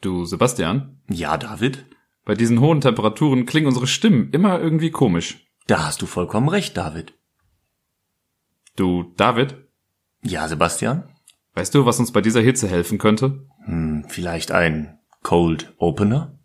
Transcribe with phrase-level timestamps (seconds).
[0.00, 1.84] Du, Sebastian, Ja, David?
[2.24, 5.46] bei diesen hohen Temperaturen klingen unsere Stimmen immer irgendwie komisch.
[5.66, 7.14] Da hast du vollkommen recht, David.
[8.76, 9.56] Du, David,
[10.22, 11.08] Ja, Sebastian?
[11.54, 13.46] weißt du, was uns bei dieser Hitze helfen könnte?
[13.64, 16.38] Hm, vielleicht ein Cold Opener?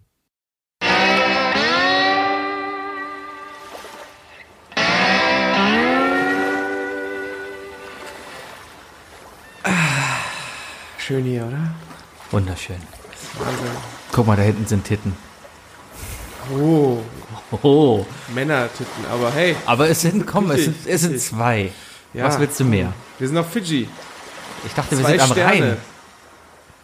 [10.98, 11.74] Schön hier, oder?
[12.32, 12.78] Wunderschön.
[13.40, 13.68] Wahnsinn.
[14.12, 15.16] Guck mal, da hinten sind Titten.
[16.56, 16.98] Oh,
[17.62, 21.72] Oh, Männertitten, aber hey, aber es sind, komm, es sind, es sind zwei.
[22.14, 22.26] Ja.
[22.26, 22.94] Was willst du mehr?
[23.20, 23.88] wir sind auf Fidschi.
[24.66, 25.52] Ich dachte, wir Zwei sind am Sterne.
[25.52, 25.78] Rhein.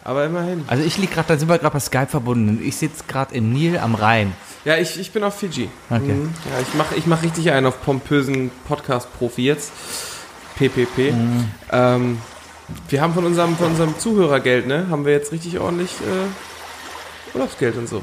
[0.04, 0.64] Aber immerhin.
[0.66, 2.60] Also ich lieg gerade, da sind wir gerade bei Skype verbunden.
[2.64, 4.32] Ich sitze gerade im Nil am Rhein.
[4.64, 5.68] Ja, ich, ich bin auf Fidschi.
[5.90, 6.12] Okay.
[6.12, 6.34] Mhm.
[6.50, 9.72] Ja, ich mache ich mach richtig einen auf pompösen Podcast-Profi jetzt.
[10.56, 11.12] PPP.
[11.12, 11.50] Mhm.
[11.72, 12.18] Ähm,
[12.88, 17.76] wir haben von unserem, von unserem Zuhörergeld, ne, haben wir jetzt richtig ordentlich äh, Urlaubsgeld
[17.76, 18.02] und so.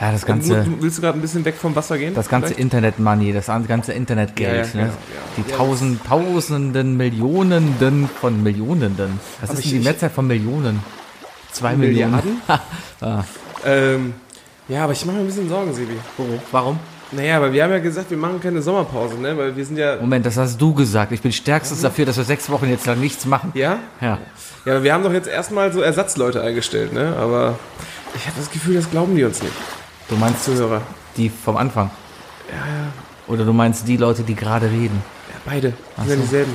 [0.00, 2.14] Ja, das ganze, Mu- Willst du gerade ein bisschen weg vom Wasser gehen?
[2.14, 2.54] das ganze?
[2.54, 4.92] Internet-Money, das an- ganze Internetgeld, Ja, ja, ne?
[4.92, 4.94] genau,
[5.38, 5.44] ja.
[5.44, 9.20] Die Ja, tausend, tausenden, Millionenden von Millionenden.
[9.42, 10.80] Aber ist ich- die Mehrzahl von Millionen?
[11.52, 12.12] Zwei Millionen.
[12.12, 12.42] Milliarden?
[13.00, 13.24] Ah.
[13.64, 14.14] ähm,
[14.68, 15.94] ja, aber ich mache mir ein bisschen Sorgen, Sebi.
[16.50, 16.78] Warum?
[17.12, 19.36] Naja, aber wir haben ja gesagt, wir machen keine Sommerpause, ne?
[19.36, 19.96] Weil wir sind ja.
[20.00, 21.12] Moment, das hast du gesagt.
[21.12, 23.52] Ich bin stärkstens dafür, dass wir sechs Wochen jetzt lang nichts machen.
[23.54, 23.78] Ja?
[24.00, 24.18] Ja.
[24.64, 27.14] Ja, aber wir haben doch jetzt erstmal so Ersatzleute eingestellt, ne?
[27.18, 27.58] Aber
[28.14, 29.52] ich habe das Gefühl, das glauben die uns nicht.
[30.08, 30.80] Du meinst Zuhörer.
[31.16, 31.90] die vom Anfang?
[32.48, 32.92] Ja, ja.
[33.28, 35.02] Oder du meinst die Leute, die gerade reden?
[35.28, 35.72] Ja, beide.
[35.96, 36.22] Ach sind ja so.
[36.22, 36.52] dieselben.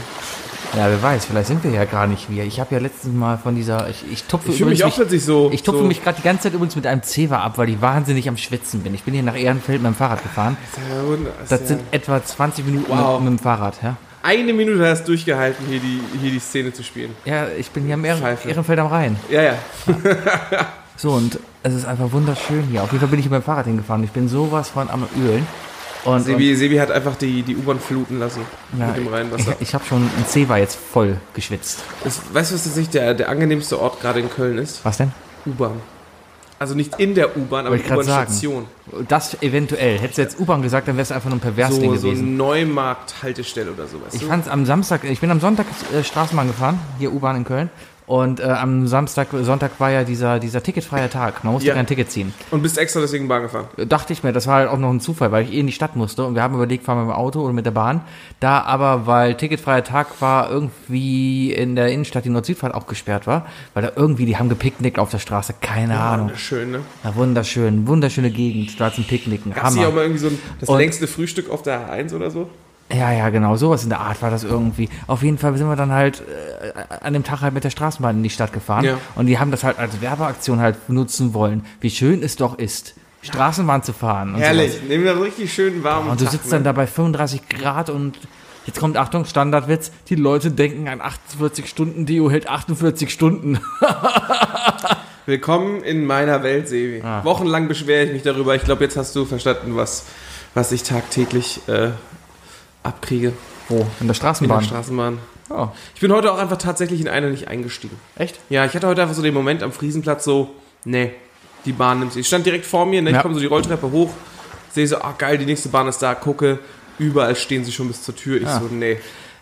[0.78, 2.44] Ja, wer weiß, vielleicht sind wir ja gar nicht wir.
[2.44, 5.50] Ich habe ja letztens mal von dieser, ich, ich tupfe Ich mich auch plötzlich so.
[5.52, 7.81] ich tupfe so, mich gerade die ganze Zeit übrigens mit einem Zewa ab, weil ich
[7.81, 8.94] wahnsinnig am Schwitzen bin.
[8.94, 10.56] Ich bin hier nach Ehrenfeld mit dem Fahrrad gefahren.
[10.92, 11.17] Ja,
[11.50, 11.66] Das ja.
[11.66, 13.19] sind etwa 20 Minuten Wow.
[13.19, 13.97] mit, mit dem Fahrrad, ja.
[14.22, 17.16] Eine Minute hast du durchgehalten, hier die, hier die Szene zu spielen.
[17.25, 18.22] Ja, ich bin hier am Ehren.
[18.45, 19.16] Ehrenfeld am Rhein.
[19.31, 19.53] Ja, ja.
[20.95, 22.84] So, und es ist einfach wunderschön hier.
[22.84, 24.03] Auf jeden Fall bin ich mit dem Fahrrad hingefahren.
[24.03, 25.47] Ich bin sowas von am Ölen.
[26.08, 28.41] Und, Sebi, Sebi hat einfach die, die U-Bahn fluten lassen
[28.72, 29.56] und ja, mit dem Rheinwasser.
[29.59, 31.84] ich, ich habe schon ein Zewa jetzt voll geschwitzt.
[32.03, 34.85] Das, weißt du, was tatsächlich der, der angenehmste Ort gerade in Köln ist?
[34.85, 35.12] Was denn?
[35.45, 35.81] U-Bahn.
[36.59, 37.84] Also nicht in der U-Bahn, aber die.
[37.84, 38.66] U-Bahn-Station.
[39.07, 40.00] Das eventuell.
[40.00, 42.38] Hättest du jetzt U-Bahn gesagt, dann wärst du einfach nur ein Perversling So, so gewesen.
[42.38, 46.79] Neumarkt-Haltestelle oder so, weißt Ich fand am Samstag, ich bin am Sonntag äh, Straßenbahn gefahren,
[47.00, 47.69] hier U-Bahn in Köln.
[48.07, 51.44] Und äh, am Samstag, Sonntag war ja dieser, dieser ticketfreie Tag.
[51.44, 51.75] Man musste Ja.
[51.75, 52.34] kein Ticket ziehen.
[52.51, 53.68] Und bist extra deswegen Bahn gefahren.
[53.90, 55.73] Dachte ich mir, das war halt auch noch ein Zufall, weil ich eh in die
[55.73, 56.23] Stadt musste.
[56.25, 58.00] Und wir haben überlegt, fahren wir mit dem Auto oder mit der Bahn.
[58.40, 63.45] Da aber, weil ticketfreier Tag war, irgendwie in der Innenstadt die Nord-Südfahrt auch gesperrt war.
[63.73, 65.56] Weil da irgendwie, die haben gepicknickt auf der Straße.
[65.59, 66.31] Keine Ahnung.
[66.35, 66.79] Schön, ne?
[67.03, 68.79] Ja, wunderschön, wunderschöne Gegend.
[68.79, 69.53] Da zum Picknicken.
[69.53, 69.95] Gab's hier auch Hammer.
[69.95, 72.50] mal irgendwie so ein, das Und- längste Frühstück auf der A1 oder so?
[72.92, 74.90] Ja, ja, genau, sowas in der Art war das irgendwie.
[75.08, 78.16] Auf jeden Fall sind wir dann halt äh, an dem Tag halt mit der Straßenbahn
[78.16, 78.86] in die Stadt gefahren.
[78.86, 78.98] Ja.
[79.16, 82.96] Und die haben das halt als Werbeaktion halt nutzen wollen, wie schön es doch ist,
[83.24, 84.36] Straßenbahn zu fahren.
[84.36, 84.74] Und Herrlich.
[84.74, 84.88] sowas.
[84.88, 86.52] Nehmen wir einen richtig schönen warmen Und du Tag, sitzt ne?
[86.52, 88.18] dann da bei 35 Grad und
[88.66, 93.59] jetzt kommt, Achtung, Standardwitz, die Leute denken, ein 48-Stunden-Dio hält 48 Stunden.
[95.25, 97.02] Willkommen in meiner Welt, Sevi.
[97.04, 97.22] Ah.
[97.25, 98.56] Wochenlang beschwere ich mich darüber.
[98.56, 100.06] Ich glaube, jetzt hast du verstanden, was,
[100.54, 101.90] was ich tagtäglich äh,
[102.88, 103.34] abkriege
[103.70, 103.75] Wo?
[103.75, 104.64] In der in der Straßenbahn.
[104.64, 105.20] Straßenbahn.
[105.50, 107.98] oh, Ich bin heute auch einfach tatsächlich in eine nicht eingestiegen.
[108.16, 108.40] echt?
[108.50, 110.52] Ja, ich hatte heute einfach so den Moment am Friesenplatz so,
[110.86, 111.12] nee,
[111.66, 112.22] die Bahn nimmt sich.
[112.22, 113.22] Ich stand direkt vor mir, ne, ich Ja.
[113.22, 114.09] komme so die Rolltreppe hoch,
[114.72, 116.59] sehe so, ah geil, die nächste Bahn ist da, gucke,
[117.00, 118.42] überall stehen sie schon bis zur Tür.
[118.42, 118.59] Ich Ah.
[118.59, 118.98] so, nee,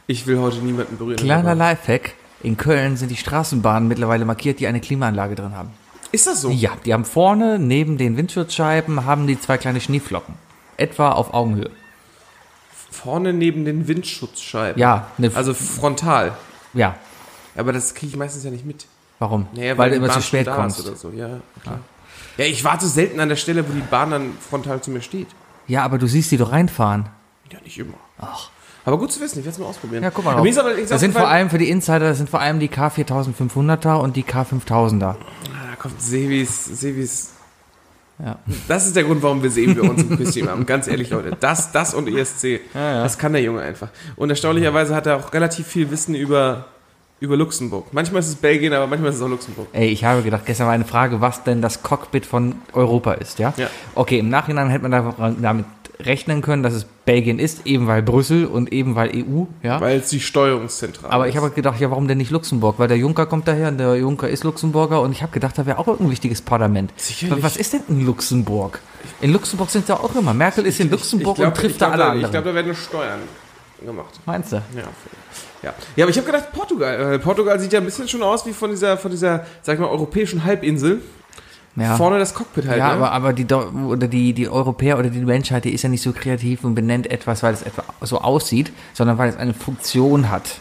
[0.07, 1.17] ich will heute niemanden berühren.
[1.17, 1.55] Kleiner.
[1.55, 2.13] Lifehack.
[2.43, 5.69] In Köln sind die Straßenbahnen mittlerweile markiert, die eine Klimaanlage drin haben.
[6.11, 6.49] Ist das so?
[6.51, 10.35] Ja, die haben vorne neben den Windschutzscheiben haben die zwei kleine Schneeflocken.
[10.77, 11.71] Etwa auf Augenhöhe.
[13.05, 14.79] Vorne neben den Windschutzscheiben.
[14.81, 16.33] Ja, eine, Also frontal.
[16.73, 16.95] ja.
[17.57, 18.85] Aber das kriege ich meistens ja nicht mit.
[19.19, 19.47] Warum?
[19.53, 20.85] Naja, weil du die immer Bahn zu spät kommst.
[20.85, 21.09] Oder so.
[21.11, 21.79] ja, klar.
[22.37, 25.27] ja, ich warte selten an der Stelle, wo die Bahn dann frontal zu mir steht.
[25.67, 27.05] Ja, aber du siehst die doch reinfahren.
[27.53, 27.93] Ja, nicht immer.
[28.19, 28.49] Ach.
[28.83, 30.03] Aber gut zu wissen, ich werde es mal ausprobieren.
[30.03, 30.45] Ja, guck mal.
[30.45, 33.95] Ist aber, Das sind vor allem für die Insider, das sind vor allem die K4500er
[33.99, 35.03] und die K5000er.
[35.05, 35.15] Ah,
[35.71, 37.34] Da kommt Sevis, Sevis.
[38.23, 38.37] Ja.
[38.67, 40.65] Das ist der Grund, warum wir sehen wir uns im Küsschen haben.
[40.65, 41.35] Ganz ehrlich, Leute.
[41.39, 42.61] Das, das und ESC.
[42.73, 43.89] Das kann der Junge einfach.
[44.15, 46.65] Und erstaunlicherweise hat er auch relativ viel Wissen über,
[47.19, 47.87] über Luxemburg.
[47.91, 49.67] Manchmal ist es Belgien, aber manchmal ist es auch Luxemburg.
[49.73, 53.37] Ey, ich habe gedacht, gestern war eine Frage, was denn das Cockpit von Europa ist,
[53.39, 53.53] ja?
[53.57, 53.67] Ja.
[53.95, 55.65] Okay, im Nachhinein hätte man da- damit
[55.99, 59.79] rechnen können, dass es Belgien ist, eben weil Brüssel und eben weil EU, ja?
[59.79, 62.79] Weil es die Steuerungszentrale Aber ich habe gedacht, ja, warum denn nicht Luxemburg?
[62.79, 65.65] Weil der Juncker kommt daher und der Juncker ist Luxemburger und ich habe gedacht, da
[65.65, 66.91] wäre auch ein wichtiges Parlament.
[66.97, 67.43] Sicherlich.
[67.43, 68.79] Was ist denn in Luxemburg?
[69.21, 70.33] In Luxemburg sind ja auch immer.
[70.33, 72.25] Merkel ist in Luxemburg glaub, und trifft glaub, da alle da, anderen.
[72.25, 73.19] Ich glaube, da werden Steuern
[73.85, 74.19] gemacht.
[74.25, 74.55] Meinst du?
[74.55, 74.63] Ja,
[75.63, 75.73] ja.
[75.95, 77.13] ja, aber ich habe gedacht, Portugal.
[77.13, 79.79] Äh, Portugal sieht ja ein bisschen schon aus wie von dieser, von dieser, sag ich
[79.79, 81.01] mal, europäischen Halbinsel.
[81.77, 81.97] Ja.
[81.97, 82.93] Vorne das Cockpit halt, ja, ne?
[82.93, 86.13] aber, aber die, oder die, die Europäer oder die Menschheit, die ist ja nicht so
[86.13, 90.59] kreativ und benennt etwas, weil es etwa so aussieht, sondern weil es eine Funktion hat.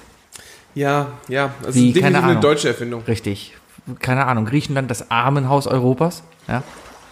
[0.74, 1.54] ja, ja.
[1.64, 2.40] Also Wie, definitiv eine Ahnung.
[2.40, 3.02] deutsche Erfindung.
[3.06, 3.54] Richtig.
[4.00, 6.24] Keine Ahnung, Griechenland das Armenhaus Europas.
[6.48, 6.62] Ja,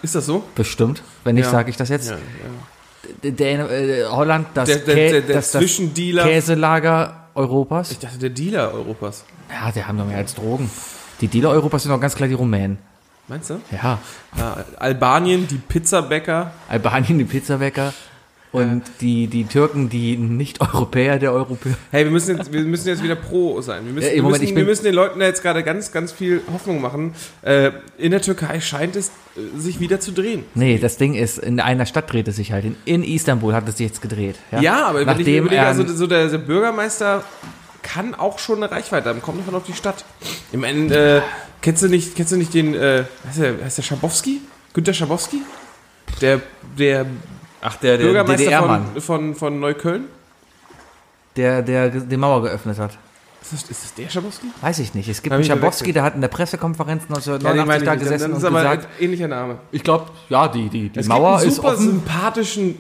[0.03, 0.43] Ist das so?
[0.57, 1.03] bestimmt.
[1.23, 1.51] Wenn nicht, Ja.
[1.51, 2.11] sage ich das jetzt.
[2.11, 3.31] Ja, ja.
[3.31, 5.63] Der, äh, Holland das, Der, der, der, der das, das.
[5.63, 7.93] Käselager Europas.
[7.93, 9.25] Ich dachte, der Dealer Europas.
[9.51, 10.71] Ja, die haben doch mehr als Drogen.
[11.21, 12.79] Die Dealer Europas sind doch ganz klar die Rumänen.
[13.29, 13.61] Meinst du?
[13.71, 13.99] Ja.
[14.37, 16.53] Ja, Albanien, die Pizzabäcker.
[16.69, 17.93] Albanien, die Pizzabäcker.
[18.51, 21.75] Und die, die Türken, die Nicht-Europäer der Europäer.
[21.91, 23.87] Hey, wir müssen jetzt, wir müssen jetzt wieder pro sein.
[23.87, 25.63] Wir müssen, Ja, im wir, Moment, müssen, ich wir müssen den Leuten da jetzt gerade
[25.63, 27.15] ganz, ganz viel Hoffnung machen.
[27.41, 30.45] Äh, in der Türkei scheint es äh, sich wieder zu drehen.
[30.55, 32.67] Nee, das Ding ist, in einer Stadt dreht es sich halt.
[32.67, 34.37] In, in Istanbul hat es sich jetzt gedreht.
[34.51, 37.25] Ja, Ja, aber wenn ich mir Nachdem überlege, er, also so der, der Bürgermeister
[37.83, 39.23] kann auch schon eine Reichweite haben.
[39.23, 40.05] Kommt davon auf die Stadt.
[40.53, 41.23] Ich meine, äh,
[41.63, 44.41] kennst du nicht, kennst du nicht den, äh, heißt der, heißt der Schabowski?
[44.75, 45.43] Günter Schabowski?
[46.21, 46.41] Der,
[46.79, 47.07] der
[47.63, 50.05] Ach, der, Bürgermeister DDR-Mann, von, von, von Neukölln?
[51.37, 52.99] der, der die Mauer geöffnet hat.
[53.41, 54.47] Ist das, ist das der Schabowski?
[54.61, 55.09] Weiß ich nicht.
[55.09, 57.95] Es gibt Hab einen Schabowski, der hat in der Pressekonferenz den 1989 meine ich da
[57.97, 59.59] gesessen das und ist aber gesagt, ein ähnlicher Name.
[59.73, 62.79] ich glaube, ja, die, die, die Es Mauer gibt einen ist super sympathischen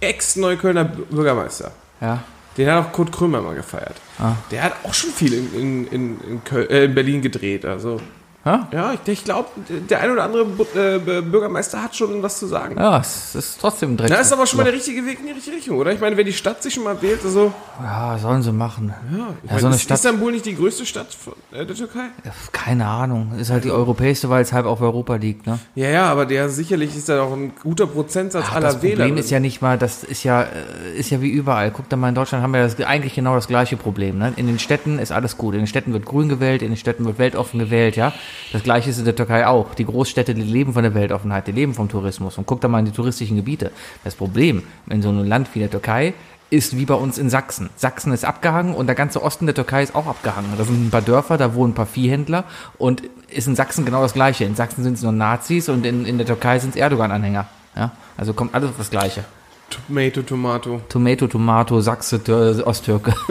[0.00, 1.70] Ex-Neuköllner Bürgermeister.
[2.00, 2.24] Ja.
[2.56, 3.96] Den hat auch Kurt Krömer mal gefeiert.
[4.18, 4.34] Ah.
[4.50, 7.64] Der hat auch schon viel in, in, in, in, Köl äh, in Berlin gedreht.
[7.64, 8.00] Also,
[8.44, 8.68] Ja?
[8.72, 9.48] ja, ich, ich glaube,
[9.88, 12.76] der ein oder andere Bu äh, Bürgermeister hat schon was zu sagen.
[12.76, 14.08] Ja, es ist trotzdem ein Dreck.
[14.08, 15.92] Das ist aber schon mal der richtige Weg in die richtige Richtung, oder?
[15.92, 18.92] Ich meine, wenn die Stadt sich schon mal wählt, also, Ja, sollen sie machen.
[19.12, 21.76] ja, ich Ja, meine, so ist Stadt- Istanbul nicht die größte Stadt von, äh, der
[21.76, 22.06] Türkei?
[22.24, 23.32] Ja, Keine Ahnung.
[23.38, 25.60] Ist halt die europäischste, weil es halb auf Europa liegt, ne?
[25.76, 28.96] Ja, ja, aber der sicherlich ist da auch ein guter Prozentsatz Ach, aller das Wähler.
[29.04, 31.70] Problem ist ja nicht mal, das ist ja, äh, ist ja wie überall.
[31.70, 34.18] Guck da mal in Deutschland haben wir das, eigentlich genau das gleiche Problem.
[34.18, 34.32] Ne?
[34.34, 35.54] In den Städten ist alles gut.
[35.54, 38.12] In den Städten wird grün gewählt, in den Städten wird weltoffen gewählt, ja.
[38.52, 39.74] Das gleiche ist in der Türkei auch.
[39.74, 42.38] Die Großstädte, die leben von der Weltoffenheit, die leben vom Tourismus.
[42.38, 43.70] Und guck da mal in die touristischen Gebiete.
[44.04, 46.14] Das Problem in so einem Land wie der Türkei
[46.50, 47.70] ist wie bei uns in Sachsen.
[47.76, 50.50] Sachsen ist abgehangen und der ganze Osten der Türkei ist auch abgehangen.
[50.58, 52.44] Da sind ein paar Dörfer, da wohnen ein paar Viehhändler
[52.76, 54.44] und ist in Sachsen genau das Gleiche.
[54.44, 57.46] In Sachsen sind es nur Nazis und in, in der Türkei sind es Erdogan-Anhänger.
[57.74, 57.92] Ja?
[58.18, 59.24] Also kommt alles auf das Gleiche.
[59.70, 60.82] Tomato, Tomato.
[60.90, 63.14] Tomato, Tomato, Sachse, Tür, Osttürke.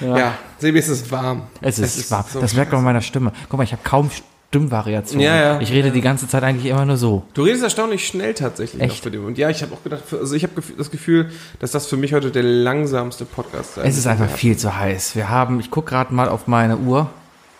[0.00, 1.42] Ja, Sebi, es ist warm.
[1.60, 2.24] Es ist, warm.
[2.32, 3.32] so das merkt man an meiner Stimme.
[3.48, 4.10] Guck mal, ich habe kaum
[4.50, 5.24] Stimmvariationen.
[5.24, 5.60] Ja, ja.
[5.60, 7.22] Ich rede die ganze Zeit eigentlich immer nur so.
[7.34, 8.96] Du redest erstaunlich schnell tatsächlich Echt?
[8.96, 9.24] noch für den.
[9.24, 11.30] Und ja, ich habe auch gedacht, also ich habe das Gefühl,
[11.60, 15.14] dass das für mich heute der langsamste Podcast sein Es ist einfach viel zu heiß.
[15.16, 17.08] Wir haben, ich gucke gerade mal auf meine Uhr.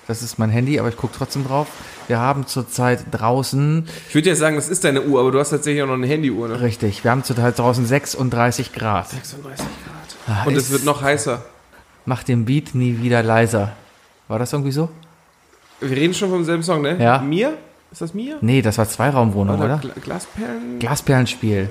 [0.09, 1.69] Das ist mein Handy, aber ich gucke trotzdem drauf.
[2.09, 5.51] Wir haben zurzeit draußen, Ich würde ja sagen, das ist deine Uhr, aber du hast
[5.51, 6.61] tatsächlich auch noch eine Handyuhr, ne?
[6.61, 9.09] richtig, wir haben zurzeit draußen 36 Grad.
[9.11, 9.65] 36
[10.27, 10.47] Ah, Grad.
[10.49, 11.43] Und es ist- wird noch heißer.
[12.11, 13.71] Mach den Beat nie wieder leiser.
[14.27, 14.89] War das irgendwie so?
[15.79, 16.97] Wir reden schon vom selben Song, ne?
[17.01, 17.19] Ja.
[17.21, 17.57] Mir?
[17.93, 18.37] Ist das mir?
[18.41, 19.79] Nee, das war Zweiraumwohnung, oder?
[19.79, 20.81] Gla Glasperlen?
[20.81, 21.71] Glasperlenspiel.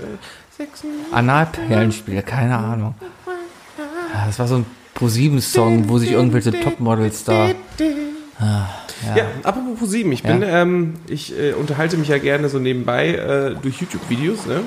[0.58, 0.92] Sechsen?
[1.12, 2.96] Analperlenspiel, keine Ahnung.
[4.14, 7.50] Ja, Das war so ein Pro-7-Song, wo sich irgendwelche Topmodels da.
[7.78, 8.70] Ja.
[9.44, 13.82] apropos ProSieben, ich bin, ähm, ich äh, unterhalte mich ja gerne so nebenbei äh, durch
[13.82, 14.62] YouTube-Videos, ne?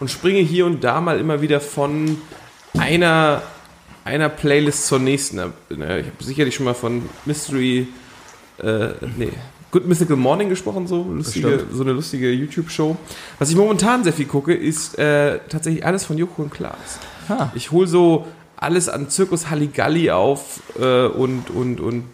[0.00, 2.18] Und springe hier und da mal immer wieder von
[2.76, 3.42] einer,
[4.04, 5.38] einer Playlist zur nächsten.
[5.70, 7.88] Ich habe sicherlich schon mal von Mystery,
[8.62, 9.32] äh, nee,
[9.70, 12.96] Good Mythical Morning gesprochen, so, lustige, so eine lustige YouTube-Show.
[13.40, 17.00] Was ich momentan sehr viel gucke, ist äh, tatsächlich alles von Joko und Klaas.
[17.28, 17.48] Ah.
[17.54, 22.04] Ich hole so alles an Zirkus Halligalli auf äh, und, und, und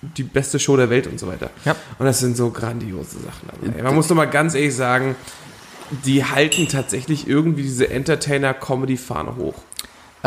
[0.00, 1.50] die beste Show der Welt und so weiter.
[1.64, 1.74] Ja.
[1.98, 3.48] Und das sind so grandiose Sachen.
[3.50, 5.16] Aber, man muss doch mal ganz ehrlich sagen,
[6.04, 9.54] die halten tatsächlich irgendwie diese Entertainer-Comedy-Fahne hoch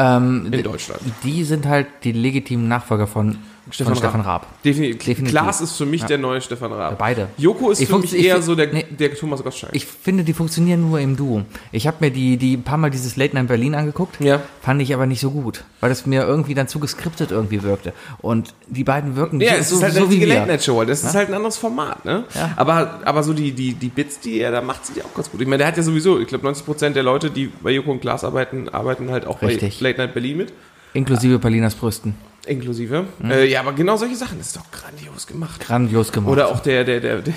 [0.02, 1.02] Ähm, in Deutschland.
[1.24, 3.38] die sind halt die legitimen Nachfolger von
[3.70, 4.48] Stefan von Stefan Raab.
[4.66, 5.04] Definitiv.
[5.06, 5.30] Definitiv.
[5.38, 6.98] Klaas ist für mich der neue Stefan Raab.
[6.98, 7.28] Beide.
[7.38, 8.86] Joko ist Ich für mich ich eher so der, nee.
[8.90, 9.76] der Thomas Gottschalk.
[9.76, 11.44] Ich finde, die funktionieren nur im Duo.
[11.72, 14.42] Ich habe mir die, die ein paar Mal dieses Late Night Berlin angeguckt, Ja.
[14.62, 17.94] fand ich aber nicht so gut, weil das mir irgendwie dann zu geskriptet irgendwie wirkte.
[18.20, 20.28] Und die beiden wirken Ja, so, es so, ist halt so eine wie wir.
[20.28, 20.84] Late-Night-Show.
[20.86, 22.24] Das ist halt ein anderes Format, ne?
[22.34, 22.54] Ja.
[22.56, 25.30] Aber, aber so die, die, die Bits, die er da macht, sind ja auch ganz
[25.30, 25.40] gut.
[25.40, 28.02] Ich meine, der hat ja sowieso, ich glaube, 90% der Leute, die bei Joko und
[28.02, 29.80] Klaas arbeiten, arbeiten halt auch Richtig.
[29.80, 30.54] bei Late Night Berlin mit.
[30.94, 32.16] Inklusive Berliners Brüsten.
[32.46, 33.06] Inklusive.
[33.20, 33.32] Mhm.
[33.32, 35.60] Äh, ja, aber genau solche Sachen, das ist doch grandios gemacht.
[35.62, 36.32] Grandios gemacht.
[36.32, 37.34] Oder auch der, der, der, der,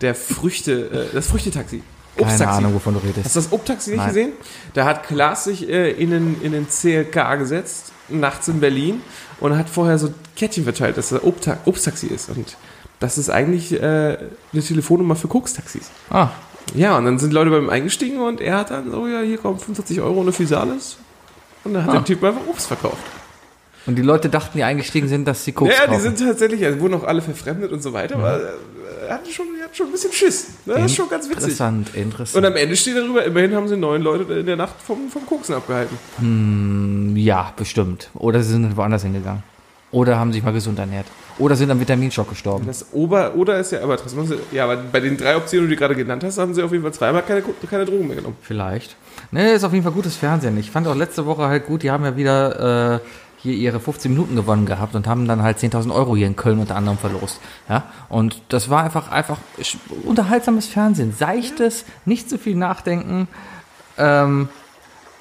[0.00, 1.82] der Früchte, äh, das Früchtetaxi.
[2.16, 3.34] Keine Ahnung, wovon du Hast redest.
[3.36, 4.08] du das Obtaxi nicht Nein.
[4.08, 4.32] gesehen?
[4.74, 9.00] Da hat Klaas sich äh, in, den, in den CLK gesetzt, nachts in Berlin,
[9.40, 12.28] und hat vorher so Kärtchen verteilt, dass er Obta Obsttaxi ist.
[12.28, 12.56] Und
[13.00, 14.18] das ist eigentlich äh,
[14.52, 15.90] eine Telefonnummer für Kokstaxis.
[16.10, 16.28] Ah,
[16.74, 19.38] Ja, und dann sind Leute bei ihm eingestiegen und er hat dann so, ja, hier
[19.38, 20.98] kommen 45 Euro ohne Physalis.
[21.64, 21.92] Und dann hat Ah.
[21.94, 22.98] der Typ einfach Obst verkauft.
[23.86, 26.02] Und die Leute dachten, die eingestiegen sind, dass sie Koks Ja, die kaufen.
[26.16, 29.62] sind tatsächlich, also wurden auch alle verfremdet und so weiter, aber äh, hatten schon, die
[29.62, 30.48] hatten schon ein bisschen Schiss.
[30.66, 30.74] Ne?
[30.74, 31.42] Das ist schon ganz witzig.
[31.44, 32.46] Interessant, Und interessant.
[32.46, 35.54] am Ende steht darüber, immerhin haben sie neun Leute in der Nacht vom, vom Koksen
[35.56, 35.96] abgehalten.
[37.16, 38.10] ja, bestimmt.
[38.14, 39.42] Oder sie sind woanders hingegangen.
[39.90, 41.06] Oder haben sich mal gesund ernährt.
[41.38, 42.66] Oder sind am Vitaminschock gestorben.
[42.66, 45.78] Das Ober, oder ist ja, aber sie, ja, aber bei den drei Optionen, die du
[45.80, 48.36] gerade genannt hast, haben sie auf jeden Fall zweimal keine, keine Drogen mehr genommen.
[48.42, 48.96] Vielleicht.
[49.30, 50.56] Ne, ist auf jeden Fall gutes Fernsehen.
[50.58, 53.00] Ich fand auch letzte Woche halt gut, die haben ja wieder äh,
[53.42, 56.60] hier ihre 15 Minuten gewonnen gehabt und haben dann halt 10.000 Euro hier in Köln
[56.60, 57.40] unter anderem verlost.
[57.68, 59.38] Ja, und das war einfach, einfach
[60.04, 61.12] unterhaltsames Fernsehen.
[61.12, 63.26] Seichtes, nicht zu viel nachdenken.
[63.98, 64.48] Ähm,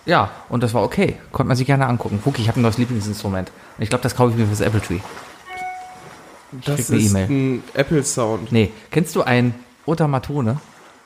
[0.05, 1.15] ja, und das war okay.
[1.31, 2.19] Konnte man sich gerne angucken.
[2.23, 3.51] Wookie, ich habe ein neues Lieblingsinstrument.
[3.77, 4.99] Und ich glaube, das kaufe ich mir fürs Apple Tree.
[6.65, 7.29] Das ist E-Mail.
[7.29, 8.51] ein Apple-Sound.
[8.51, 10.59] Nee, kennst du ein Otamatone?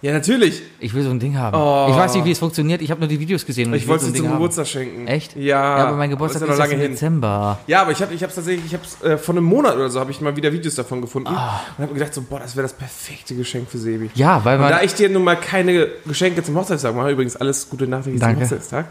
[0.05, 0.61] Ja, natürlich.
[0.79, 1.57] Ich will so ein Ding haben.
[1.57, 1.87] Oh.
[1.89, 2.79] Ich weiß nicht, wie es funktioniert.
[2.83, 3.69] Ich habe nur die Videos gesehen.
[3.69, 4.33] und Ich will wollte so es dir Ding zum.
[4.37, 5.07] Geburtstag schenken.
[5.07, 5.35] Echt?
[5.35, 5.77] Ja.
[5.79, 6.91] Ja, aber mein Geburtstag aber ist erst lange im hin.
[6.91, 7.57] Dezember.
[7.65, 9.89] Ja, aber ich habe ich hab's tatsächlich, ich habe es äh, vor einem Monat oder
[9.89, 11.59] so, habe ich mal wieder Videos davon gefunden Ah.
[11.77, 14.11] und habe gedacht, so, boah, das wäre das perfekte Geschenk für Sebi.
[14.13, 14.69] Ja, weil Und man.
[14.73, 18.39] da ich dir nun mal keine Geschenke zum Hochzeitstag mache, übrigens alles gute Nachträge zum.
[18.41, 18.85] Hochzeitstag,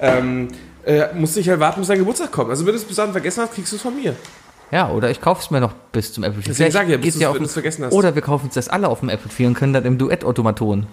[0.00, 0.48] ähm,
[0.84, 2.50] äh, musste ich halt warten, bis dein Geburtstag kommt.
[2.50, 4.14] Also wenn du es bis dahin vergessen hast, kriegst du es von mir.
[4.70, 6.48] Ja, oder ich kaufe es mir noch bis zum Apple Tree.
[6.48, 7.92] Deswegen Vielleicht sag ich bis ja auf du's vergessen hast.
[7.92, 10.86] Oder wir kaufen uns das alle auf dem Apple Tree und können dann im Duett-Automaton.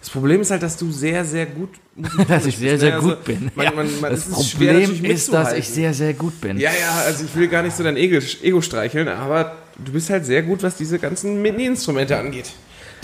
[0.00, 1.70] Das Problem ist halt, dass du sehr, sehr gut
[2.28, 3.50] Dass ich sehr, sehr Also, gut bin.
[3.54, 6.58] Man, Ja, man, man, das es schwer, Problem ist, dass ich sehr, sehr gut bin.
[6.58, 10.10] Ja, ja, also ich will gar nicht so dein Ego, Ego streicheln, aber du bist
[10.10, 12.50] halt sehr gut, was diese ganzen Mini-Instrumente angeht.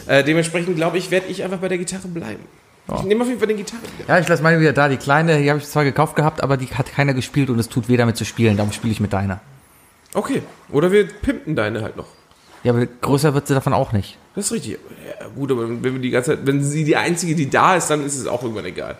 [0.06, 2.40] Äh, dementsprechend glaube ich, werde ich einfach bei der Gitarre bleiben.
[2.96, 4.08] Ich nehme auf jeden Fall den Gitarre wieder.
[4.08, 4.88] Ja, ich lasse meine wieder da.
[4.88, 7.68] Die kleine, die habe ich zwar gekauft gehabt, aber die hat keiner gespielt und es
[7.68, 8.56] tut weh damit zu spielen.
[8.56, 9.40] Darum spiele ich mit deiner.
[10.14, 10.42] Okay.
[10.70, 12.06] Oder wir pimpen deine halt noch.
[12.64, 14.16] Ja, aber größer wird sie davon auch nicht.
[14.34, 14.78] Das ist richtig.
[15.20, 17.88] Ja, gut, aber wenn wir die ganze Zeit, wenn sie die einzige, die da ist,
[17.88, 18.96] dann ist es auch irgendwann egal.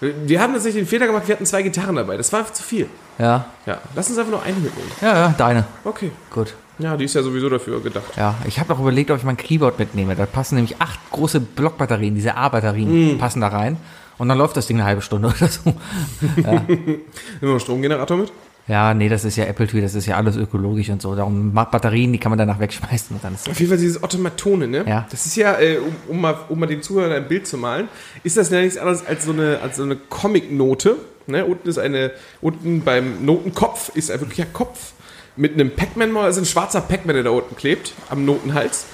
[0.00, 2.16] Wir haben tatsächlich den Fehler gemacht, wir hatten zwei Gitarren dabei.
[2.16, 2.88] Das war einfach zu viel.
[3.18, 4.90] Ja, Ja, lass uns einfach nur eine mitnehmen.
[5.00, 5.64] ja, ja, deine.
[5.84, 6.10] Okay.
[6.30, 6.54] Gut.
[6.78, 8.16] Ja, die ist ja sowieso dafür gedacht.
[8.16, 10.16] Ja, ich habe noch überlegt, ob ich mein Keyboard mitnehme.
[10.16, 13.76] Da passen nämlich acht große Blockbatterien, diese A-Batterien, passen da rein.
[14.18, 15.60] Und dann läuft das Ding eine halbe Stunde oder so.
[16.36, 17.04] Nehmen
[17.40, 18.32] wir einen Stromgenerator mit?
[18.68, 21.16] Ja, nee, das ist ja Apple Tree, das ist ja alles ökologisch und so.
[21.16, 24.68] Darum Batterien, die kann man danach wegschmeißen und dann ist Auf jeden Fall dieses Automatone,
[24.68, 24.84] ne?
[24.86, 25.06] Ja.
[25.10, 27.88] Das ist ja, äh, um, um, mal, um mal den Zuhörern ein Bild zu malen,
[28.22, 30.96] ist das ja nichts anderes als so eine, als so eine Comic-Note.
[31.26, 31.44] Ne?
[31.44, 34.92] Unten ist eine, unten beim Notenkopf ist ein wirklicher Kopf
[35.34, 38.86] mit einem Pac-Man, also ein schwarzer Pac-Man, der da unten klebt, am Notenhals.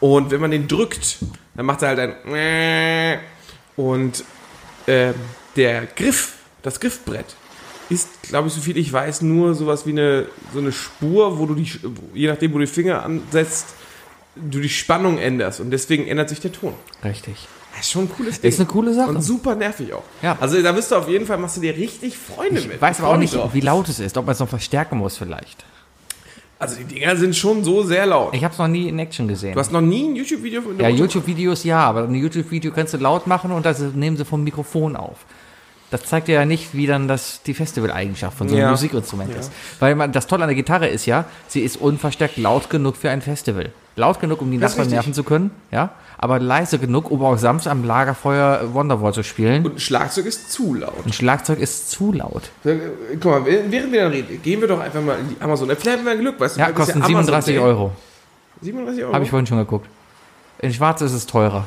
[0.00, 1.18] Und wenn man den drückt,
[1.54, 3.18] dann macht er halt ein
[3.76, 4.24] und
[4.86, 5.12] äh,
[5.56, 7.36] der Griff, das Griffbrett,
[7.90, 11.46] ist, glaube ich, so viel ich weiß, nur sowas wie eine, so eine Spur, wo
[11.46, 11.70] du die,
[12.14, 13.74] je nachdem, wo du die Finger ansetzt,
[14.36, 16.74] du die Spannung änderst und deswegen ändert sich der Ton.
[17.04, 17.48] richtig.
[17.76, 18.48] Das ist schon ein cooles Ding.
[18.48, 19.08] Ist eine coole Sache.
[19.10, 20.04] Und super nervig auch.
[20.22, 20.36] Ja.
[20.40, 22.74] Also da bist du auf jeden Fall, machst du dir richtig Freunde mit.
[22.74, 23.52] Ich weiß Ich aber auch nicht, drauf.
[23.52, 25.64] wie laut es ist, ob man es noch verstärken muss vielleicht.
[26.60, 28.32] Also die Dinger sind schon so sehr laut.
[28.32, 29.54] Ich habe es noch nie in Action gesehen.
[29.54, 32.98] Du hast noch nie ein YouTube-Video von Ja, YouTube-Videos ja, aber ein YouTube-Video kannst du
[32.98, 35.26] laut machen und das nehmen sie vom Mikrofon auf.
[35.94, 38.70] Das zeigt dir ja nicht, wie dann das, die Festival-Eigenschaft von so einem Ja.
[38.72, 39.38] Musikinstrument Ja.
[39.38, 39.52] ist.
[39.78, 43.10] Weil man, das Tolle an der Gitarre ist ja, sie ist unverstärkt laut genug für
[43.10, 43.70] ein Festival.
[43.94, 47.38] Laut genug, um die Das Nachbarn nerven zu können, ja, aber leise genug, um auch
[47.38, 49.64] sanft am Lagerfeuer Wonderwall zu spielen.
[49.64, 51.06] Und ein Schlagzeug ist zu laut.
[51.06, 52.50] Ein Schlagzeug ist zu laut.
[52.64, 52.74] Äh,
[53.20, 55.68] Guck mal, während wir dann reden, gehen wir doch einfach mal in die Amazon.
[55.76, 56.60] Vielleicht haben wir Glück, weißt du?
[56.60, 57.62] Ja, kosten Amazon 37 Day.
[57.62, 57.92] Euro.
[58.62, 59.12] 37 Euro?
[59.14, 59.86] Habe ich vorhin schon geguckt.
[60.58, 61.66] In schwarz ist es teurer.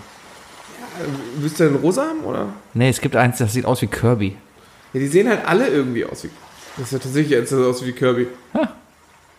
[1.38, 2.48] Willst du denn rosa haben, oder?
[2.74, 4.36] Nee, es gibt eins, das sieht aus wie Kirby.
[4.94, 6.30] Ja, die sehen halt alle irgendwie aus wie...
[6.78, 8.28] Das ist ja tatsächlich eins, das aus wie Kirby.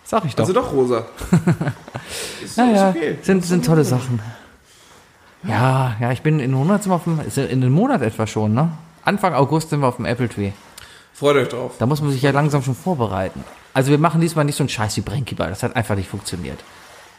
[0.05, 0.45] Sag ich doch.
[0.45, 1.07] Also doch rosa.
[2.45, 3.19] ist, Ja, ist ja, okay.
[3.23, 4.21] sind, sind tolle Sachen.
[5.45, 8.03] Ja, ja, ich bin in Monat sind wir auf dem, ist ja in einem Monat
[8.03, 8.71] etwa schon, ne?
[9.05, 10.50] Anfang August sind wir auf dem Apple Tree.
[11.15, 11.75] Freut euch drauf.
[11.79, 13.45] Da muss man sich ja langsam schon vorbereiten.
[13.75, 15.50] Also wir machen diesmal nicht so einen Scheiß wie Brenkyball.
[15.50, 16.59] Das hat einfach nicht funktioniert.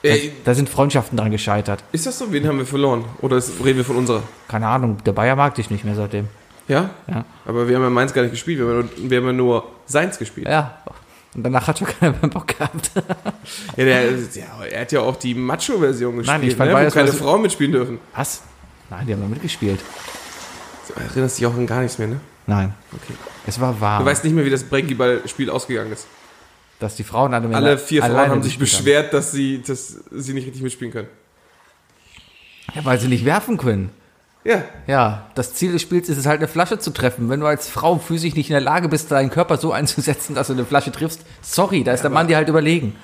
[0.04, 1.84] Da, Äh, da sind Freundschaften dran gescheitert.
[1.92, 2.32] ist das so?
[2.32, 3.04] Wen haben wir verloren?
[3.22, 4.24] Oder ist, reden wir von unserer?
[4.48, 6.28] Keine Ahnung, der Bayer mag dich nicht mehr seitdem.
[6.68, 6.92] Ja?
[7.08, 7.26] Ja.
[7.46, 8.60] Aber wir haben ja meins gar nicht gespielt.
[8.60, 10.48] Wir haben ja nur, wir haben ja nur seins gespielt.
[10.48, 10.78] Ja.
[11.36, 12.92] Und danach hat schon keiner mehr Bock gehabt.
[13.78, 16.94] Ja, der, ja, er hat ja auch die Macho-Version gespielt, ich fand ne, wo beides
[16.94, 18.00] keine Frauen mitspielen dürfen.
[18.16, 18.42] Was?
[18.90, 19.80] Nein, die haben noch mitgespielt.
[20.88, 22.20] Du erinnerst dich auch an gar nichts mehr, ne?
[22.46, 22.74] Nein.
[22.94, 23.14] Okay.
[23.48, 26.08] Es war wahr, Du weißt nicht mehr, wie das Brenkyball-Spiel ausgegangen ist.
[26.80, 30.46] Dass die Frauen alle, Alle vier Frauen haben sich beschwert, dass sie, dass sie nicht
[30.46, 31.08] richtig mitspielen können.
[32.74, 33.92] Ja, weil sie nicht werfen können.
[34.46, 37.30] Ja, Ja, das Ziel des Spiels ist es halt, eine Flasche zu treffen.
[37.30, 40.48] Wenn du als Frau physisch nicht in der Lage bist, deinen Körper so einzusetzen, dass
[40.48, 42.96] du eine Flasche triffst, sorry, da ist der Mann dir halt überlegen.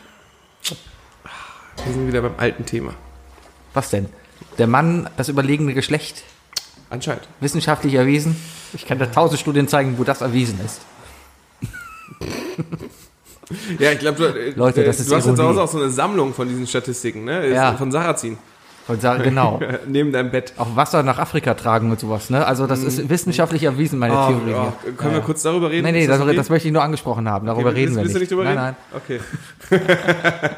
[1.84, 2.94] wir sind wieder beim alten Thema.
[3.74, 4.08] Was denn?
[4.58, 6.24] Der Mann, das überlegene Geschlecht,
[6.90, 7.28] Anscheinend.
[7.42, 8.38] wissenschaftlich erwiesen.
[8.74, 10.80] Ich kann da tausend Studien zeigen, wo das erwiesen ist.
[13.80, 15.58] Ja, ich glaube, du, äh, Leute, das äh, ist du hast jetzt zu Ironie.
[15.60, 17.50] Hause auch so eine Sammlung von diesen Statistiken, ne?
[17.50, 17.74] Ja.
[17.74, 18.38] Von Sarrazin.
[18.88, 19.60] Und sagen, genau.
[19.88, 20.54] Neben deinem Bett.
[20.58, 22.46] Auch Wasser nach Afrika tragen und sowas, ne?
[22.46, 24.54] Also das ist wissenschaftlich erwiesen, meine Oh, Theorie.
[24.56, 25.86] oh, können wir kurz darüber reden?
[25.86, 26.36] Nee, nee, das, okay?
[26.36, 27.48] das möchte ich nur angesprochen haben.
[27.48, 28.30] Darüber Okay, reden wir willst, nicht.
[28.30, 29.20] willst du nicht drüber nein, reden?
[29.72, 30.40] nein.
[30.40, 30.50] Okay.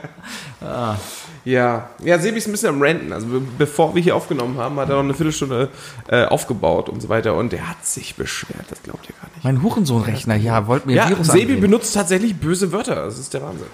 [1.45, 3.13] Ja, ja, Sebi ist ein bisschen am Renten.
[3.13, 5.69] Also be bevor wir hier aufgenommen haben, hat er noch eine Viertelstunde
[6.07, 7.35] äh, aufgebaut und so weiter.
[7.35, 9.43] Und der hat sich beschwert, das glaubt ihr gar nicht.
[9.43, 11.61] Mein Hurensohnrechner, ja, wollt mir Ja, Virus Sebi andrehen.
[11.61, 12.95] benutzt tatsächlich böse Wörter.
[12.95, 13.67] Das ist der Wahnsinn.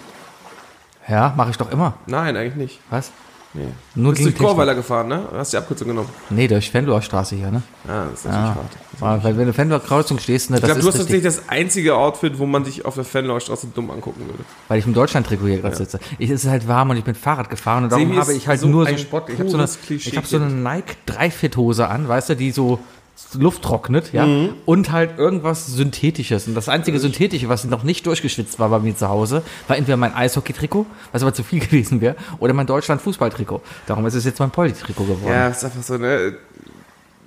[1.08, 1.94] Ja, mache ich doch immer.
[2.06, 2.80] Nein, eigentlich nicht.
[2.90, 3.10] Was?
[3.56, 3.68] Nee.
[3.94, 4.48] Nur Du bist gegen durch.
[4.50, 5.28] Chorweiler gefahren, ne?
[5.30, 6.08] Du hast die Abkürzung genommen.
[6.28, 7.62] Nee, durch Fenloher Straße hier, ne?
[7.86, 8.56] Ah, das ist natürlich Ja.
[8.56, 9.22] hart.
[9.24, 11.94] Weil wenn du Fenloher Kreuzung stehst, ne, Ich das glaube, du hast tatsächlich das einzige
[11.96, 14.44] Outfit, wo man sich auf der Fenloer Straße dumm angucken würde.
[14.66, 16.00] weil ich im Deutschland-Trikot hier gerade sitze.
[16.18, 18.48] Ich, es ist halt warm und ich bin Fahrrad gefahren und darum Sebi habe ich
[18.48, 19.30] halt so nur ein so Sport.
[19.30, 22.80] Ich habe so eine, ich hab so eine Nike Dreifit-Hose an, weißt du, die so
[23.34, 24.26] Luft trocknet, ja,
[24.64, 26.46] und halt irgendwas Synthetisches.
[26.46, 29.96] Und das einzige Synthetische, was noch nicht durchgeschwitzt war bei mir zu Hause, war entweder
[29.96, 33.60] mein Eishockey-Trikot, was aber zu viel gewesen wäre, oder mein Deutschland-Fußball-Trikot.
[33.86, 35.32] Darum ist es jetzt mein Polly-Trikot geworden.
[35.32, 36.36] Ja, ist einfach so, ne?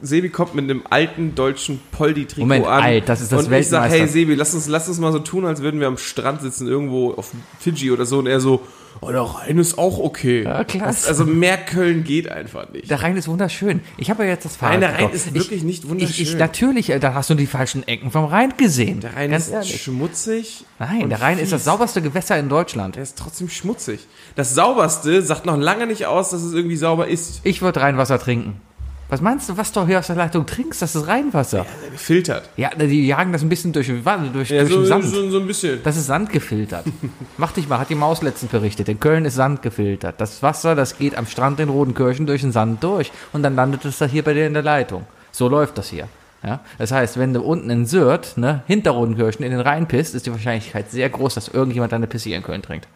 [0.01, 2.83] Sebi kommt mit einem alten deutschen Poldi-Trikot Moment, an.
[2.83, 4.03] alt, das ist das Und ich sag, Weltmeister.
[4.05, 6.67] hey Sebi, lass uns, lass uns mal so tun, als würden wir am Strand sitzen,
[6.67, 8.19] irgendwo auf Fidschi oder so.
[8.19, 8.61] Und er so,
[9.01, 10.43] oh, der Rhein ist auch okay.
[10.43, 11.07] Ja, klasse.
[11.07, 12.91] Also mehr Köln geht einfach nicht.
[12.91, 13.81] Der Rhein ist wunderschön.
[13.97, 14.79] Ich habe ja jetzt das Fahrrad.
[14.79, 16.11] Nein, der Rhein ist Ich- wirklich nicht wunderschön.
[16.25, 18.99] Ich, ich, natürlich, äh, da hast du die falschen Ecken vom Rhein gesehen.
[18.99, 19.81] Der Rhein Ganz ist ehrlich.
[19.81, 20.65] schmutzig.
[20.77, 21.65] Nein, und der Rhein ist das fies.
[21.65, 22.97] sauberste Gewässer in Deutschland.
[22.97, 24.01] Er ist trotzdem schmutzig.
[24.35, 27.41] Das sauberste sagt noch lange nicht aus, dass es irgendwie sauber ist.
[27.43, 28.61] Ich würde Rheinwasser trinken.
[29.09, 30.81] Was meinst du, was du hier aus der Leitung trinkst?
[30.81, 31.65] Das ist Rheinwasser.
[31.91, 32.49] Gefiltert.
[32.57, 35.05] Ja, die jagen das ein bisschen durch, durch, Ja, durch so, den Sand.
[35.05, 35.79] so, so ein bisschen.
[35.83, 36.83] Das ist Sand gefiltert.
[37.37, 38.89] Mach dich mal, hat die Maus letztens berichtet.
[38.89, 40.15] In Köln ist Sand gefiltert.
[40.19, 43.85] Das Wasser, das geht am Strand in Rodenkirchen durch den Sand durch und dann landet
[43.85, 45.05] es da hier bei dir in der Leitung.
[45.31, 46.09] So läuft das hier.
[46.43, 46.59] Ja?
[46.77, 50.25] Das heißt, wenn du unten in Sürth, ne, hinter Rodenkirchen in den Rhein pisst, ist
[50.25, 52.87] die Wahrscheinlichkeit sehr groß, dass irgendjemand deine Pisse hier in Köln trinkt.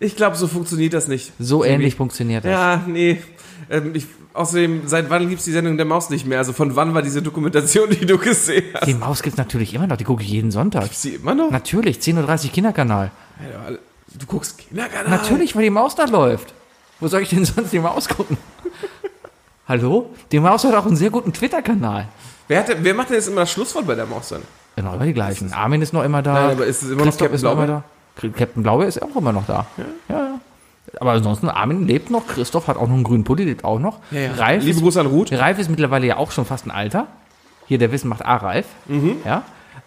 [0.00, 1.32] Ich glaube, so funktioniert das nicht.
[1.38, 2.50] So ähnlich funktioniert das.
[2.52, 3.18] Ja, nee.
[3.70, 6.38] Ähm, ich, außerdem, seit wann gibt's die Sendung der Maus nicht mehr?
[6.38, 8.86] Also von wann war diese Dokumentation, die du gesehen hast?
[8.86, 10.84] Die Maus gibt's natürlich immer noch, die gucke ich jeden Sonntag.
[10.84, 11.50] Gibt's die immer noch?
[11.50, 13.10] Natürlich, 10.30 Uhr Kinderkanal.
[14.18, 15.10] Du guckst Kinderkanal.
[15.10, 16.54] Natürlich, weil die Maus da läuft.
[17.00, 18.38] Wo soll ich denn sonst die Maus gucken?
[19.68, 20.10] Hallo?
[20.32, 22.08] Die Maus hat auch einen sehr guten Twitter-Kanal.
[22.48, 24.42] Wer, hat, wer macht denn jetzt immer das Schlusswort bei der Maus dann?
[24.76, 25.52] Genau, immer die gleichen.
[25.52, 26.32] Armin ist noch immer da.
[26.32, 27.84] Nein, aber ist es immer noch Christoph Captain ist noch immer Blaubeer?
[28.22, 28.28] da.
[28.38, 29.66] Captain Blaue ist auch immer noch da.
[29.76, 29.84] Ja,
[30.16, 30.40] ja.
[31.00, 34.00] Aber ansonsten, Armin lebt noch, Christoph hat auch noch einen grünen Pulli, lebt auch noch.
[34.10, 34.32] Ja, ja.
[34.34, 35.32] Ralf, Liebe ist, Grüße an Ruth.
[35.32, 37.06] Ralf ist mittlerweile ja auch schon fast ein Alter.
[37.66, 38.66] Hier, der Wissen macht A-Ralf.
[38.86, 39.16] Mhm.
[39.24, 39.42] Ja.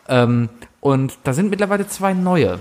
[0.07, 2.59] Ähm, und da sind mittlerweile zwei neue.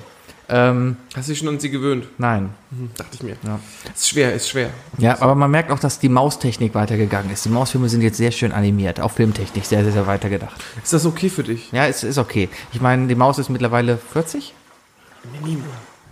[0.53, 2.07] Ähm, Hast du dich schon an sie gewöhnt?
[2.19, 2.51] nein.
[2.71, 3.37] Hm, dachte ich mir.
[3.45, 3.61] Ja.
[3.95, 4.71] Ist schwer, ist schwer.
[4.99, 7.45] Ja, aber man merkt auch, dass die Maustechnik weitergegangen ist.
[7.45, 10.61] Die Mausfilme sind jetzt sehr schön animiert, auch Filmtechnik sehr, sehr, sehr weitergedacht.
[10.83, 11.71] Ist das okay für dich?
[11.71, 12.49] Ja, es ist okay.
[12.73, 14.53] Ich meine, die Maus ist mittlerweile 40?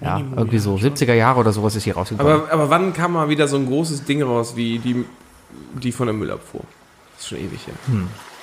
[0.00, 0.76] Ja, irgendwie so.
[0.76, 2.32] 70er Jahre oder sowas ist hier rausgekommen.
[2.32, 5.04] Aber, aber wann kam mal wieder so ein großes Ding raus wie die,
[5.82, 6.62] die von der Müllabfuhr?
[7.14, 7.74] Das ist schon ewig her.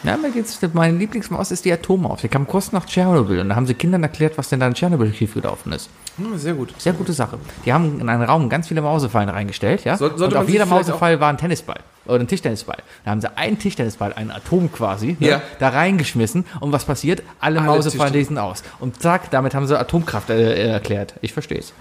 [0.03, 2.21] ja, mir geht's, meine Lieblingsmaus ist die Atommaus.
[2.21, 4.73] Die kam kurz nach Tschernobyl und da haben sie Kindern erklärt, was denn da in
[4.73, 5.89] Tschernobyl schiefgelaufen ist.
[6.17, 6.73] Hm, sehr gut.
[6.77, 7.37] Sehr gute Sache.
[7.65, 9.97] Die haben in einen Raum ganz viele Mausefallen reingestellt, ja.
[9.97, 12.77] Soll- und auf jeder Mausefall war ein Tennisball oder ein Tischtennisball.
[13.03, 15.41] Da haben sie einen Tischtennisball, einen Atom quasi, ne, Ja.
[15.59, 17.21] da reingeschmissen und was passiert?
[17.39, 18.63] Alle, Alle Mausefallen lesen aus.
[18.79, 21.15] Und zack, damit haben sie Atomkraft äh, erklärt.
[21.21, 21.73] Ich verstehe es.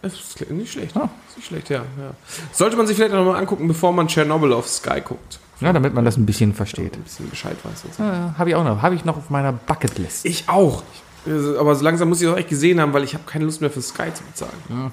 [0.00, 0.96] Das ist nicht schlecht.
[0.96, 1.08] Ah.
[1.28, 2.10] Ist nicht schlecht, ja, ja.
[2.52, 5.38] Sollte man sich vielleicht noch mal angucken, bevor man Tschernobyl auf Sky guckt.
[5.60, 6.96] Ja, damit man das ein bisschen versteht.
[6.96, 7.84] Ein bisschen Bescheid weiß.
[7.96, 8.02] So.
[8.02, 8.82] Ja, habe ich auch noch.
[8.82, 10.24] Habe ich noch auf meiner Bucketlist.
[10.24, 10.82] Ich auch.
[10.92, 11.02] Ich,
[11.58, 13.60] aber so langsam muss ich das auch echt gesehen haben, weil ich habe keine Lust
[13.60, 14.92] mehr für Sky zu bezahlen.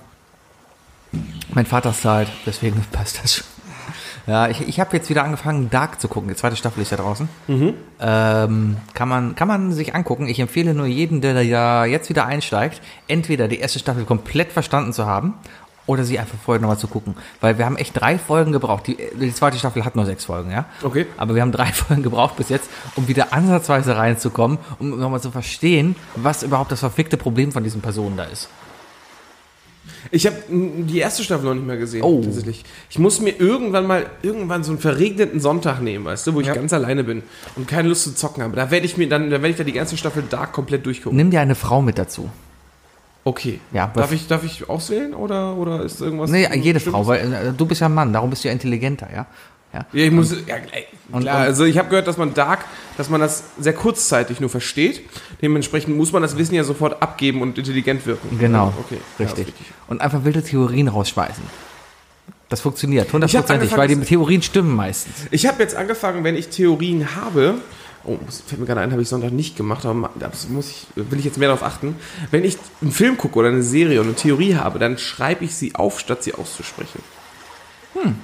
[1.54, 3.46] Mein Vater zahlt, deswegen passt das schon.
[4.28, 6.30] Ja, ich, ich habe jetzt wieder angefangen, Dark zu gucken.
[6.30, 7.28] Die zweite Staffel ist ja draußen.
[8.00, 10.28] Ähm, kann, man, kann man sich angucken.
[10.28, 14.52] Ich empfehle nur jedem, der da ja jetzt wieder einsteigt, entweder die erste Staffel komplett
[14.52, 15.34] verstanden zu haben
[15.90, 17.16] oder sie einfach vorher nochmal zu gucken.
[17.42, 18.86] Weil wir haben echt drei Folgen gebraucht.
[18.86, 20.66] Die, die zweite Staffel hat nur sechs Folgen, ja.
[20.84, 21.08] Okay.
[21.18, 25.32] Aber wir haben drei Folgen gebraucht bis jetzt, um wieder ansatzweise reinzukommen, um nochmal zu
[25.32, 28.50] verstehen, was überhaupt das verfickte Problem von diesen Personen da ist.
[30.12, 32.22] Ich habe die erste Staffel noch nicht mehr gesehen, Oh.
[32.24, 32.64] tatsächlich.
[32.90, 36.48] Ich muss mir irgendwann mal, irgendwann so einen verregneten Sonntag nehmen, weißt du, wo ich
[36.48, 36.54] Ja.
[36.54, 37.24] ganz alleine bin
[37.56, 38.56] und keine Lust zu zocken habe.
[38.56, 41.18] Da werde ich mir dann, da werde ich da die ganze Staffel Dark komplett durchgucken.
[41.18, 42.30] Nimm dir eine Frau mit dazu.
[43.24, 43.60] Okay.
[43.74, 46.30] Ja, darf ich, darf ich auswählen oder, oder ist irgendwas?
[46.30, 46.80] Nee, jede?
[46.80, 49.26] Frau, weil äh, du bist ja ein Mann, darum bist du ja intelligenter, ja.
[49.74, 49.86] ja.
[49.92, 50.56] Ja, ich muss, ja,
[51.12, 52.66] und- klar, und- also ich habe gehört, dass man Dark,
[52.98, 55.02] dass man das sehr kurzzeitig nur versteht.
[55.42, 58.40] Dementsprechend muss man das Wissen ja sofort abgeben und intelligent wirken.
[58.40, 59.54] Genau, Okay, ja, richtig.
[59.88, 61.44] Und einfach wilde Theorien rausschmeißen.
[62.48, 65.28] Das funktioniert, hundertprozentig, weil die Theorien stimmen meistens.
[65.30, 67.56] Ich habe jetzt angefangen, wenn ich Theorien habe,
[68.04, 70.88] oh, muss- fällt mir gerade ein, habe ich Sonntag nicht gemacht, aber das muss ich,
[70.96, 71.96] will ich jetzt mehr darauf achten.
[72.32, 75.56] Wenn ich einen Film gucke oder eine Serie und eine Theorie habe, dann schreibe ich
[75.56, 77.02] sie auf, statt sie auszusprechen.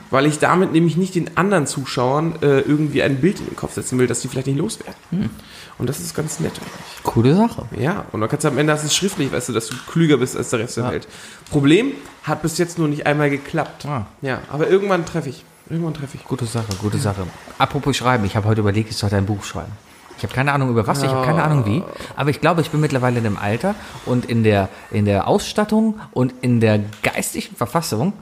[0.09, 3.73] Weil ich damit nämlich nicht den anderen Zuschauern äh, irgendwie ein Bild in den Kopf
[3.73, 5.29] setzen will, das die vielleicht nicht loswerden.
[5.77, 7.03] Und das ist ganz nett eigentlich.
[7.03, 7.65] Coole Sache.
[7.77, 9.75] Ja, und dann kannst du am Ende hast du es schriftlich, weißt du, dass du
[9.91, 11.07] klüger bist als der Rest der Welt.
[11.49, 11.91] Problem
[12.23, 13.85] hat bis jetzt nur nicht einmal geklappt.
[13.85, 14.05] Ah.
[14.21, 15.43] Ja, aber irgendwann treffe ich.
[15.69, 16.23] Irgendwann treffe ich.
[16.25, 17.25] Gute Sache, gute Sache.
[17.57, 19.71] Apropos Schreiben, ich habe heute überlegt, ich sollte ein Buch schreiben.
[20.17, 21.83] Ich habe keine Ahnung über was, ich habe keine Ahnung wie,
[22.15, 23.75] aber ich glaube, ich bin mittlerweile in dem Alter
[24.05, 28.13] und in der, in der Ausstattung und in der geistigen Verfassung,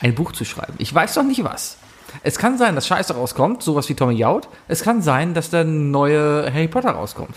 [0.00, 0.74] ein Buch zu schreiben.
[0.78, 1.78] Ich weiß doch nicht was.
[2.22, 4.48] Es kann sein, dass Scheiße rauskommt, sowas wie Tommy Jaud.
[4.66, 7.36] Es kann sein, dass der neue Harry Potter rauskommt.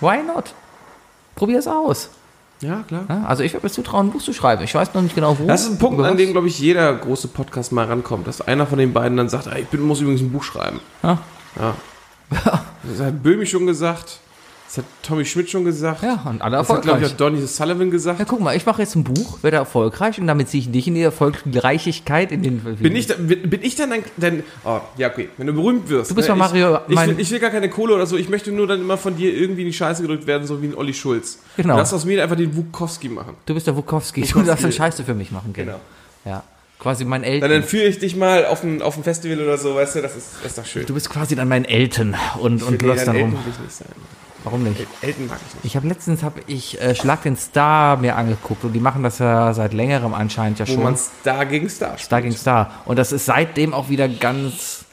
[0.00, 0.54] Why not?
[1.34, 2.10] Probier's aus.
[2.62, 3.04] Ja, klar.
[3.08, 4.62] Ja, Also ich würde mir zutrauen, ein Buch zu schreiben.
[4.62, 5.46] Ich weiß noch nicht genau wo.
[5.46, 8.66] Das ist ein Punkt, an dem, glaube ich, jeder große Podcast mal rankommt, dass einer
[8.66, 10.80] von den beiden dann sagt, "Ey, ich bin, muss übrigens ein Buch schreiben.
[11.02, 11.18] Ja.
[11.60, 11.74] Ja.
[12.84, 14.18] Das hat Böhmi schon gesagt,
[14.74, 17.12] das hat Tommy Schmidt schon gesagt, Ja, und alle das hat, glaube ich, erfolgreich.
[17.12, 18.18] auch Donny Sullivan gesagt.
[18.18, 20.86] Ja, guck mal, ich mache jetzt ein Buch, werde erfolgreich und damit ziehe ich dich
[20.88, 22.60] in die Erfolgreichigkeit in den.
[22.60, 24.42] Bin ich, bin, ich dann dein, dein.
[24.64, 25.28] Oh, ja, okay.
[25.36, 26.10] Wenn du berühmt wirst.
[26.10, 28.16] Du bist ne, mal Mario, Ich, ich, will, ich will gar keine Kohle oder so.
[28.16, 30.68] Ich möchte nur dann immer von dir irgendwie in die Scheiße gedrückt werden, so wie
[30.68, 31.40] ein Olli Schulz.
[31.58, 31.74] Genau.
[31.74, 33.34] Du darfst aus mir einfach den Wukowski machen.
[33.44, 34.22] Du bist der Wukowski.
[34.22, 34.46] Du Wukowski.
[34.46, 35.80] darfst eine Scheiße für mich machen, genau.
[36.24, 36.44] Ja.
[36.78, 37.50] Quasi mein Dann Eltern.
[37.52, 40.28] entführe ich dich mal auf ein, auf ein Festival oder so, weißt du, das ist,
[40.42, 40.86] das ist doch schön.
[40.86, 43.32] Du bist quasi dann mein Eltern und, und läufst dann rum.
[43.32, 43.88] will ich nicht sein.
[44.44, 44.86] Warum nicht?
[45.02, 45.64] Elton mag ich nicht.
[45.64, 49.18] Ich habe letztens habe ich äh, Schlag den Star mir angeguckt und die machen das
[49.18, 50.82] ja seit längerem anscheinend ja Wo schon.
[50.82, 52.04] man Star gegen Star spielt.
[52.04, 52.70] Star gegen Star.
[52.84, 54.84] Und das ist seitdem auch wieder ganz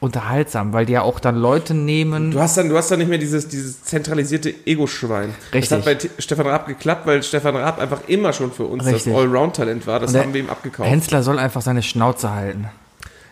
[0.00, 2.30] unterhaltsam, weil die ja auch dann Leute nehmen.
[2.30, 5.34] Du hast dann, du hast dann nicht mehr dieses, dieses zentralisierte Ego-Schwein.
[5.52, 5.68] Richtig.
[5.68, 8.86] Das hat bei T Stefan Raab geklappt, weil Stefan Raab einfach immer schon für uns
[8.86, 9.12] Richtig.
[9.12, 10.00] das Allround-Talent war.
[10.00, 10.88] Das haben wir ihm abgekauft.
[10.88, 12.68] Hensler soll einfach seine Schnauze halten.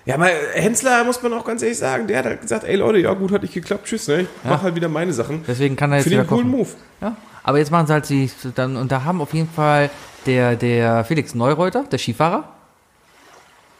[0.09, 2.99] Ja, aber Hensler muss man auch ganz ehrlich sagen, der hat halt gesagt, ey Leute,
[2.99, 4.23] ja gut, hat nicht geklappt, tschüss, ne?
[4.23, 5.45] Ich mach halt wieder meine Sachen.
[5.47, 6.49] Deswegen kann er jetzt Für wieder den coolen.
[6.49, 6.69] Move.
[7.03, 9.91] Ja, aber jetzt machen sie halt sie dann und da haben auf jeden Fall
[10.25, 12.45] der der Felix Neureuter, der Skifahrer,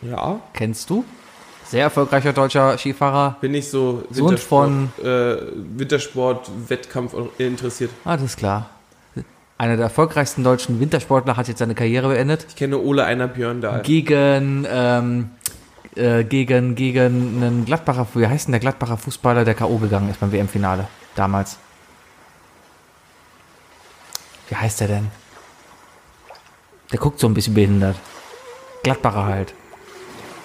[0.03, 1.05] Ja, kennst du?
[1.67, 3.37] Sehr erfolgreicher deutscher Skifahrer.
[3.41, 5.37] bin ich so Sohn von- äh,
[5.77, 7.91] Wintersport, Wettkampf interessiert.
[8.05, 8.71] Ah, das ist klar.
[9.61, 12.47] Einer der erfolgreichsten deutschen Wintersportler hat jetzt seine Karriere beendet.
[12.49, 13.83] Ich kenne Ole Einer Björn Dahl.
[13.83, 15.31] Gegen, ähm,
[15.99, 19.79] äh, gegen, gegen einen Gladbacher, wie heißt denn der Gladbacher Fußballer, der K.O.
[19.79, 21.59] gegangen ist beim WM-Finale damals?
[24.49, 25.11] Wie heißt der denn?
[26.93, 27.97] Der guckt so ein bisschen behindert.
[28.83, 29.55] Gladbacher halt.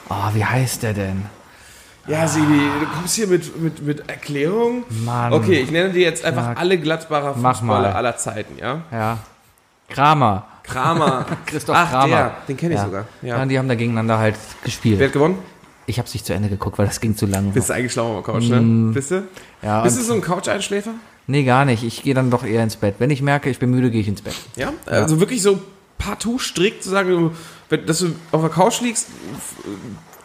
[0.09, 1.25] Oh, wie heißt der denn?
[2.05, 4.83] Ja, Sibi, du kommst hier mit, mit, mit Erklärung.
[4.89, 5.31] Mann.
[5.31, 8.81] Okay, ich nenne dir jetzt einfach alle Gladbacher Fußballer aller Zeiten, ja?
[8.91, 9.19] Ja.
[9.89, 10.47] Kramer.
[10.63, 11.25] Kramer.
[11.45, 12.07] Christoph Ach, Kramer.
[12.07, 12.85] der, den kenne ich ja.
[12.85, 13.05] sogar.
[13.21, 13.37] Ja.
[13.39, 13.45] Ja.
[13.45, 14.99] die haben da gegeneinander halt gespielt.
[14.99, 15.37] Wer hat gewonnen?
[15.85, 17.51] Ich habe nicht zu Ende geguckt, weil das ging zu lang.
[17.51, 18.61] Bist du eigentlich schlauer am Couch, ne?
[18.61, 18.93] Mm.
[18.93, 19.23] Bist du?
[19.61, 20.91] Ja, Bist du so ein Couch-Einschläfer?
[21.27, 21.83] Nee, gar nicht.
[21.83, 22.95] Ich gehe dann doch eher ins Bett.
[22.99, 24.35] Wenn ich merke, ich bin müde, gehe ich ins Bett.
[24.55, 24.71] Ja?
[24.85, 25.59] Also wirklich so
[25.97, 27.31] partout strikt zu sagen,
[27.69, 29.07] dass du auf der Couch liegst,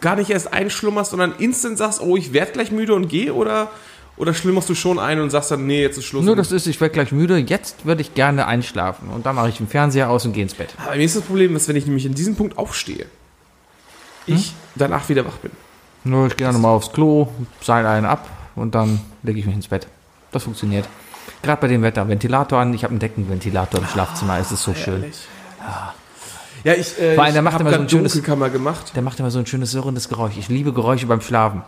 [0.01, 3.71] gar nicht erst einschlummerst, sondern instant sagst, oh, ich werde gleich müde und gehe oder,
[4.19, 6.25] oder schlummerst du schon ein und sagst dann, nee, jetzt ist Schluss.
[6.25, 7.37] Nur das ist, ich werde gleich müde.
[7.39, 9.09] Jetzt würde ich gerne einschlafen.
[9.11, 10.75] Und dann mache ich den Fernseher aus und gehe ins Bett.
[10.85, 13.07] Aber mir ist das Problem, dass wenn ich nämlich in diesem Punkt aufstehe,
[14.27, 15.51] ich danach wieder wach bin.
[16.05, 17.29] Nur ich gehe dann nochmal aufs Klo,
[17.61, 19.87] seil einen ab und dann lege ich mich ins Bett.
[20.33, 20.89] Das funktioniert.
[21.43, 22.09] Gerade bei dem Wetter.
[22.09, 22.75] Ventilator an.
[22.75, 24.39] Ich habe einen Deckenventilator im Schlafzimmer.
[24.39, 25.05] Es ist so schön.
[26.65, 28.93] Ja, ich, äh, Vor allem, der macht immer so ein schönes- gemacht.
[28.95, 30.37] Der macht immer so ein schönes surrendes Geräusch.
[30.37, 31.63] Ich liebe Geräusche beim Schlafen.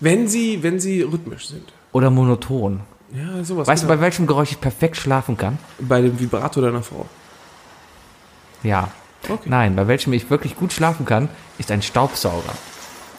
[0.00, 1.72] Wenn sie, wenn sie rhythmisch sind.
[1.96, 2.80] Oder monoton.
[3.14, 3.66] Ja, sowas.
[3.66, 3.96] Weißt du, genau.
[3.96, 5.56] bei welchem Geräusch ich perfekt schlafen kann?
[5.78, 7.06] bei dem Vibrator deiner Frau.
[8.62, 8.90] Ja.
[9.26, 9.48] Okay.
[9.48, 12.52] Nein, bei welchem ich wirklich gut schlafen kann, ist ein Staubsauger.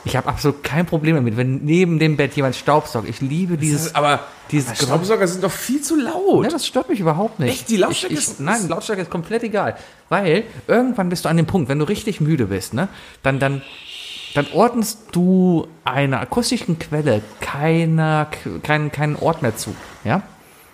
[0.06, 3.10] Ich habe absolut kein Problem damit, wenn neben dem Bett jemand staubsaugt.
[3.10, 3.96] Ich liebe dieses.
[3.96, 4.20] aber
[4.52, 6.46] dieses aber Staubsauger sind doch viel zu laut.
[6.46, 7.50] Ja, das stört mich überhaupt nicht.
[7.50, 7.70] Echt?
[7.70, 9.76] Die Lautstärke ich, ich, ist- Nein, Lautstärke ist komplett egal.
[10.08, 12.88] Weil irgendwann bist du an dem Punkt, wenn du richtig müde bist, ne,
[13.24, 13.64] dann, dann,
[14.38, 18.28] dann ordnest du einer akustischen Quelle keiner,
[18.64, 19.76] keinen, keinen Ort mehr zu.
[20.04, 20.22] Ja?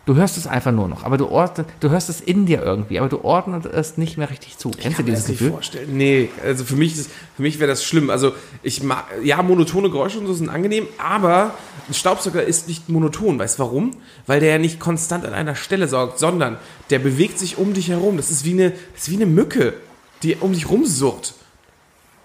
[0.05, 2.99] Du hörst es einfach nur noch, aber du, ordnet, du hörst es in dir irgendwie,
[2.99, 4.69] aber du ordnest es nicht mehr richtig zu.
[4.71, 5.51] Kennst du mir dieses Gefühl?
[5.51, 5.95] vorstellen.
[5.95, 8.09] Nee, also für mich, ist- für mich wäre das schlimm.
[8.09, 11.51] Also ich mag, ja, monotone Geräusche und so sind angenehm, aber
[11.87, 13.39] ein Staubsauger ist nicht monoton.
[13.39, 13.91] Weißt du warum?
[14.27, 16.57] Weil der ja nicht konstant an einer Stelle saugt, sondern
[16.89, 18.17] der bewegt sich um dich herum.
[18.17, 19.73] Das ist wie eine, das ist wie eine Mücke,
[20.21, 21.33] die um dich rumsurrt.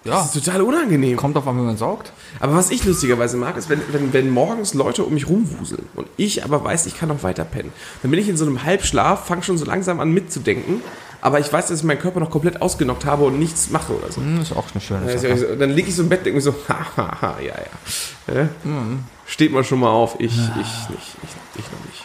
[0.04, 0.12] Ja.
[0.12, 1.16] Das ist total unangenehm.
[1.16, 2.12] Kommt auf an, wie man saugt.
[2.40, 6.06] Aber was ich lustigerweise mag, ist, wenn, wenn, wenn morgens Leute um mich rumwuseln und
[6.16, 7.72] ich aber weiß, ich kann noch weiter pennen.
[8.02, 10.82] Dann bin ich in so einem Halbschlaf, fange schon so langsam an mitzudenken,
[11.20, 14.12] aber ich weiß, dass ich meinen Körper noch komplett ausgenockt habe und nichts mache oder
[14.12, 14.20] so.
[14.20, 15.32] Hm, ist auch eine schöne Sache.
[15.32, 18.34] also, dann liege ich so im Bett und denke mir so, hahaha, ja, ja.
[18.34, 18.48] Hä?
[19.26, 20.14] Steht mal schon mal auf.
[20.20, 20.70] Ich, ich nicht.
[20.88, 21.16] Ich,
[21.56, 22.04] ich noch nicht.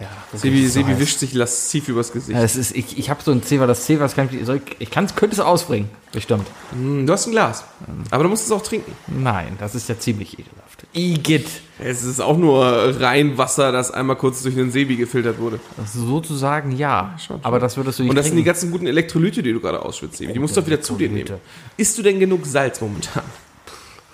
[0.00, 0.98] Ja, das Sebi, so Sebi heiß.
[0.98, 2.36] wischt sich lasziv übers Gesicht.
[2.36, 4.90] Ja, es ist, ich ich habe so ein Zewa, das Zewa, das kann ich, ich,
[4.90, 5.88] kann's, könnte es ausbringen.
[6.12, 6.46] Bestimmt.
[6.72, 7.64] Hm, Du hast ein Glas.
[8.10, 8.92] Aber du musst es auch trinken.
[9.06, 10.84] Nein, das ist ja ziemlich ekelhaft.
[10.94, 11.46] Igitt.
[11.78, 12.64] Es ist auch nur
[13.00, 15.58] rein Wasser, das einmal kurz durch den Sebi gefiltert wurde.
[15.86, 17.14] Sozusagen ja.
[17.18, 17.44] schon, schon.
[17.44, 18.46] Aber das würdest du nicht Und das sind die trinken.
[18.46, 20.32] ganzen guten Elektrolyte, die du gerade ausschwitzt, Sebi.
[20.32, 21.30] Die musst du doch wieder zu dir nehmen.
[21.76, 23.22] Isst du denn genug Salz momentan?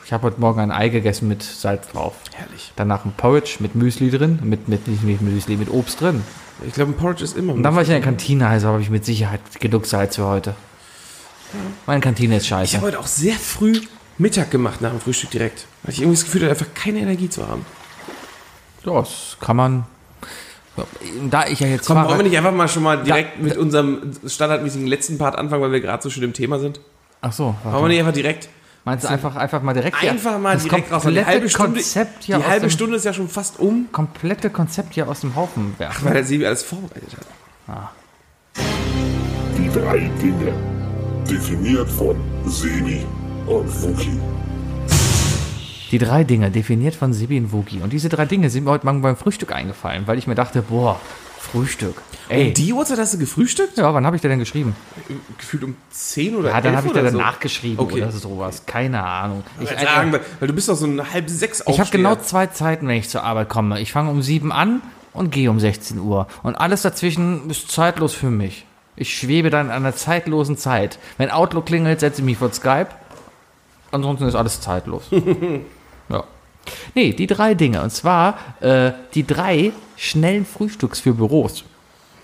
[0.08, 2.14] Ich habe heute Morgen ein Ei gegessen mit Salz drauf.
[2.32, 2.72] Herrlich.
[2.76, 6.24] Danach ein Porridge mit Müsli drin, mit, mit, nicht mit Müsli, mit Obst drin.
[6.66, 8.80] Ich glaube, ein Porridge ist immer Und dann war ich in der Kantine, also habe
[8.80, 10.54] ich mit Sicherheit genug Salz für heute.
[11.84, 12.76] Meine Kantine ist Ich scheiße.
[12.78, 13.82] habe heute auch sehr früh
[14.16, 15.66] Mittag gemacht nach dem Frühstück direkt.
[15.82, 17.66] Weil ich irgendwie das Gefühl hatte, einfach keine Energie zu haben.
[18.86, 19.84] Ja, das kann man.
[21.28, 23.42] Da ich ja jetzt Komm, fahre- wollen wir nicht einfach mal schon mal direkt Da-
[23.42, 26.80] mit unserem standardmäßigen letzten Part anfangen, weil wir gerade so schön im Thema sind?
[27.20, 27.54] Ach so.
[27.62, 28.48] Wollen wir nicht einfach direkt?
[28.88, 31.02] Meinst du einfach, einfach mal direkt Einfach mal das direkt raus.
[31.02, 34.48] Die halbe Stunde, Konzept hier die halbe dem, Stunde ist ja schon fast um, komplette
[34.48, 36.06] Konzept hier aus dem Haufen werfen.
[36.06, 37.18] weil der Sebi alles vorbereitet
[37.68, 37.90] hat.
[39.58, 40.54] Die drei Dinge.
[41.30, 43.04] Definiert von Sebi
[43.46, 44.18] und Wookie.
[45.90, 47.82] Die drei Dinge, definiert von Sibi und Wookie.
[47.82, 50.62] Und diese drei Dinge sind mir heute Morgen beim Frühstück eingefallen, weil ich mir dachte,
[50.62, 50.98] boah,
[51.38, 52.00] Frühstück.
[52.28, 53.78] Ey, Um die Uhrzeit hast du gefrühstückt?
[53.78, 54.76] ja, wann habe ich dir denn geschrieben?
[55.38, 57.40] Gefühlt um 10 oder Ja, dann 11 habe ich dir oder danach so.
[57.40, 58.02] geschrieben Okay.
[58.02, 58.64] oder sowas.
[58.66, 59.44] Keine Ahnung.
[59.60, 62.16] Ich, Ich sagen, weil, weil du bist doch so ein halb sechs ich habe genau
[62.16, 63.80] zwei Zeiten, wenn ich zur Arbeit komme.
[63.80, 66.26] Ich fange um sieben an und gehe um 16 Uhr.
[66.42, 68.66] Und alles dazwischen ist zeitlos für mich.
[68.96, 70.98] Ich schwebe dann an einer zeitlosen Zeit.
[71.18, 72.88] Wenn Outlook klingelt, setze ich mich vor Skype.
[73.90, 75.04] Ansonsten ist alles zeitlos.
[76.08, 76.24] ja.
[76.94, 77.80] Nee, die drei Dinge.
[77.82, 81.64] Und zwar äh, die drei schnellen Frühstücks für Büros.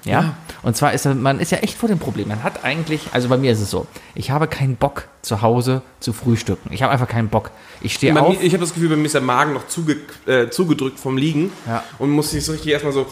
[0.05, 0.35] Ja?
[0.63, 2.29] Und zwar ist man ist ja echt vor dem Problem.
[2.29, 5.83] Man hat eigentlich, also bei mir ist es so, ich habe keinen Bock zu Hause
[6.01, 6.71] zu frühstücken.
[6.73, 7.51] Ich habe einfach keinen Bock.
[7.81, 8.43] Ich stehe auf.
[8.43, 11.51] ich habe das Gefühl, bei mir ist der Magen noch zuge, äh, zugedrückt vom Liegen
[11.67, 11.83] Ja.
[11.99, 13.07] und muss sich so richtig erstmal so.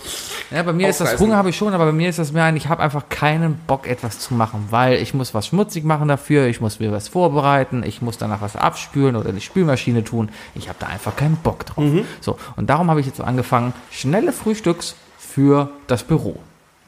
[0.50, 1.26] Ja, bei mir ist das aufreißen.
[1.26, 3.57] Hunger habe ich schon, aber bei mir ist das mehr ein, ich habe einfach keinen
[3.66, 7.09] Bock etwas zu machen, weil ich muss was schmutzig machen dafür, ich muss mir was
[7.09, 10.28] vorbereiten, ich muss danach was abspülen oder die Spülmaschine tun.
[10.55, 11.85] Ich habe da einfach keinen Bock drauf.
[11.85, 12.05] Mhm.
[12.20, 16.38] So, und darum habe ich jetzt angefangen, schnelle Frühstücks für das Büro.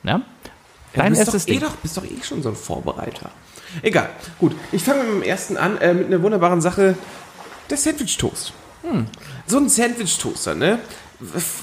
[0.05, 0.23] Ja?
[0.95, 1.61] Dein du bist erstes doch, eh Ding.
[1.61, 3.31] doch, bist doch eh schon so ein Vorbereiter.
[3.83, 4.11] Egal.
[4.39, 6.97] Gut, ich fange mit dem ersten an, äh, mit einer wunderbaren Sache.
[7.69, 8.53] Der Sandwich-Toast.
[8.83, 9.07] Hm.
[9.47, 10.79] So ein Sandwich-Toaster, ne?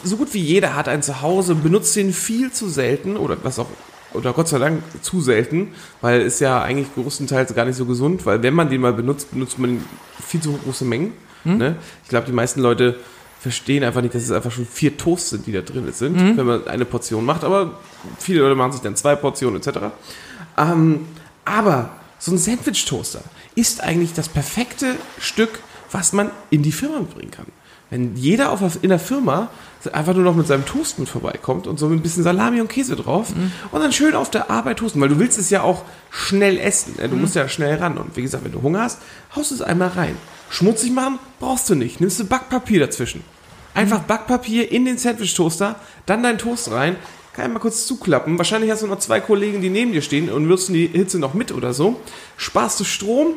[0.03, 3.59] So gut wie jeder hat einen zu Hause, benutzt den viel zu selten oder was
[3.59, 3.67] auch,
[4.13, 8.25] oder Gott sei Dank zu selten, weil ist ja eigentlich größtenteils gar nicht so gesund,
[8.25, 9.85] weil wenn man den mal benutzt, benutzt man ihn
[10.25, 11.13] viel zu große Mengen.
[11.43, 11.57] Hm?
[11.57, 11.75] Ne?
[12.03, 12.97] Ich glaube, die meisten Leute
[13.41, 16.37] verstehen einfach nicht, dass es einfach schon vier Toasts sind, die da drin sind, Hm?
[16.37, 17.79] wenn man eine Portion macht, aber
[18.19, 19.79] viele Leute machen sich dann zwei Portionen etc.
[20.57, 21.07] Ähm,
[21.43, 23.21] aber so ein Sandwich-Toaster
[23.55, 25.59] ist eigentlich das perfekte Stück,
[25.91, 27.47] was man in die Firma bringen kann.
[27.89, 29.49] Wenn jeder auf, in der Firma
[29.91, 32.69] einfach nur noch mit seinem Toast mit vorbeikommt und so mit ein bisschen Salami und
[32.69, 33.33] Käse drauf
[33.71, 36.93] und dann schön auf der Arbeit toasten, weil du willst es ja auch schnell essen.
[36.99, 37.09] ne?
[37.09, 37.97] Du musst ja schnell ran.
[37.97, 38.99] Und wie gesagt, wenn du Hunger hast,
[39.35, 40.15] haust du es einmal rein.
[40.51, 42.01] Schmutzig machen brauchst du nicht.
[42.01, 43.23] Nimmst du Backpapier dazwischen.
[43.73, 46.97] Einfach Backpapier in den Sandwich-Toaster, dann dein Toast rein,
[47.31, 48.37] kann ich mal kurz zuklappen.
[48.37, 51.33] Wahrscheinlich hast du noch zwei Kollegen, die neben dir stehen und würzen die Hitze noch
[51.33, 52.01] mit oder so.
[52.35, 53.35] Sparst du Strom,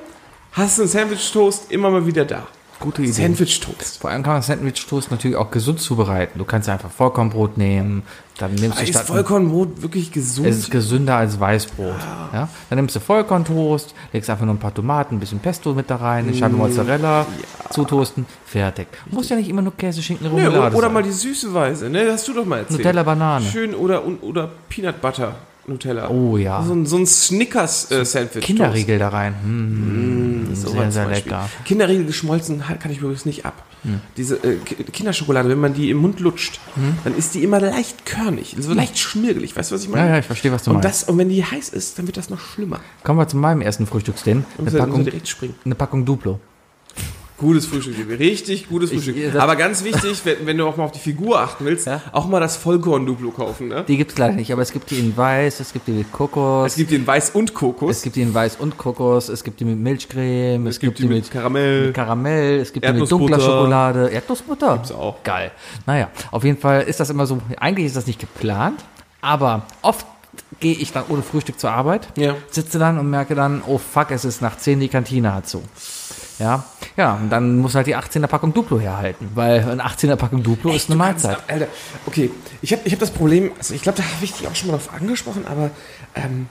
[0.53, 2.49] hast einen Sandwich-Toast immer mal wieder da.
[2.81, 3.13] Gute Idee.
[3.13, 4.01] Sandwich-Toast.
[4.01, 6.39] Vor allem kann man Sandwich-Toast natürlich auch gesund zubereiten.
[6.39, 8.03] Du kannst einfach Vollkornbrot nehmen,
[8.39, 10.49] dann nimmst du Ist statt Vollkornbrot wirklich gesund?
[10.49, 11.95] Es ist gesünder als Weißbrot.
[12.33, 12.49] Ja.
[12.69, 15.97] Dann nimmst du Vollkorntoast, legst einfach nur ein paar Tomaten, ein bisschen Pesto mit da
[15.97, 17.27] rein, eine Scheibe Mozzarella,
[17.71, 18.89] zutoasten, fertig.
[19.11, 21.89] Muss ja nicht immer nur Käse, Schinken, Nö, Remoulade oder, oder mal die süße Weise,
[21.89, 22.09] ne?
[22.11, 22.81] Hast du doch mal erzählt.
[22.81, 23.47] Nutella Banane.
[23.47, 26.11] Schön oder, oder Peanut Butter Nutella.
[26.11, 26.63] Oh ja.
[26.63, 28.05] So ein, so ein Snickers äh.
[28.41, 29.35] Kinderriegel da rein.
[29.43, 31.33] Hm, sehr, was sehr Beispiel.
[31.33, 31.49] lecker.
[31.65, 33.55] Kinderriegel geschmolzen kann ich übrigens nicht ab.
[33.83, 34.01] Hm.
[34.17, 36.59] Diese äh, Ki- Kinderschokolade, wenn man die im Mund lutscht,
[37.05, 39.57] dann ist die immer leicht körnig, so leicht schmirgelig.
[39.57, 40.03] Weißt du, was ich meine?
[40.03, 40.09] Hm.
[40.09, 41.03] Ja, ja, ich verstehe, was du und, meinst.
[41.03, 42.81] das, und wenn die heiß ist, dann wird das noch schlimmer.
[43.03, 44.45] Kommen wir zu meinem ersten Frühstücksding.
[44.59, 45.07] Eine Packung,
[45.65, 46.41] eine Packung Duplo.
[47.37, 48.17] Gutes Frühstück, Liebe.
[48.17, 49.33] richtig gutes Ich- Frühstück.
[49.33, 52.01] das- Aber ganz wichtig, wenn, wenn du auch mal auf die Figur achten willst, Ja.
[52.13, 53.67] auch mal das Vollkorn-Duplo kaufen.
[53.69, 53.85] Ne?
[53.89, 56.71] Die gibt's leider nicht, aber es gibt die in weiß, es gibt die mit Kokos,
[56.73, 57.91] Es gibt den Weiß und Kokos.
[57.97, 61.07] es gibt die in weiß und Kokos, es gibt die mit Milchcreme, es, gibt die
[61.09, 61.87] mit Karamell.
[61.87, 64.75] mit Karamell, es gibt die mit dunkler Schokolade, Erdnussbutter.
[64.75, 65.21] Gibt's auch.
[65.25, 65.51] Geil.
[65.87, 68.85] Naja, auf jeden Fall ist das immer so, eigentlich ist das nicht geplant,
[69.21, 70.07] aber oft
[70.61, 72.37] gehe ich dann ohne Frühstück zur Arbeit, Ja.
[72.49, 75.63] sitze dann und merke dann, oh fuck, es ist nach 10, die Kantine hat so.
[76.39, 76.65] Ja,
[76.97, 80.73] ja, und dann muss halt die 18er Packung Duplo herhalten, weil eine 18er Packung Duplo
[80.73, 81.39] ist eine Mahlzeit.
[81.49, 81.67] Alter,
[82.07, 84.55] okay, ich habe ich hab das Problem, also ich glaube, da habe ich dich auch
[84.55, 85.71] schon mal drauf angesprochen, aber
[86.15, 86.47] ähm,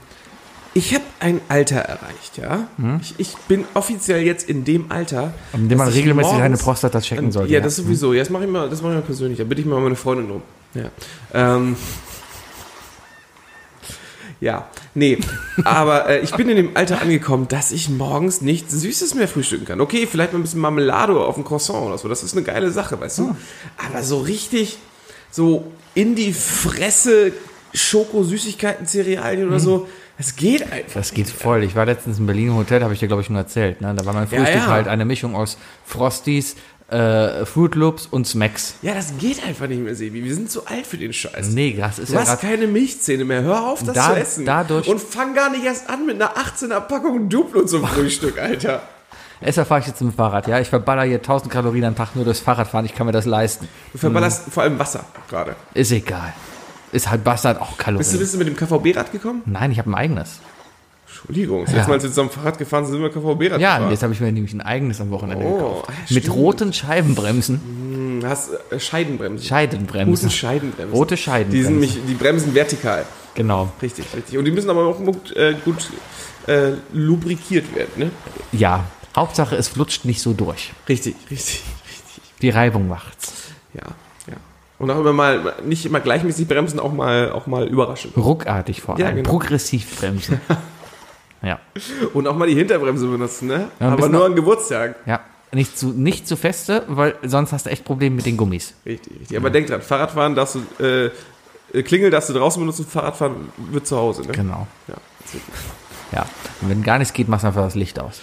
[0.76, 2.66] Ich habe ein Alter erreicht, ja.
[3.00, 7.00] Ich, ich bin offiziell jetzt in dem Alter, In dem man regelmäßig morgens- seine Prostata
[7.00, 7.52] checken sollte.
[7.52, 8.12] Ja, das sowieso.
[8.12, 9.38] Ja, das mache ich mal, das mache ich mal persönlich.
[9.38, 10.42] Da bitte ich mal meine Freundin um.
[10.74, 10.86] Ja.
[11.32, 11.76] Ähm.
[14.40, 15.18] Ja, nee,
[15.64, 19.64] aber äh, ich bin in dem Alter angekommen, dass ich morgens nichts Süßes mehr frühstücken
[19.64, 19.80] kann.
[19.80, 22.70] Okay, vielleicht mal ein bisschen Marmelade auf dem Croissant oder so, das ist eine geile
[22.70, 23.36] Sache, weißt du?
[23.88, 24.78] Aber so richtig,
[25.30, 27.32] so in die Fresse
[27.72, 30.94] Schoko-Süßigkeiten, Cerealien oder so, das geht einfach.
[30.94, 31.64] Das geht voll.
[31.64, 33.80] Ich war letztens in Berlin im Hotel, habe ich dir, glaube ich, schon erzählt.
[33.80, 33.94] Ne?
[33.96, 34.66] Da war mein Ja, Frühstück ja.
[34.68, 36.54] halt eine Mischung aus Frosties,
[36.88, 38.74] äh, Fruit Loops und Smacks.
[38.82, 40.22] Ja, das geht einfach nicht mehr, Sebi.
[40.24, 41.48] Wir sind zu alt für den Scheiß.
[41.50, 43.42] Nee, das ist Du ja hast keine Milchzähne mehr.
[43.42, 44.44] Hör auf, das Da- zu essen.
[44.46, 48.82] dadurch- Und fang gar nicht erst an mit einer 18er Packung Duplo zum Frühstück, Alter.
[49.40, 50.46] Deshalb fahre ich jetzt mit dem Fahrrad.
[50.46, 52.86] Ja, ich verballer hier 1000 Kalorien am Tag nur durchs Fahrradfahren.
[52.86, 53.68] Ich kann mir das leisten.
[53.92, 55.56] Du verballerst vor allem Wasser gerade.
[55.74, 56.32] Ist egal.
[56.92, 57.98] Ist halt Bastard auch Kalorien.
[57.98, 59.42] Bist du, bist du mit dem KVB-Rad gekommen?
[59.46, 60.38] Nein, ich habe ein eigenes.
[61.26, 61.64] Entschuldigung.
[61.64, 61.76] Das Ja.
[61.78, 63.90] letzte Mal, als wir zusammen Fahrrad gefahren sind, sind wir KVB-Rad Ja, gefahren.
[63.90, 65.88] jetzt habe ich mir nämlich ein eigenes am Wochenende Oh, gekauft.
[66.08, 68.20] ja, Mit roten Scheibenbremsen.
[68.20, 69.46] Du hast äh, Scheidenbremsen.
[69.46, 70.14] Scheidenbremsen.
[70.14, 70.94] Guten Scheidenbremsen.
[70.94, 71.66] Rote Die, Scheidenbremsen.
[71.70, 73.04] sind mich, die bremsen vertikal.
[73.34, 73.72] Genau.
[73.82, 74.38] Richtig, richtig.
[74.38, 75.90] Und die müssen aber auch gut, äh, gut
[76.46, 78.10] äh, lubrikiert werden, ne?
[78.52, 78.84] Ja.
[79.16, 80.72] Hauptsache, es flutscht nicht so durch.
[80.88, 82.22] Richtig, richtig, richtig.
[82.42, 83.32] Die Reibung macht's.
[83.72, 83.82] Ja,
[84.26, 84.34] ja.
[84.78, 88.12] Und auch immer mal, nicht immer gleichmäßig bremsen, auch mal, auch mal überraschen.
[88.16, 89.16] Ruckartig vor Ja, allem.
[89.16, 89.30] genau.
[89.30, 90.40] Progressiv bremsen.
[91.44, 91.60] ja.
[92.12, 93.68] Und auch mal die Hinterbremse benutzen, ne?
[93.80, 94.96] Ja, Aber nur an Geburtstag.
[95.06, 95.20] Ja.
[95.52, 98.74] Nicht zu, nicht zu feste, weil sonst hast du echt Probleme mit den Gummis.
[98.84, 99.36] Richtig, richtig.
[99.36, 101.10] Aber denk dran, Fahrradfahren darfst du, äh,
[101.72, 104.32] äh, Klingel darfst du draußen benutzen, Fahrradfahren wird zu Hause, ne?
[104.32, 104.66] Genau.
[104.88, 104.94] Ja,
[106.12, 106.26] Ja.
[106.60, 108.20] Und wenn gar nichts geht, machst du einfach das Licht aus.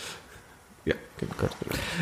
[0.84, 1.34] ja genau.
[1.40, 1.50] genau.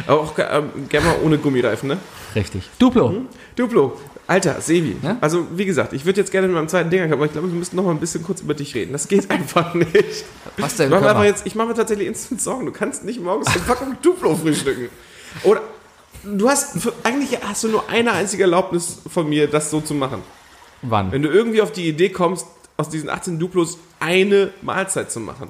[0.08, 1.98] Aber auch ähm, gerne mal ohne Gummireifen, ne?
[2.36, 2.68] Richtig.
[2.80, 3.26] Duplo.
[3.56, 4.96] Duplo, Alter, Sevi.
[5.02, 5.18] Ja?
[5.22, 7.48] Also, wie gesagt, ich würde jetzt gerne mit meinem zweiten Ding ankommen, aber ich glaube,
[7.48, 8.92] wir müssen noch mal ein bisschen kurz über dich reden.
[8.92, 10.24] Das geht einfach nicht.
[10.58, 10.86] Was denn?
[10.86, 12.68] Ich mache einfach jetzt, ich mache mir tatsächlich instant Sorgen.
[12.68, 14.90] Du kannst nicht morgens eine Packung Duplo frühstücken.
[15.44, 15.62] Oder
[16.24, 20.22] du hast, eigentlich hast du nur eine einzige Erlaubnis von mir, das so zu machen.
[20.84, 21.12] Wann?
[21.12, 22.46] Wenn du irgendwie auf die Idee kommst,
[22.78, 25.50] aus diesen 18 Duplos eine Mahlzeit zu machen.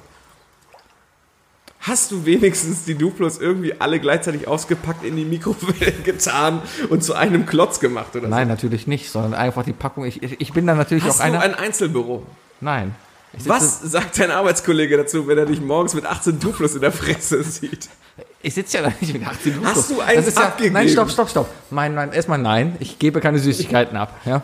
[1.80, 7.14] Hast du wenigstens die Duplos irgendwie alle gleichzeitig ausgepackt in die Mikrowelle getan und zu
[7.14, 10.04] einem Klotz gemacht oder Nein, natürlich nicht, sondern einfach die Packung.
[10.04, 11.08] Ich, ich bin dann natürlich so?
[11.08, 11.40] Hast auch du einer.
[11.40, 12.26] ein Einzelbüro?
[12.60, 12.94] Nein.
[13.44, 17.42] Was sagt dein Arbeitskollege dazu, wenn er dich morgens mit 18 Duplos in der Fresse
[17.44, 17.88] sieht?
[18.42, 19.68] Ich sitze ja da nicht mit 18 Duplo.
[19.70, 20.74] Hast du eins ja, abgegeben?
[20.74, 21.48] Nein, stopp, stopp, stopp.
[21.70, 22.76] Mein, nein, erstmal nein.
[22.80, 24.20] Ich gebe keine Süßigkeiten ab.
[24.26, 24.42] Ja.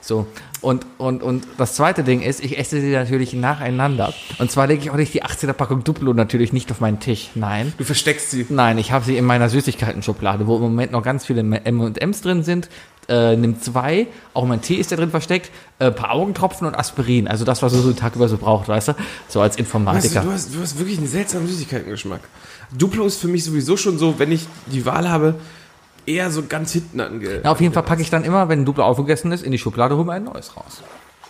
[0.00, 0.26] So.
[0.66, 4.12] Und, und, und das zweite Ding ist, ich esse sie natürlich nacheinander.
[4.40, 7.30] Und zwar lege ich auch nicht die 18er Packung Duplo natürlich nicht auf meinen Tisch.
[7.36, 7.72] Nein.
[7.78, 8.46] Du versteckst sie.
[8.48, 12.42] Nein, ich habe sie in meiner Süßigkeiten-Schublade, wo im Moment noch ganz viele M&M's drin
[12.42, 12.68] sind.
[13.08, 17.28] Äh, nimm zwei, auch mein Tee ist da drin versteckt, äh, paar Augentropfen und Aspirin.
[17.28, 18.92] Also das, was du so den Tag über so braucht, weißt du?
[19.28, 20.22] So als Weißt du, Informatiker.
[20.22, 22.22] du, hast, du hast wirklich einen seltsamen Süßigkeitengeschmack.
[22.76, 25.36] Duplo ist für mich sowieso schon so, wenn ich die Wahl habe,
[26.06, 27.40] eher so ganz hinten ange.
[27.42, 29.58] Na, auf jeden Fall packe ich dann immer, wenn ein Duplo aufgegessen ist, in die
[29.58, 30.82] Schublade, hol mir ein neues raus.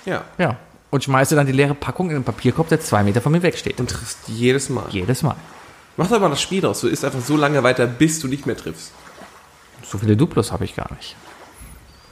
[0.05, 0.25] Ja.
[0.39, 0.57] Ja.
[0.91, 3.81] Und schmeiße dann die leere Packung in den Papierkorb, der zwei Meter von mir wegsteht.
[3.81, 4.87] Und triffst jedes Mal.
[4.91, 5.37] Jedes Mal.
[5.97, 6.81] Mach doch mal das Spiel raus.
[6.81, 8.93] Du isst einfach so lange weiter, bis du nicht mehr triffst.
[9.83, 11.17] So viele Duplos habe ich gar nicht.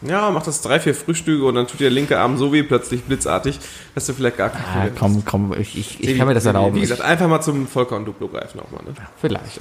[0.03, 2.63] Ja, mach das drei, vier Frühstücke und dann tut dir der linke Arm so weh
[2.63, 3.59] plötzlich blitzartig,
[3.95, 6.77] dass du vielleicht gar keinen Ah, komm, komm, ich, ich, ich kann mir das erlauben.
[6.77, 8.83] Wie gesagt, einfach mal zum Vollkorn-Duplo greifen auch mal.
[8.85, 8.95] Ne?
[9.21, 9.61] Vielleicht.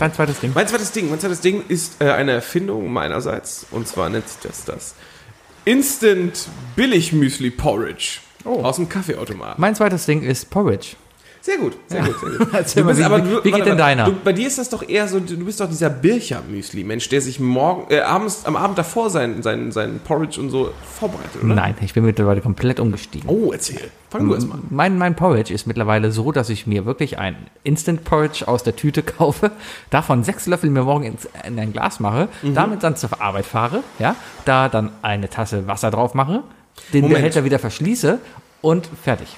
[0.00, 0.52] Dein zweites Ding.
[0.54, 3.66] Mein zweites Ding, mein zweites Ding ist äh, eine Erfindung meinerseits.
[3.70, 4.94] Und zwar nennt sich das das
[5.66, 9.60] Instant Billig Müsli Porridge aus dem Kaffeeautomaten.
[9.60, 10.96] Mein zweites Ding ist Porridge.
[11.42, 12.48] Sehr gut, sehr gut, sehr gut.
[12.52, 14.04] Erzähl mal, wie, aber- wie, du- wie geht warte, denn deiner?
[14.04, 17.40] Du, bei dir ist das doch eher so, du bist doch dieser Bircher-Müsli-Mensch, der sich
[17.40, 21.54] morgen, äh, abends, am Abend davor sein, sein, sein Porridge und so vorbereitet, oder?
[21.54, 23.28] Nein, ich bin mittlerweile komplett umgestiegen.
[23.28, 23.90] Oh, erzähl.
[24.10, 24.62] Fang du erst mal an.
[24.70, 28.76] Mein, mein Porridge ist mittlerweile so, dass ich mir wirklich ein Instant Porridge aus der
[28.76, 29.50] Tüte kaufe,
[29.90, 32.54] davon sechs Löffel mir morgen ins, in ein Glas mache, Mhm.
[32.54, 36.42] damit dann zur Arbeit fahre, ja, da dann eine Tasse Wasser drauf mache,
[36.92, 37.18] den Moment.
[37.18, 38.18] Behälter wieder verschließe
[38.62, 39.36] und fertig.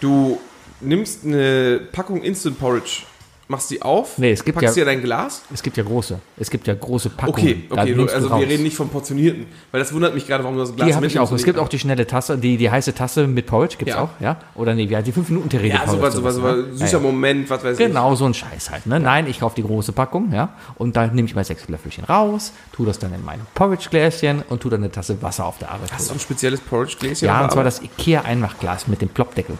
[0.00, 0.38] Du
[0.82, 3.02] nimmst eine Packung Instant Porridge,
[3.48, 5.42] machst die auf, Nee, es gibt packst ja- in dein Glas.
[5.52, 7.38] Es gibt ja große, es gibt ja große Packungen.
[7.38, 10.56] Okay, okay, du, also wir reden nicht vom portionierten, weil das wundert mich gerade, warum
[10.56, 11.30] du das Glas Die habe ich auch.
[11.32, 14.02] Es gibt auch die schnelle Tasse, die, die heiße Tasse mit Porridge gibt's Ja.
[14.04, 14.38] auch, ja?
[14.54, 16.64] Oder nee, wie die 5 Minuten Terrine Ja, sowas, sowas, sowas, ne?
[16.72, 16.98] süßer Ja, ja.
[17.00, 17.86] Moment, was weiß ich.
[17.86, 18.86] Genau, so ein Scheiß halt.
[18.86, 18.98] Ne?
[19.00, 22.52] Nein, ich kaufe die große Packung, ja, und dann nehme ich mal sechs Löffelchen raus,
[22.72, 25.92] tue das dann in mein Porridge-Gläschen und tue dann eine Tasse Wasser auf der Arbeit.
[25.92, 27.26] Hast du ein spezielles Porridge-Gläschen?
[27.28, 29.58] ja, auf und zwar das Ikea-Einmachglas mit dem Plopdeckel.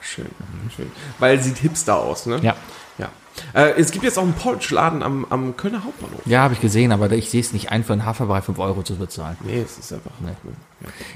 [0.00, 0.26] Schön,
[0.74, 0.90] schön.
[1.18, 2.38] Weil sieht hipster aus, ne?
[2.42, 2.56] Ja.
[2.98, 3.08] Ja.
[3.54, 6.20] Äh, es gibt jetzt auch einen Porridge-Laden am, am Kölner Hauptbahnhof.
[6.26, 8.82] Ja, habe ich gesehen, aber ich sehe es nicht ein, für einen Haferbrei 5 Euro
[8.82, 9.36] zu bezahlen.
[9.44, 10.10] Nee, es ist einfach.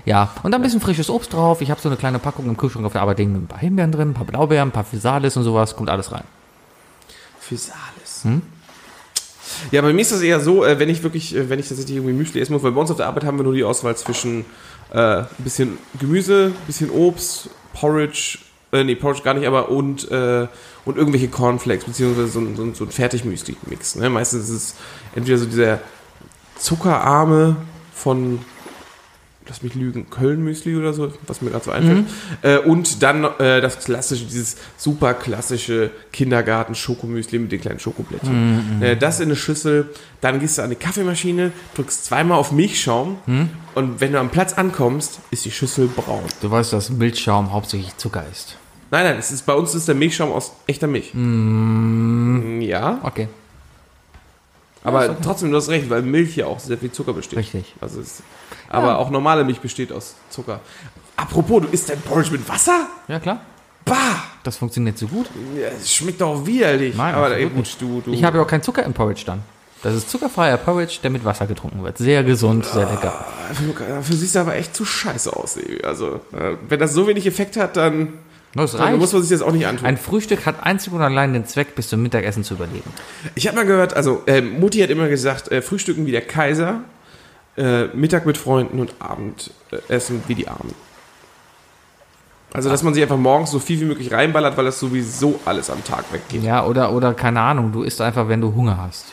[0.04, 1.60] Ja, und dann ein bisschen frisches Obst drauf.
[1.60, 3.92] Ich habe so eine kleine Packung im Kühlschrank auf der Arbeit, liegen ein paar Himbeeren
[3.92, 6.24] drin, ein paar Blaubeeren, ein paar Physalis und sowas, kommt alles rein.
[7.40, 8.24] Physalis.
[9.70, 11.96] Ja, bei mir ist das eher so, äh, wenn ich wirklich, äh, wenn ich tatsächlich
[11.96, 13.96] irgendwie Müsli essen muss, weil bei uns auf der Arbeit haben wir nur die Auswahl
[13.96, 14.44] zwischen
[14.92, 18.38] äh, ein bisschen Gemüse, ein bisschen Obst, Porridge,
[18.74, 20.46] äh, nee, Porridge gar nicht, aber und, äh,
[20.84, 23.96] und irgendwelche Cornflakes, beziehungsweise so ein, so so ein Fertigmüsli-Mix.
[23.96, 24.10] Ne?
[24.10, 24.74] Meistens ist es
[25.14, 25.80] entweder so dieser
[26.58, 27.56] zuckerarme
[27.94, 28.40] von,
[29.46, 32.04] lass mich lügen, Köln-Müsli oder so, was mir gerade so einfällt.
[32.42, 38.82] Äh, und dann äh, das klassische, dieses super klassische Kindergarten-Schokomüsli mit den kleinen Schokoblättchen.
[38.82, 43.18] Äh, das in eine Schüssel, dann gehst du an die Kaffeemaschine, drückst zweimal auf Milchschaum
[43.74, 46.24] und wenn du am Platz ankommst, ist die Schüssel braun.
[46.40, 48.56] Du weißt, dass Milchschaum hauptsächlich Zucker ist.
[48.90, 51.12] Nein, nein, es ist, bei uns ist der Milchschaum aus echter Milch.
[52.62, 53.28] Ja, Okay.
[54.82, 57.38] aber trotzdem, du hast recht, weil Milch ja auch sehr viel Zucker besteht.
[57.38, 57.74] Richtig.
[57.80, 58.22] Also es,
[58.68, 60.60] aber auch normale Milch besteht aus Zucker.
[61.16, 62.86] Apropos, du isst dein Porridge mit Wasser?
[63.08, 63.40] Ja, klar.
[63.84, 63.94] Bah!
[64.42, 65.26] Das funktioniert so gut.
[65.56, 66.96] Ja, es schmeckt doch widerlich.
[66.96, 68.12] Nein, aber ey, gut, du, du.
[68.12, 69.42] Ich habe ja auch keinen Zucker im Porridge dann.
[69.82, 71.98] Das ist zuckerfreier Porridge, der mit Wasser getrunken wird.
[71.98, 73.26] Sehr gesund, sehr lecker.
[73.48, 75.82] Dafür, dafür siehst du aber echt zu scheiße aus, Evi.
[75.84, 78.14] Also, äh, wenn das so wenig Effekt hat, dann,
[78.54, 78.98] Das dann reicht.
[78.98, 79.86] muss man sich das auch nicht antun.
[79.86, 82.90] Ein Frühstück hat einzig und allein den Zweck, bis zum Mittagessen zu überleben.
[83.34, 86.82] Ich habe mal gehört, also äh, Mutti hat immer gesagt, äh, Frühstücken wie der Kaiser,
[87.56, 90.74] äh, Mittag mit Freunden und Abendessen wie die Armen.
[92.52, 95.70] Also, dass man sich einfach morgens so viel wie möglich reinballert, weil das sowieso alles
[95.70, 96.44] am Tag weggeht.
[96.44, 99.06] Ja, oder, oder keine Ahnung, du isst einfach, wenn du Hunger hast.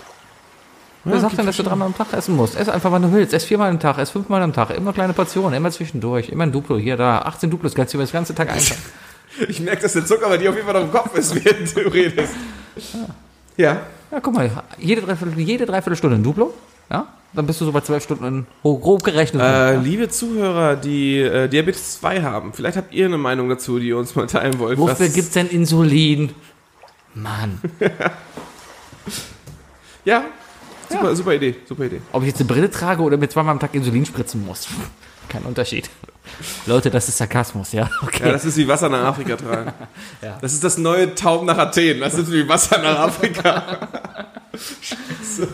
[1.04, 2.56] Wer sagt denn, dass du dreimal am Tag essen musst?
[2.56, 3.34] Ess einfach, wann du willst.
[3.34, 4.70] Ess viermal am Tag, ess fünfmal am Tag.
[4.70, 6.30] Immer kleine Portionen, immer zwischendurch.
[6.30, 7.24] Immer ein Duplo, hier, da.
[7.24, 8.76] 18 Duplos kannst du über das ganze Tag einfach.
[9.48, 11.76] Ich merke, dass der Zucker bei dir auf jeden Fall noch im Kopf ist, während
[11.76, 12.34] du redest.
[13.58, 13.82] Ja.
[14.12, 16.54] Ja, guck mal, jede Dreiviertel, jede Dreiviertelstunde ein Duplo.
[16.90, 19.42] Ja, dann bist du so bei zwölf Stunden in, grob gerechnet.
[19.42, 19.80] Äh, ja.
[19.80, 23.98] liebe Zuhörer, die äh, Diabetes 2 haben, vielleicht habt ihr eine Meinung dazu, die ihr
[23.98, 24.78] uns mal teilen wollt.
[24.78, 26.32] Wofür Was- gibt's denn Insulin?
[27.14, 27.60] Mann.
[30.04, 30.26] Ja,
[30.90, 32.02] super, super Idee, super Idee.
[32.12, 34.68] Ob ich jetzt eine Brille trage oder mir zweimal am Tag Insulin spritzen muss.
[35.32, 35.90] Kein Unterschied.
[36.66, 37.90] Leute, das ist Sarkasmus, ja.
[38.04, 38.26] Okay.
[38.26, 39.72] Ja, das ist wie Wasser nach Afrika tragen.
[40.42, 42.02] Das ist das neue Tauben nach Athen.
[42.02, 43.64] Das ist wie Wasser nach Afrika.
[44.54, 45.48] Scheiße.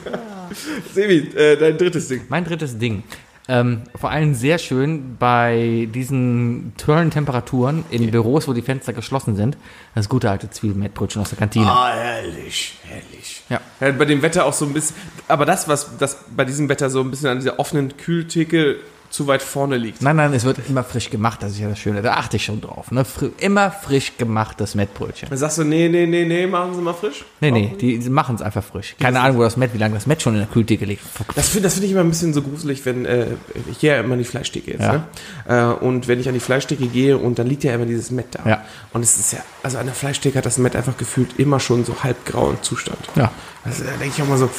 [0.94, 2.24] Sebi, äh, dein drittes Ding.
[2.28, 3.04] Mein drittes Ding.
[3.48, 9.58] Ähm, vor allem sehr schön bei diesen Turn-Temperaturen in Büros, wo die Fenster geschlossen sind.
[9.94, 11.68] Das gute alte Zwiebelmettbrötchen aus der Kantine.
[11.68, 13.44] Ah, herrlich, herrlich.
[13.50, 13.62] Ja.
[13.80, 14.96] Ja, bei dem Wetter auch so ein bisschen.
[15.28, 18.78] Aber das, was das bei diesem Wetter so ein bisschen an dieser offenen Kühltheke
[19.10, 20.02] zu weit vorne liegt.
[20.02, 22.02] Nein, nein, es wird immer frisch gemacht, das ist ja das Schöne.
[22.02, 22.92] Da achte ich schon drauf.
[22.92, 23.06] Ne?
[23.06, 25.30] Fr immer frisch gemachtes Mettbrötchen.
[25.30, 27.26] Dann sagst du, nee, nee, nee, nee, machen Sie mal frisch.
[27.40, 28.96] Nee, nee, die, machen es einfach frisch.
[29.00, 31.04] Keine Ahnung, wo das Mett, wie lange das Mett schon in der Kühltheke liegt.
[31.36, 33.28] Das finde find ich immer ein bisschen so gruselig, wenn äh,
[33.70, 34.82] ich gehe ja immer an die Fleischtheke jetzt.
[34.82, 35.06] Ja.
[35.48, 35.78] Ne?
[35.82, 38.28] Äh, und wenn ich an die Fleischtheke gehe und dann liegt ja immer dieses Mett
[38.32, 38.50] da.
[38.50, 38.66] Ja.
[38.94, 41.86] Und es ist ja, also an der Fleischtheke hat das Mett einfach gefühlt immer schon
[41.86, 43.00] so halbgrauen Zustand.
[43.16, 43.32] Ja.
[43.64, 44.50] Also da denke ich auch mal so,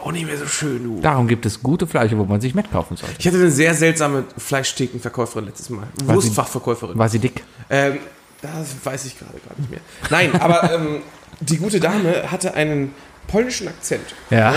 [0.00, 1.00] auch nicht mehr so schön, du.
[1.00, 3.14] Darum gibt es gute Fleische, wo man sich Mett kaufen sollte.
[3.18, 5.86] Ich hatte eine sehr seltsame Fleischthekenverkäuferin letztes Mal.
[5.98, 6.98] sie- Wurstfachverkäuferin.
[6.98, 7.42] War sie dick?
[7.70, 7.98] Ähm,
[8.42, 9.80] das weiß ich gerade gar nicht mehr.
[10.10, 11.02] Nein, aber ähm,
[11.40, 12.94] die gute Dame hatte einen
[13.26, 14.02] polnischen Akzent.
[14.30, 14.54] Ja.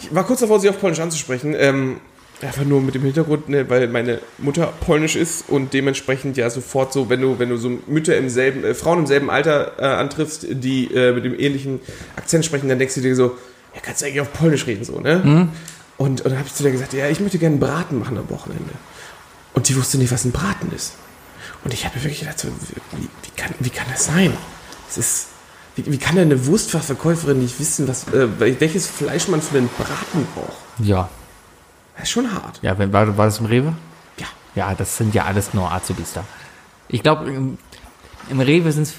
[0.00, 1.54] Ich war kurz davor, sie auf Polnisch anzusprechen.
[1.56, 2.00] Ähm,
[2.42, 6.92] einfach nur mit dem Hintergrund, ne, weil meine Mutter polnisch ist und dementsprechend ja sofort
[6.92, 9.84] so, wenn du, wenn du so Mütter im selben, äh, Frauen im selben Alter äh,
[9.84, 11.78] antriffst, die äh, mit dem ähnlichen
[12.16, 13.36] Akzent sprechen, dann denkst du dir so,
[13.74, 15.20] ja, kannst du eigentlich auf Polnisch reden, so, ne?
[15.98, 18.18] Und, und dann habe ich zu der gesagt, ja, ich möchte gerne einen Braten machen
[18.18, 18.72] am Wochenende.
[19.54, 20.94] Und die wusste nicht, was ein Braten ist.
[21.64, 24.32] Und ich habe mir wirklich gedacht, so, wie, wie, kann, wie kann das sein?
[24.88, 25.26] Es ist,
[25.76, 28.28] wie, wie kann denn eine Wurstfachverkäuferin nicht wissen, was, äh,
[28.60, 30.56] welches Fleisch man für den Braten braucht?
[30.78, 31.08] Ja.
[31.94, 32.58] Das ist schon hart.
[32.62, 33.74] Ja, wenn, war, war das im Rewe?
[34.18, 34.26] Ja.
[34.54, 36.24] Ja, das sind ja alles nur Azubis da.
[36.88, 37.58] Ich glaube, im,
[38.28, 38.94] im Rewe sind es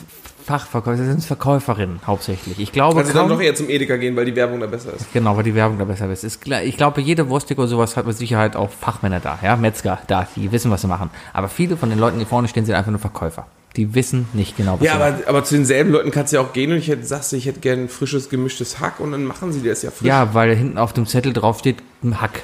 [0.46, 2.60] Fachverkäufer, sind es Verkäuferinnen hauptsächlich.
[2.60, 4.94] Ich glaube, Also dann kaum, doch eher zum Edeka gehen, weil die Werbung da besser
[4.94, 5.12] ist.
[5.14, 6.24] genau, weil die Werbung da besser ist.
[6.24, 9.56] ist klar, ich glaube, jede Wurstik oder sowas hat mit Sicherheit auch Fachmänner da, ja,
[9.56, 11.10] Metzger da, die wissen, was sie machen.
[11.34, 13.46] Aber viele von den Leuten, die vorne stehen, sind einfach nur Verkäufer.
[13.76, 15.14] Die wissen nicht genau, was Ja, sie machen.
[15.24, 17.38] aber, aber zu denselben Leuten kannst du ja auch gehen und ich hätte, sagst du,
[17.38, 20.08] ich hätte gern frisches, gemischtes Hack und dann machen sie dir das ja frisch.
[20.08, 22.42] Ja, weil hinten auf dem Zettel drauf steht ein Hack.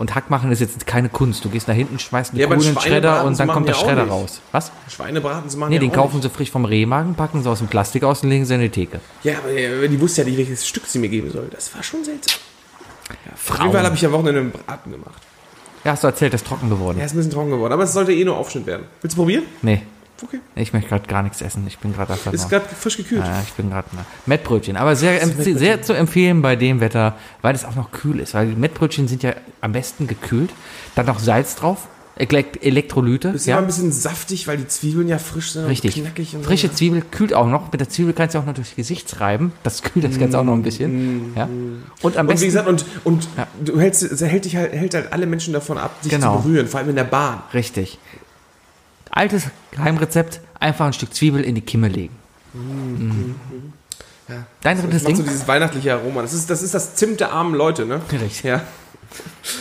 [0.00, 1.44] Und Hack machen ist jetzt keine Kunst.
[1.44, 4.10] Du gehst nach hinten, schmeißt eine Ja, Schweinebraten Schredder und dann kommt der Schredder nicht.
[4.12, 4.40] raus.
[4.50, 4.72] Was?
[4.88, 6.22] Schweinebraten zu machen Nee, ja den kaufen nicht.
[6.22, 8.70] sie frisch vom Rehmagen, packen sie aus dem Plastik aus und legen sie in die
[8.70, 9.00] Theke.
[9.24, 11.48] Ja, aber die wusste ja nicht, welches Stück sie mir geben soll.
[11.52, 12.38] Das war schon seltsam.
[13.10, 13.72] Auf jeden Frauen.
[13.72, 15.20] Fall habe ich ja Wochenende einen Braten gemacht.
[15.84, 16.98] Ja, hast du erzählt, das ist trocken geworden.
[16.98, 18.86] Er ist ein bisschen trocken geworden, aber es sollte eh nur Aufschnitt werden.
[19.02, 19.42] Willst du probieren?
[19.60, 19.82] Nee.
[20.22, 20.40] Okay.
[20.54, 21.64] Ich möchte gerade gar nichts essen.
[21.66, 23.24] Ich bin gerade einfach Ist gerade frisch gekühlt.
[23.24, 24.04] Ja, ich bin gerade mal.
[24.26, 28.20] Mettbrötchen, aber sehr, empf- sehr zu empfehlen bei dem Wetter, weil es auch noch kühl
[28.20, 28.34] ist.
[28.34, 30.50] Weil die Mettbrötchen sind ja am besten gekühlt.
[30.94, 33.28] Dann noch Salz drauf, Elekt Elektrolyte.
[33.28, 35.96] Ist ja, immer ein bisschen saftig, weil die Zwiebeln ja frisch sind richtig.
[35.96, 36.74] und knackig und Frische so.
[36.74, 37.72] Zwiebel kühlt auch noch.
[37.72, 39.52] Mit der Zwiebel kannst du auch noch durchs Gesicht reiben.
[39.62, 41.32] Das kühlt das Ganze auch noch ein bisschen.
[41.34, 41.48] Ja.
[42.02, 42.46] Und am Und wie besten.
[42.46, 43.46] gesagt, und, und Ja.
[43.64, 46.36] du hältst, es hält, dich halt, hält halt alle Menschen davon ab, sich Genau.
[46.36, 47.42] zu berühren, vor allem in der Bahn.
[47.54, 47.98] richtig.
[49.10, 52.14] Altes Geheimrezept: einfach ein Stück Zwiebel in die Kimme legen.
[54.28, 54.46] Ja.
[54.62, 55.16] Dein Das drittes so Ding?
[55.24, 56.22] dieses weihnachtliche Aroma.
[56.22, 58.00] Das ist das, ist das Zimt der armen Leute, ne?
[58.12, 58.42] Richtig.
[58.44, 58.62] Ja.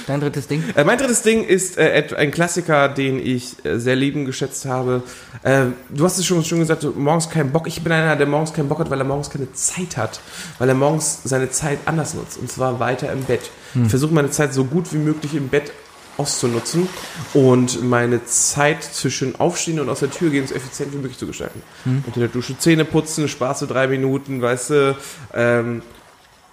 [0.05, 0.63] Dein drittes Ding?
[0.75, 5.01] Äh, mein drittes Ding ist äh, ein Klassiker, den ich äh, sehr lieben geschätzt habe.
[5.41, 7.65] Äh, du hast es schon, schon gesagt, morgens keinen Bock.
[7.65, 10.19] Ich bin einer, der morgens keinen Bock hat, weil er morgens keine Zeit hat.
[10.59, 12.37] Weil er morgens seine Zeit anders nutzt.
[12.37, 13.49] Und zwar weiter im Bett.
[13.73, 15.71] Ich versuche meine Zeit so gut wie möglich im Bett
[16.19, 16.87] auszunutzen
[17.33, 21.25] und meine Zeit zwischen Aufstehen und aus der Tür gehen so effizient wie möglich zu
[21.25, 21.61] gestalten.
[22.05, 24.95] Unter der Dusche Zähne putzen, Spaß so drei Minuten, weißt du,
[25.33, 25.81] ähm,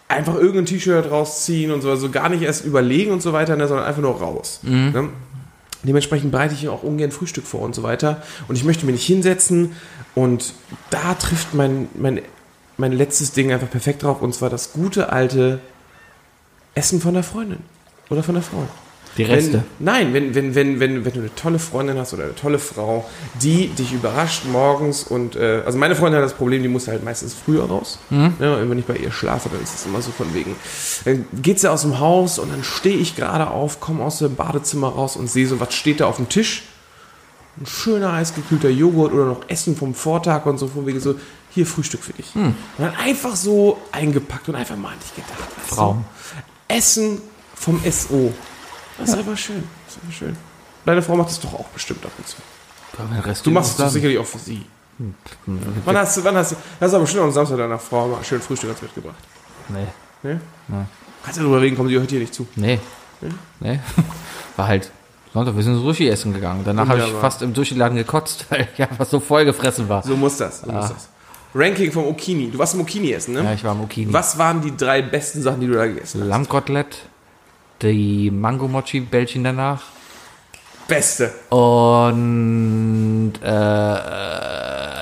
[0.09, 3.67] einfach irgendein T-Shirt rausziehen und so, also gar nicht erst überlegen und so weiter, ne,
[3.67, 4.61] sondern einfach nur raus.
[4.93, 5.09] Ne?
[5.83, 8.23] Dementsprechend bereite ich auch ungern Frühstück vor und so weiter.
[8.49, 9.73] Und ich möchte mich nicht hinsetzen
[10.15, 10.55] und
[10.91, 12.23] da trifft mein, mein,
[12.77, 15.61] mein letztes Ding einfach perfekt drauf und zwar das gute alte
[16.75, 17.59] Essen von der Freundin
[18.11, 18.69] oder von der Frau.
[19.17, 19.53] Die Reste.
[19.53, 22.59] Wenn, nein, wenn, wenn, wenn, wenn, wenn du eine tolle Freundin hast oder eine tolle
[22.59, 23.09] Frau,
[23.41, 27.05] die dich überrascht morgens und, äh, also meine Freundin hat das Problem, die muss halt
[27.05, 27.99] meistens früher raus.
[28.11, 28.35] Mhm.
[28.39, 30.55] Ja, und wenn ich bei ihr schlafe, dann ist es immer so von wegen.
[31.05, 34.35] Dann geht sie aus dem Haus und dann stehe ich gerade auf, komme aus dem
[34.35, 36.65] Badezimmer raus und sehe so, was steht da auf dem Tisch?
[37.59, 41.15] Ein schöner eisgekühlter Joghurt oder noch Essen vom Vortag und so, von wegen so,
[41.51, 42.35] hier Frühstück für dich.
[42.35, 42.49] Hm.
[42.49, 45.49] Und dann einfach so eingepackt und einfach mal an dich gedacht.
[45.67, 45.97] Frau.
[46.69, 47.23] Essen
[47.55, 48.35] vom SO.
[48.99, 49.63] Das ist einfach schön.
[49.87, 50.37] Das ist einfach schön.
[50.85, 52.37] Deine Frau macht das doch auch bestimmt ab und zu.
[53.45, 54.65] Du machst es doch sicherlich auch für sie.
[54.99, 55.15] Hm.
[55.85, 58.25] Wann hast du, wann hast du, hast du aber bestimmt am Samstag deiner Frau mal
[58.25, 59.17] schön Frühstück ans Bett gebracht.
[59.69, 59.87] Nee.
[60.23, 60.41] Ne?
[61.23, 62.47] Kannst du darüber reden, kommen die hört hier nicht zu.
[62.57, 62.81] Nee.
[63.61, 63.81] Nee.
[64.57, 64.91] War halt
[65.33, 66.63] Sonntag, wir sind Sushi essen gegangen.
[66.65, 70.03] Danach habe ich fast im Sushi-Laden gekotzt, weil ich einfach so voll gefressen war.
[70.03, 70.61] So muss das.
[70.63, 71.09] So muss das.
[71.55, 72.51] Ranking vom Okini.
[72.51, 73.45] Du warst im Okini essen, ne?
[73.45, 74.13] Ja, ich war im Okini.
[74.13, 76.29] Was waren die drei besten Sachen, die du da gegessen hast?
[76.29, 77.03] Lammkotelett,
[77.83, 79.83] die Mango-Mochi-Bällchen danach
[80.89, 81.33] Beste.
[81.51, 83.51] und äh, äh,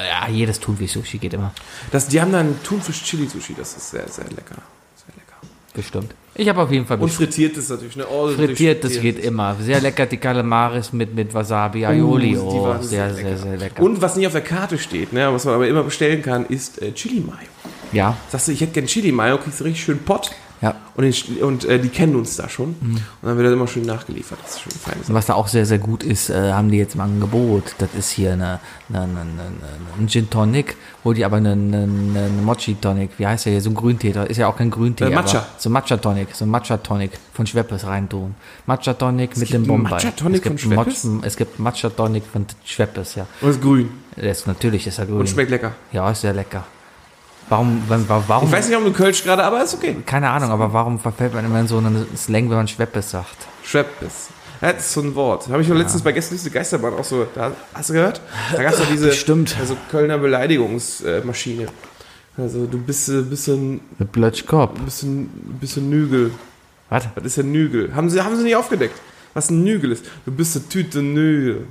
[0.09, 1.53] ja, jedes Thunfisch-Sushi geht immer.
[1.93, 3.55] Das, die haben da einen Thunfisch-Chili-Sushi.
[3.57, 4.57] Das ist sehr, sehr lecker.
[4.97, 5.37] Sehr lecker.
[5.75, 6.15] Bestimmt.
[6.37, 7.29] Ich habe auf jeden Fall Und bestellt.
[7.35, 8.07] frittiertes natürlich, ne?
[8.11, 9.17] Oh, Frittiert, das frittiert.
[9.17, 9.55] geht immer.
[9.61, 12.37] Sehr lecker, die Calamaris mit, mit Wasabi, Aioli.
[12.37, 13.43] Uh, die Oh, waren sehr, sehr sehr, lecker.
[13.43, 13.83] sehr lecker.
[13.83, 16.81] Und was nicht auf der Karte steht, ne, was man aber immer bestellen kann, ist
[16.83, 17.47] äh, Chili Mayo.
[17.93, 20.33] ja, Sagst du, ich hätte gern Chili Mayo, kriegst du richtig schön Pott.
[20.65, 20.75] Ja.
[20.97, 22.75] Und, den, und äh, die kennen uns da schon.
[22.81, 22.95] Mhm.
[22.95, 24.39] Und dann wird das immer schön nachgeliefert.
[24.43, 24.95] Das ist schön fein.
[25.07, 27.75] Und was da auch sehr, sehr gut ist, äh, haben die jetzt im Angebot.
[27.79, 29.53] Das ist hier eine, eine, eine, eine,
[29.99, 31.87] ein Gin Tonic, wo die aber eine, eine,
[32.43, 35.05] Mochi Tonic, wie heißt der hier, so ein Grüntee, da ist ja auch kein Grüntee.
[35.05, 35.47] Äh, Matcha.
[35.59, 38.35] So Matcha Tonic, so ein Matcha Tonic von Schweppes reintun.
[38.67, 39.91] Matcha Tonic mit gibt dem Bombay.
[39.91, 41.05] Matcha Tonic es gibt von Schweppes?
[41.05, 43.27] Mot- Es gibt Matcha Tonic von Schweppes, ja.
[43.41, 43.91] Und ist grün.
[44.17, 45.19] Ist, natürlich ist er grün.
[45.19, 45.73] Und schmeckt lecker.
[45.93, 46.65] Ja, ist sehr lecker.
[47.49, 49.97] Warum, warum, Ich weiß nicht, ob du Kölsch gerade, aber ist okay.
[50.07, 53.37] keine Ahnung, aber warum verfällt man immer in so einen Slang, wenn man Schweppes sagt?
[53.63, 54.29] Schweppes.
[54.61, 55.49] Das ist so ein Wort.
[55.49, 58.23] Habe ich auch letztens bei Gästeliste Geisterbahn auch so, da, hast du gehört?
[58.57, 59.55] Da gab es doch diese Bestimmt.
[59.61, 61.67] Also Kölner Beleidigungsmaschine.
[62.37, 63.81] Also du bist ein bisschen,
[64.13, 64.81] Blötschkopf.
[64.81, 65.29] bisschen,
[65.61, 66.31] bisschen Nügel.
[66.89, 67.07] Was?
[67.15, 67.95] Was ist denn Nügel?
[67.95, 68.99] Haben sie, haben sie nicht aufgedeckt,
[69.35, 70.07] was ein Nügel ist.
[70.25, 71.67] Du bist eine Tüte Nügel.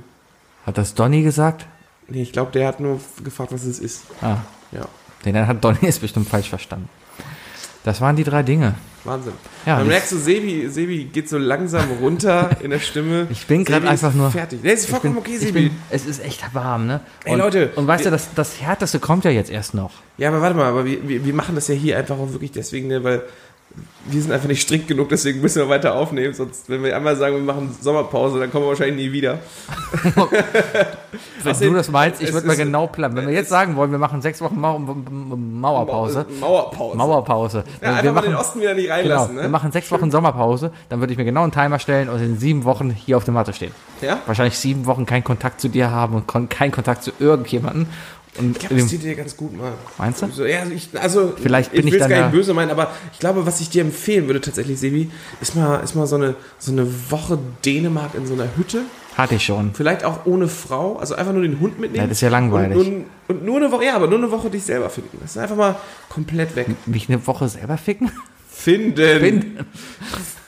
[0.64, 1.66] Hat das Donny gesagt?
[2.08, 4.02] Nee, ich glaube, der hat nur gefragt, was es ist.
[4.22, 4.36] Ah,
[4.72, 4.86] Ja,
[5.32, 6.88] den hat Donny es bestimmt falsch verstanden.
[7.84, 8.74] Das waren die drei Dinge.
[9.04, 9.34] Wahnsinn.
[9.66, 13.26] Ja, Man merkt so, Sebi, Sebi geht so langsam runter in der Stimme.
[13.30, 14.60] Ich bin ist einfach nur- Fertig.
[14.62, 15.68] Nee, ist vollkommen bin, okay, Sebi.
[15.68, 17.00] bin, es ist echt warm, ne?
[17.24, 19.90] Ey, Und, Leute, Und weißt wir- du, das, das Härteste kommt ja jetzt erst noch.
[20.16, 22.52] Ja, aber warte mal, aber wir, wir, wir machen das ja hier einfach auch wirklich
[22.52, 23.22] deswegen, ne, weil
[24.06, 26.34] wir sind einfach nicht strikt genug, deswegen müssen wir weiter aufnehmen.
[26.34, 29.38] Sonst, wenn wir einmal sagen, wir machen Sommerpause, dann kommen wir wahrscheinlich nie wieder.
[31.42, 33.16] Wenn du das meinst, ich würde mal genau planen.
[33.16, 36.26] Wenn wir jetzt sagen wollen, wir machen sechs Wochen Mau Mauerpause.
[36.40, 36.96] Mauerpause.
[36.96, 37.64] Mauerpause.
[37.80, 39.48] Ja, wir einfach mal machen, den Osten wieder nicht genau, reinlassen, wir ne?
[39.48, 42.64] machen sechs Wochen Sommerpause, dann würde ich mir genau einen Timer stellen und in sieben
[42.64, 43.72] Wochen hier auf der Matte stehen.
[44.00, 44.18] Ja?
[44.26, 47.86] Wahrscheinlich sieben Wochen keinen Kontakt zu dir haben und keinen Kontakt zu irgendjemandem.
[48.38, 49.72] Und Ich glaube, das dir ganz gut mal.
[49.98, 50.26] Meinst du?
[50.30, 52.70] So, ja, also ich, also Vielleicht bin ich ich will es gar nicht böse meinen,
[52.70, 55.10] aber ich glaube, was ich dir empfehlen würde tatsächlich, Sebi,
[55.40, 58.82] ist mal, ist mal so, eine, so eine Woche Dänemark in so einer Hütte.
[59.16, 59.72] hatte ich schon.
[59.74, 62.02] Vielleicht auch ohne Frau, also einfach nur den Hund mitnehmen.
[62.02, 62.76] Ja, das ist ja langweilig.
[62.76, 65.18] Und, und, und nur eine Woche, ja, aber nur eine Woche dich selber finden.
[65.20, 65.76] Das ist einfach mal
[66.08, 66.66] komplett weg.
[66.86, 68.10] Mich eine Woche selber ficken?
[68.50, 69.20] Finden.
[69.20, 69.66] Finden.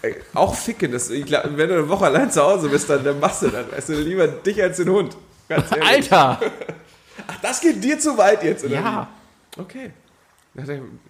[0.02, 0.90] Ey, Auch ficken.
[0.92, 3.48] Das, ich glaub, wenn du eine Woche allein zu Hause bist, dann, dann machst du
[3.48, 3.70] das.
[3.70, 5.16] Weißt du, lieber dich als den Hund.
[5.80, 6.40] Alter!
[7.26, 8.74] Ach, das geht dir zu weit jetzt, oder?
[8.74, 9.08] Ja.
[9.56, 9.60] wie?
[9.60, 9.92] Okay.
[10.54, 11.00] Das sind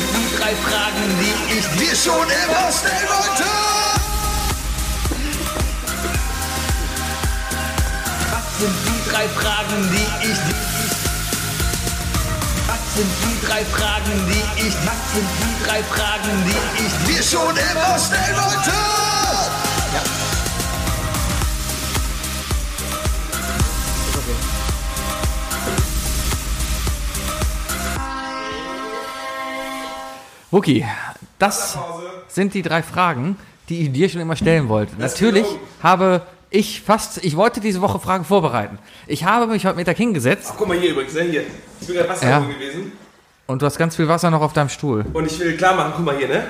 [0.00, 3.44] die drei Fragen, die ich dir schon immer stellen wollte.
[8.30, 10.73] Was sind die drei Fragen, die ich dir...
[12.94, 14.74] Was sind die drei Fragen, die ich...
[14.86, 18.70] Was sind die drei Fragen, die ich dir schon immer stellen wollte?
[30.52, 30.86] Wookie,
[31.40, 31.76] das
[32.28, 33.36] sind die drei Fragen,
[33.68, 34.94] die ich dir schon immer stellen wollte.
[34.98, 35.46] Natürlich
[35.82, 36.22] habe
[36.54, 38.78] ich fast, ich wollte diese Woche Fragen vorbereiten.
[39.06, 41.22] Ich habe mich heute Mittag hingesetzt Guck mal hier übrigens, ne?
[41.22, 41.42] Hier.
[41.80, 42.38] Ich bin gerade Wasser Ja.
[42.40, 42.92] gewesen.
[43.46, 45.04] und du hast ganz viel Wasser noch auf deinem Stuhl.
[45.12, 46.44] Und ich will klar machen, guck mal hier, ne?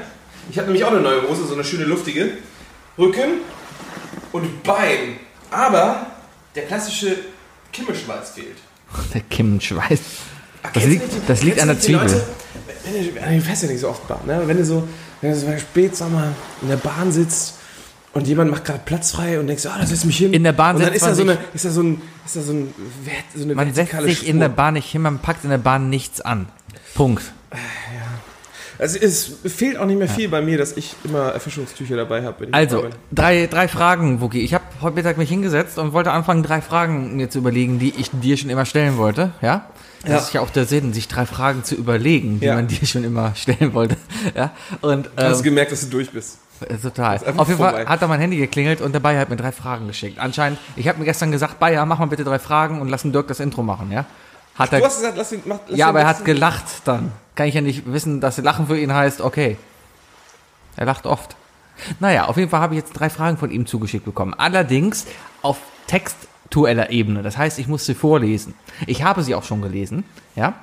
[0.51, 2.33] Ich habe nämlich auch eine neue Hose, so eine schöne luftige.
[2.99, 3.41] Rücken
[4.33, 5.17] und Bein.
[5.51, 6.07] Aber
[6.55, 7.17] der klassische
[7.73, 8.59] Kimmelschweiß fehlt.
[9.15, 10.01] Der Kimmenschweiß.
[10.63, 12.25] Das Kennst du liegt, die- das liegt an der die Leute, Zwiebel.
[12.85, 14.43] Wenn du, wenn du fährst ja nicht so oft Bahn, ne?
[14.47, 14.87] Wenn du so,
[15.21, 16.29] wenn du so im Spätsommer
[16.63, 17.55] in der Bahn sitzt
[18.15, 20.33] und jemand macht gerade Platz frei und denkst, ah, da setz mich hin.
[20.33, 21.83] In der Bahn und dann setzt ist da man so eine, sich- ist da so
[21.83, 22.75] ein, ist da so ein,
[23.35, 24.57] so eine Man setzt sich in der Spur.
[24.57, 26.47] Bahn nicht hin, man packt in der Bahn nichts an.
[26.95, 27.23] Punkt.
[28.77, 32.49] Also es fehlt auch nicht mehr viel bei mir, dass ich immer Erfrischungstücher dabei habe.
[32.51, 34.41] Also, drei, drei Fragen, Wookie.
[34.41, 37.95] Ich habe heute Mittag mich hingesetzt und wollte anfangen, drei Fragen mir zu überlegen, die
[37.97, 39.31] ich dir schon immer stellen wollte.
[39.41, 39.67] Ja?
[40.03, 40.19] Das Ja.
[40.19, 42.57] ist ja auch der Sinn, sich drei Fragen zu überlegen, die Ja.
[42.57, 43.97] man dir schon immer stellen wollte.
[44.35, 44.51] Ja?
[44.81, 46.39] Und Hast du ähm, gemerkt, dass du durch bist?
[46.69, 47.17] Äh, total.
[47.17, 47.87] Auf jeden Fall vorbei.
[47.87, 50.19] hat da mein Handy geklingelt und der Bayer hat mir drei Fragen geschickt.
[50.19, 53.13] Anscheinend, ich habe mir gestern gesagt, Bayer, mach mal bitte drei Fragen und lass den
[53.13, 54.05] Dirk das Intro machen, ja?
[54.57, 56.65] Hat er, Du hast gesagt, lass ihn, mach, lass ja, ihn aber er hat gelacht
[56.85, 57.13] dann.
[57.35, 59.57] Kann ich ja nicht wissen, dass Lachen für ihn heißt, okay.
[60.77, 61.37] Er lacht oft.
[62.01, 64.35] Naja, auf jeden Fall habe ich jetzt drei Fragen von ihm zugeschickt bekommen.
[64.35, 65.07] Allerdings
[65.43, 67.23] auf textueller Ebene.
[67.23, 68.55] Das heißt, ich muss sie vorlesen.
[68.87, 70.05] Ich habe sie auch schon gelesen,
[70.37, 70.55] ja.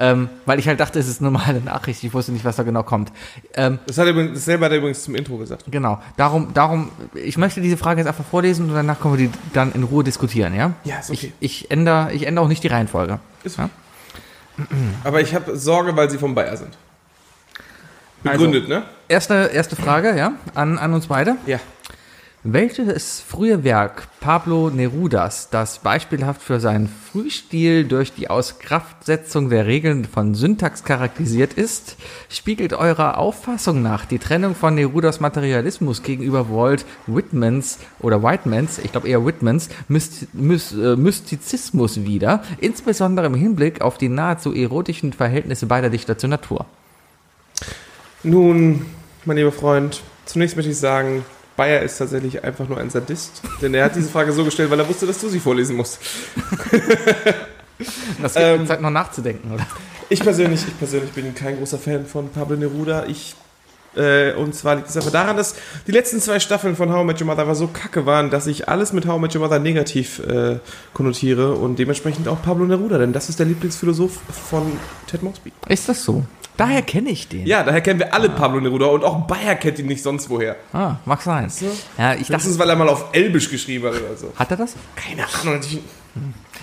[0.00, 2.04] Ähm, weil ich halt dachte, es ist eine normale Nachricht.
[2.04, 3.10] Ich wusste nicht, was da genau kommt.
[3.54, 5.64] Ähm, Das hat er übrigens, dasselbe hat er übrigens zum Intro gesagt.
[5.68, 6.00] genau.
[6.16, 9.72] Darum, darum, ich möchte diese Frage jetzt einfach vorlesen und danach können wir die dann
[9.72, 10.72] in Ruhe diskutieren, ja?
[10.84, 11.32] Ja, ist okay.
[11.40, 13.18] Ich, ich ändere, ich ändere auch nicht die Reihenfolge.
[13.42, 13.70] Ist Ja?
[15.04, 16.76] Aber ich habe Sorge, weil sie vom Bayer sind.
[18.22, 18.82] Begründet, ne?
[19.08, 21.36] Erste, erste Frage, ja, an, an uns beide.
[21.46, 21.58] Ja.
[22.44, 30.04] Welches frühe Werk Pablo Nerudas, das beispielhaft für seinen Frühstil durch die Auskraftsetzung der Regeln
[30.04, 31.96] von Syntax charakterisiert ist,
[32.28, 38.92] spiegelt eurer Auffassung nach die Trennung von Nerudas Materialismus gegenüber Walt Whitmans oder Whitemans, ich
[38.92, 45.12] glaube eher Whitmans, Myst, Myst, äh, Mystizismus wider, insbesondere im Hinblick auf die nahezu erotischen
[45.12, 46.66] Verhältnisse beider Dichter zur Natur?
[48.22, 48.86] Nun,
[49.24, 51.24] mein lieber Freund, zunächst möchte ich sagen,
[51.58, 53.42] Bayer ist tatsächlich einfach nur ein Sadist.
[53.60, 55.98] Denn er hat diese Frage so gestellt, weil er wusste, dass du sie vorlesen musst.
[58.20, 59.64] Das gibt Ähm, Zeit noch nachzudenken, oder?
[60.08, 63.06] Ich persönlich, ich persönlich bin kein großer Fan von Pablo Neruda.
[63.06, 63.36] Ich,
[63.96, 65.54] äh, und zwar liegt es einfach daran, dass
[65.86, 68.68] die letzten zwei Staffeln von How I Met Your Mother so kacke waren, dass ich
[68.68, 70.58] alles mit How I Met Your Mother negativ äh,
[70.94, 74.18] konnotiere und dementsprechend auch Pablo Neruda, denn das ist der Lieblingsphilosoph
[74.50, 74.72] von
[75.06, 75.52] Ted Mosby.
[75.68, 76.24] Ist das so?
[76.56, 77.46] Daher kenne ich den.
[77.46, 80.56] Ja, daher kennen wir alle Pablo Neruda und auch Bayer kennt ihn nicht sonst woher.
[80.72, 81.48] Ah, mag sein.
[81.96, 84.32] Ja, ich dachte, Höchstens, weil er mal auf Elbisch geschrieben hat oder so.
[84.34, 84.74] hat er das?
[84.96, 85.60] Keine Ahnung.
[85.62, 85.78] Ich,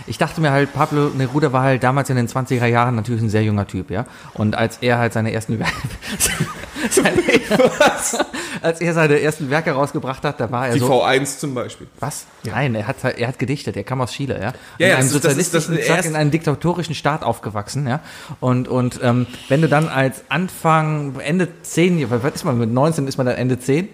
[0.08, 3.30] Ich dachte mir halt, Pablo Neruda war halt damals in den 20er Jahren natürlich ein
[3.30, 4.06] sehr junger Typ, ja.
[4.36, 5.74] Und als er halt seine ersten Werke,
[6.92, 7.18] seine,
[8.62, 11.88] als er seine ersten Werke rausgebracht hat, da war er die so, V1 zum Beispiel.
[12.00, 12.26] was?
[12.44, 14.42] Nein, er hat, er hat gedichtet, er kam aus Chile, ja.
[14.42, 18.00] Ja, in ja, einem das ist- das das sozialistischen in einem diktatorischen Staat aufgewachsen, ja.
[18.40, 23.08] Und, und ähm, wenn du dann als Anfang, Ende 10, was ist man, mit 19
[23.08, 23.90] ist man dann Ende 10?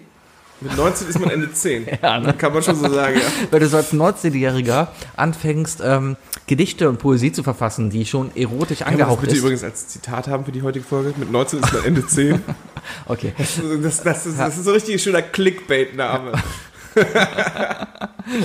[0.62, 1.86] Mit 19 ist man Ende 10.
[2.02, 2.32] Ja, ne?
[2.34, 3.22] Kann man schon so sagen, ja.
[3.50, 8.78] Wenn du so als 19-Jähriger anfängst, ähm, Gedichte und Poesie zu verfassen, die schon erotisch
[8.78, 9.40] das angehaucht bitte ist.
[9.40, 11.14] übrigens als Zitat haben für die heutige Folge?
[11.16, 12.42] Mit 19 ist man Ende 10.
[13.06, 13.32] Okay.
[13.80, 16.32] Das, das, ist, das ist so ein richtig schöner Clickbait-Name.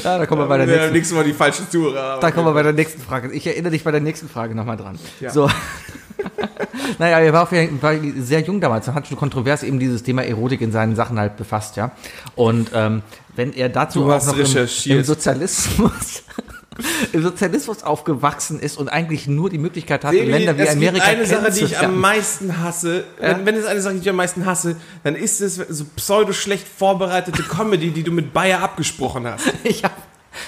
[0.03, 2.53] Ja, da kommen wir bei der nächsten, nächstes Mal die falsche Tour da kommen wir
[2.53, 3.32] bei der nächsten Frage.
[3.32, 4.97] Ich erinnere dich bei der nächsten Frage nochmal dran.
[5.20, 5.32] Ja.
[5.32, 5.49] So.
[6.99, 10.61] naja, er war, jeden Fall sehr jung damals hat schon kontrovers eben dieses Thema Erotik
[10.61, 11.91] in seinen Sachen halt befasst, ja.
[12.36, 13.01] Und ähm,
[13.36, 16.24] wenn er dazu auch noch im, im Sozialismus
[17.13, 21.26] im Sozialismus aufgewachsen ist und eigentlich nur die Möglichkeit hat, in Länder wie Amerika eine
[21.26, 23.05] Sache, die ich am meisten hasse.
[23.20, 26.34] Wenn, wenn es eine Sache, die ich am meisten hasse, dann ist es so pseudo
[26.34, 29.45] schlecht vorbereitete Comedy, die du mit Bayer abgesprochen hast.
[29.63, 29.95] Ich habe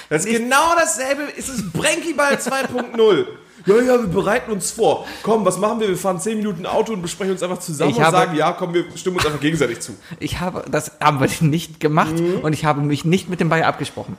[0.08, 1.22] Das ist genau dasselbe.
[1.36, 3.26] Es ist Brenkyball 2.0.
[3.66, 5.06] Ja, ja, wir bereiten uns vor.
[5.22, 5.88] Komm, was machen wir?
[5.88, 8.52] Wir fahren 10 Minuten Auto und besprechen uns einfach zusammen Ich und habe- sagen, ja,
[8.52, 9.92] komm, wir stimmen uns einfach gegenseitig zu.
[10.18, 13.66] Ich habe, das haben wir nicht gemacht und ich habe mich nicht mit dem Bayer
[13.66, 14.16] abgesprochen.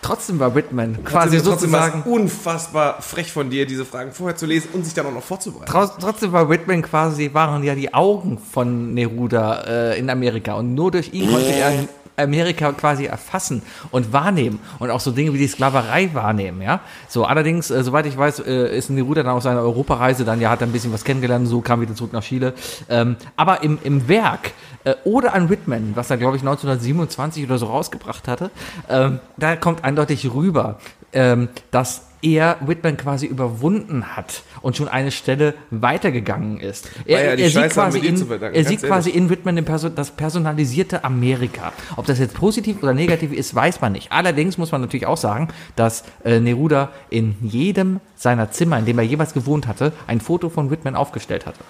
[0.00, 4.36] Trotzdem war Whitman quasi trotzdem war es sozusagen, unfassbar frech von dir, diese Fragen vorher
[4.36, 5.70] zu lesen und sich dann auch noch vorzubereiten.
[5.70, 10.74] trau- trotzdem war Whitman quasi, waren ja die Augen von Neruda äh, in Amerika und
[10.74, 11.84] nur durch ihn konnte er
[12.18, 16.80] Amerika quasi erfassen und wahrnehmen und auch so Dinge wie die Sklaverei wahrnehmen, ja.
[17.08, 20.50] So, allerdings, äh, soweit ich weiß, äh, ist Neruda dann auf seiner Europareise, dann ja
[20.50, 22.54] hat er ein bisschen was kennengelernt, so kam wieder zurück nach Chile.
[22.88, 24.52] Ähm, aber im, im Werk
[24.84, 28.50] äh, oder an Whitman, was er glaube ich 1927 oder so rausgebracht hatte,
[28.88, 30.78] ähm, da kommt eindeutig rüber,
[31.12, 36.90] ähm, dass er Whitman quasi überwunden hat und schon eine Stelle weitergegangen ist.
[37.04, 39.64] Er, ja, er sieht quasi in, er sieht quasi in Whitman
[39.94, 41.72] das personalisierte Amerika.
[41.96, 44.12] Ob das jetzt positiv oder negativ ist, weiß man nicht.
[44.12, 48.98] Allerdings muss man natürlich auch sagen, dass äh, Neruda in jedem seiner Zimmer, in dem
[48.98, 51.60] er jeweils gewohnt hatte, ein Foto von Whitman aufgestellt hatte.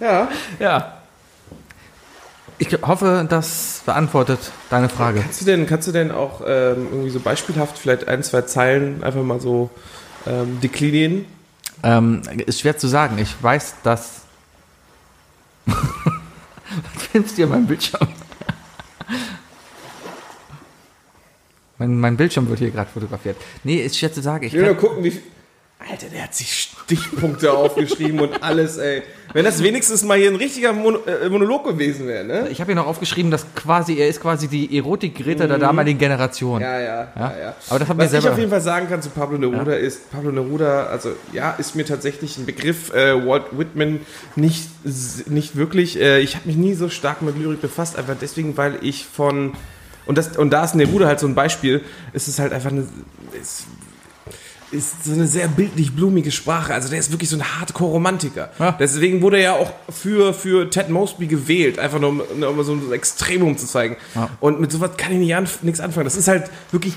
[0.00, 0.28] Ja.
[0.58, 0.99] Ja.
[2.60, 5.20] Ich hoffe, das beantwortet deine Frage.
[5.20, 9.02] Kannst du denn, kannst du denn auch ähm, irgendwie so beispielhaft vielleicht ein, zwei Zeilen
[9.02, 9.70] einfach mal so
[10.26, 11.24] ähm, deklinieren?
[11.82, 13.16] Ähm, ist schwer zu sagen.
[13.16, 14.24] Ich weiß, dass.
[15.64, 18.06] Was filmst du hier mein Bildschirm?
[21.78, 23.38] mein, mein Bildschirm wird hier gerade fotografiert.
[23.64, 24.44] Nee, ist schwer zu sagen.
[24.44, 25.18] Ich will nur gucken, wie.
[25.88, 26.52] Alter, der hat sich
[26.84, 29.02] Stichpunkte aufgeschrieben und alles, ey.
[29.32, 32.48] Wenn das wenigstens mal hier ein richtiger äh, Monolog gewesen wäre, ne?
[32.50, 36.56] ich habe hier noch aufgeschrieben, dass quasi er ist quasi die Erotik-Greta der damaligen Generation.
[36.56, 36.62] Mhm.
[36.62, 37.32] Ja, ja, ja, Ja?
[37.40, 37.54] ja.
[37.70, 40.10] Aber das hat Was ich selber- auf jeden Fall sagen kann zu Pablo Neruda ist,
[40.10, 44.00] Pablo Neruda, also ja, ist mir tatsächlich ein Begriff, äh, Walt Whitman
[44.36, 44.68] nicht,
[45.28, 45.98] nicht wirklich.
[46.00, 49.52] Äh, ich habe mich nie so stark mit Lyrik befasst, einfach deswegen, weil ich von
[50.06, 51.82] und das und da ist Neruda halt so ein Beispiel.
[52.12, 52.86] Es ist halt einfach eine
[53.40, 53.66] ist,
[54.72, 56.74] ist so eine sehr bildlich blumige Sprache.
[56.74, 58.50] Also der ist wirklich so ein Hardcore-Romantiker.
[58.58, 58.72] Ja.
[58.72, 62.74] Deswegen wurde er ja auch für, für Ted Mosby gewählt, einfach nur um, um so
[62.74, 63.96] ein Extremum zu zeigen.
[64.40, 66.04] Und mit sowas kann ich nicht anf nichts anfangen.
[66.04, 66.94] Das ist halt wirklich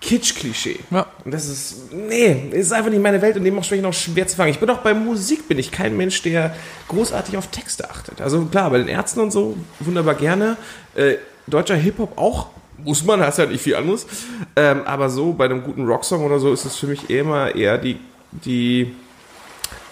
[0.00, 0.80] Kitsch-Klischee.
[0.90, 1.06] Ja.
[1.24, 4.50] Und das ist, nee, ist einfach nicht meine Welt und dem auch schwer zu fangen.
[4.50, 6.54] Ich bin auch bei Musik, bin ich kein Mensch, der
[6.88, 8.20] großartig auf Texte achtet.
[8.20, 10.56] Also klar, bei den Ärzten und so, wunderbar gerne.
[10.94, 11.14] Äh,
[11.46, 12.48] deutscher Hip-Hop auch,
[12.86, 14.06] muss man, hast halt nicht viel anderes.
[14.54, 17.78] Ähm, aber so, bei einem guten Rocksong oder so, ist es für mich immer eher
[17.78, 17.98] die,
[18.30, 18.94] die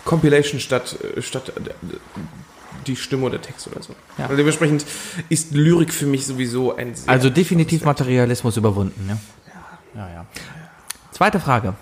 [0.05, 1.71] Compilation statt, äh, statt äh,
[2.87, 3.95] die Stimme oder Text oder so.
[4.17, 4.25] Ja.
[4.25, 4.87] Also dementsprechend
[5.29, 9.09] ist Lyrik für mich sowieso ein sehr Also definitiv Materialismus überwunden.
[9.09, 9.19] Ja?
[9.95, 10.27] Ja, ja.
[11.11, 11.75] Zweite Frage.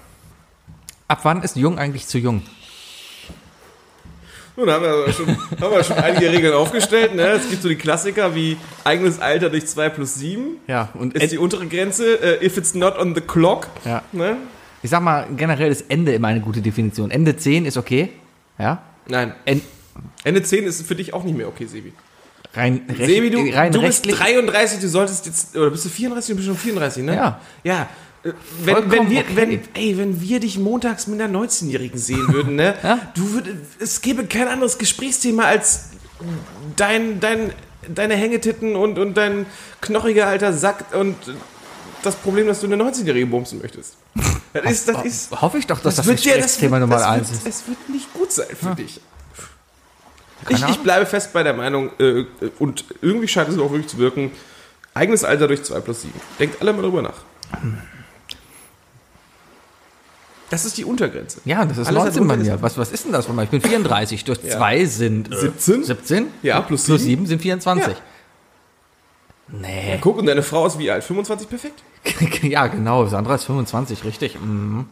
[1.08, 2.42] Ab wann ist jung eigentlich zu jung?
[4.62, 5.26] Nun haben wir, schon,
[5.60, 7.16] haben wir schon einige Regeln aufgestellt.
[7.16, 7.22] Ne?
[7.30, 10.58] Es gibt so die Klassiker wie eigenes Alter durch 2 plus 7.
[10.68, 12.40] Ja, und Ist die untere Grenze.
[12.40, 13.66] Äh, if it's not on the clock.
[13.84, 14.04] Ja.
[14.12, 14.36] Ne?
[14.84, 17.10] Ich sag mal, generell ist Ende immer eine gute Definition.
[17.10, 18.10] Ende 10 ist okay.
[18.56, 18.82] Ja.
[19.08, 19.34] Nein.
[19.46, 19.62] En
[20.22, 21.92] Ende 10 ist für dich auch nicht mehr okay, Sebi.
[22.54, 24.16] rein, Sebi, du, rein du bist rechtlich.
[24.16, 26.30] 33, du solltest jetzt, oder bist du 34?
[26.30, 27.16] Du bist schon 34, ne?
[27.16, 27.40] Ja.
[27.64, 27.88] Ja.
[28.60, 29.32] Wenn, wenn, wir, okay.
[29.34, 32.74] wenn, ey, wenn wir dich montags mit einer 19-Jährigen sehen würden, ne?
[32.82, 32.98] Ja.
[33.14, 33.48] Du würd,
[33.80, 35.86] es gäbe kein anderes Gesprächsthema als
[36.76, 37.52] dein, dein,
[37.92, 39.46] deine Hängetitten und, und dein
[39.80, 41.16] knochiger alter Sack und
[42.04, 43.96] das Problem, dass du eine 19-Jährige bumsen möchtest.
[44.52, 47.38] Das ist, das ist, Hoffe ich doch, dass das, dir- Gesprächsthema Nummer das 1 wird,
[47.40, 47.46] ist.
[47.46, 49.00] Es wird nicht gut sein für dich.
[50.44, 52.24] Keine Ich, ich bleibe fest bei der Meinung, äh,
[52.58, 54.30] und irgendwie scheint es auch wirklich zu wirken,
[54.94, 56.12] eigenes Alter durch 2 plus 7.
[56.38, 57.22] Denkt alle mal drüber nach.
[60.52, 61.40] Das ist die Untergrenze.
[61.46, 62.54] Ja, das ist Alles 19 bei darunter mir.
[62.56, 63.44] ist- Was, was ist denn das von mir?
[63.44, 64.22] Ich bin 34.
[64.24, 65.82] Durch 2 sind äh, 17?
[65.84, 66.26] 17.
[66.42, 67.24] Ja, plus Plus 7.
[67.24, 67.94] 7 sind 24.
[67.94, 67.98] Ja.
[69.48, 69.98] Nee.
[70.00, 71.04] Guck, und deine Frau ist wie alt?
[71.04, 71.82] 25 perfekt?
[72.42, 73.06] ja, genau.
[73.06, 74.38] Sandra ist 25, richtig.
[74.40, 74.86] Mhm.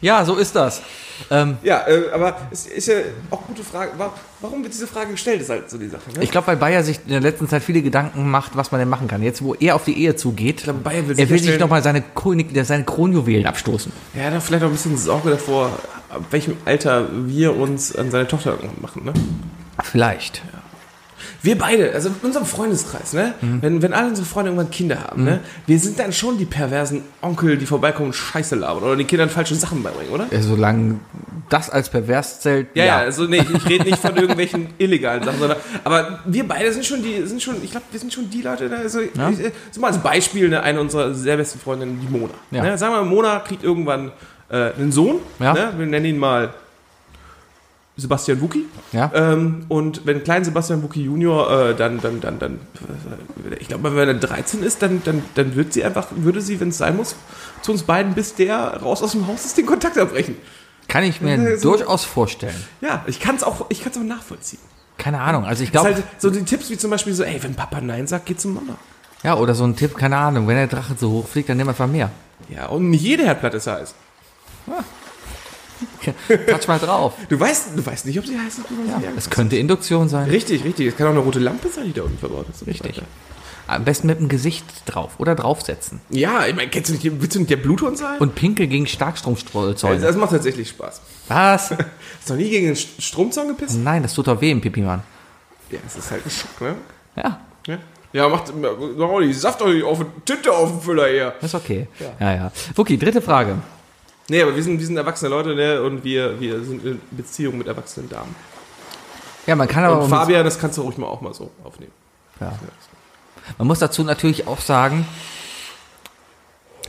[0.00, 0.80] Ja, so ist das.
[1.30, 2.94] Ähm, Ja, äh, aber es ist ja
[3.30, 3.92] auch gute Frage.
[3.98, 6.02] Wa- Warum wird diese Frage gestellt, ist halt so die Sache.
[6.14, 6.22] Ne?
[6.22, 8.88] ich glaube, weil Bayer sich in der letzten Zeit viele Gedanken macht, was man denn
[8.88, 9.22] machen kann.
[9.22, 12.64] Jetzt, wo er auf die Ehe zugeht, Bayer will er will sich nochmal seine, Chronik-
[12.64, 13.90] seine Kronjuwelen abstoßen.
[14.14, 15.70] ja, er hat vielleicht auch ein bisschen Sorge davor,
[16.08, 19.04] ab welchem Alter wir uns an seine Tochter machen.
[19.04, 19.12] Ne?
[19.82, 20.42] Vielleicht.
[21.40, 23.34] Wir beide, also in unserem Freundeskreis, ne?
[23.40, 25.38] Wenn, wenn alle unsere Freunde irgendwann Kinder haben, ne?
[25.66, 29.28] Wir sind dann schon die perversen Onkel, die vorbeikommen und Scheiße labern oder den Kindern
[29.30, 30.26] falsche Sachen beibringen, oder?
[30.32, 30.96] Äh, Solange
[31.48, 35.38] das als pervers zählt, Ja, ja, also nee, ich rede nicht von irgendwelchen illegalen Sachen,
[35.38, 38.42] sondern aber wir beide sind schon die, sind schon, ich glaube, wir sind schon die
[38.42, 38.76] Leute, ne?
[38.78, 39.30] also, Ja.
[39.30, 42.34] ich, äh, so mal als Beispiel, ne, eine unserer sehr besten Freundinnen, die Mona.
[42.50, 42.62] Ja.
[42.64, 42.76] Ne?
[42.78, 44.10] Sagen wir mal, Mona kriegt irgendwann
[44.50, 45.52] äh, einen Sohn, Ja.
[45.54, 45.72] ne?
[45.78, 46.52] wir nennen ihn mal
[48.00, 48.64] Sebastian Wuki.
[48.92, 49.10] Ja.
[49.12, 52.54] Ähm, und wenn klein Sebastian Wuki Junior, äh, dann, dann, dann, dann,
[53.50, 56.60] äh, ich glaube, wenn er 13 ist, dann, dann, dann wird sie einfach, würde sie,
[56.60, 57.16] wenn es sein muss,
[57.60, 60.36] zu uns beiden, bis der raus aus dem Haus ist, den Kontakt abbrechen.
[60.86, 62.54] Kann ich mir Ja, so- durchaus vorstellen.
[62.80, 64.60] Ja, ich kann es auch, ich kann es auch nachvollziehen.
[64.96, 65.44] Keine Ahnung.
[65.44, 68.06] Also ich glaube, halt so die Tipps wie zum Beispiel so, ey, wenn Papa Nein
[68.06, 68.76] sagt, geh zu Mama.
[69.24, 70.46] ja, oder so ein Tipp, keine Ahnung.
[70.48, 72.10] Wenn der Drache so hoch fliegt, dann nimm einfach mehr.
[72.48, 73.94] Ja, und nicht jede Herdplatte ist heiß.
[76.46, 77.14] Touch mal drauf.
[77.28, 80.28] Du weißt, du weißt nicht, ob sie heiß ist oder Ja, es könnte Induktion sein.
[80.28, 80.86] Richtig, richtig.
[80.88, 82.66] Es kann auch eine rote Lampe sein, die da unten verbaut ist.
[82.66, 83.02] Richtig.
[83.66, 86.00] Am besten mit dem Gesicht drauf oder draufsetzen.
[86.08, 88.18] Ja, ich meine, kennst du nicht, willst du nicht der Bluthund sein?
[88.18, 90.00] Und Pinkel gegen Starkstromzäune.
[90.00, 91.02] das macht tatsächlich Spaß.
[91.28, 91.70] Was?
[91.70, 91.72] Hast
[92.28, 93.76] du noch nie gegen den St- Stromzaun gepisst?
[93.78, 95.02] Nein, das tut doch weh im Pipi-Mann.
[95.70, 96.74] Ja, es ist halt ein Schock, ne?
[97.16, 97.78] Ja, Ja.
[98.14, 98.44] Ja, macht
[98.98, 101.34] oh, die Saft doch nicht auf den Tinte auf den Füller her.
[101.42, 101.88] ist okay.
[102.18, 102.52] Ja, ja.
[102.74, 103.56] Wookie, dritte Frage.
[104.28, 105.82] Nee, aber wir sind, wir sind erwachsene Leute, ne?
[105.82, 108.34] Und wir, wir sind in Beziehung mit erwachsenen Damen.
[109.46, 111.92] Ja, man kann aber Und Fabian, das kannst du ruhig mal auch mal so aufnehmen.
[112.38, 112.52] Ja.
[113.56, 115.08] Man muss dazu natürlich auch sagen,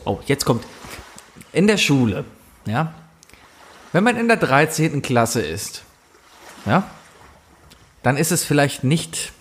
[0.04, 0.66] oh, jetzt kommt,
[1.54, 2.26] in der Schule,
[2.66, 2.94] ja,
[3.94, 5.02] wenn man in der 13.
[5.02, 5.84] Klasse ist,
[6.66, 6.84] ja,
[8.04, 9.32] dann ist es vielleicht nicht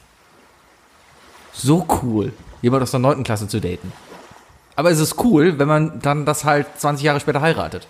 [1.52, 2.32] so cool,
[2.62, 3.24] jemand aus der 9.
[3.24, 3.92] Klasse zu daten.
[4.78, 7.88] Aber es ist cool, wenn man dann das halt 20 Jahre später heiratet.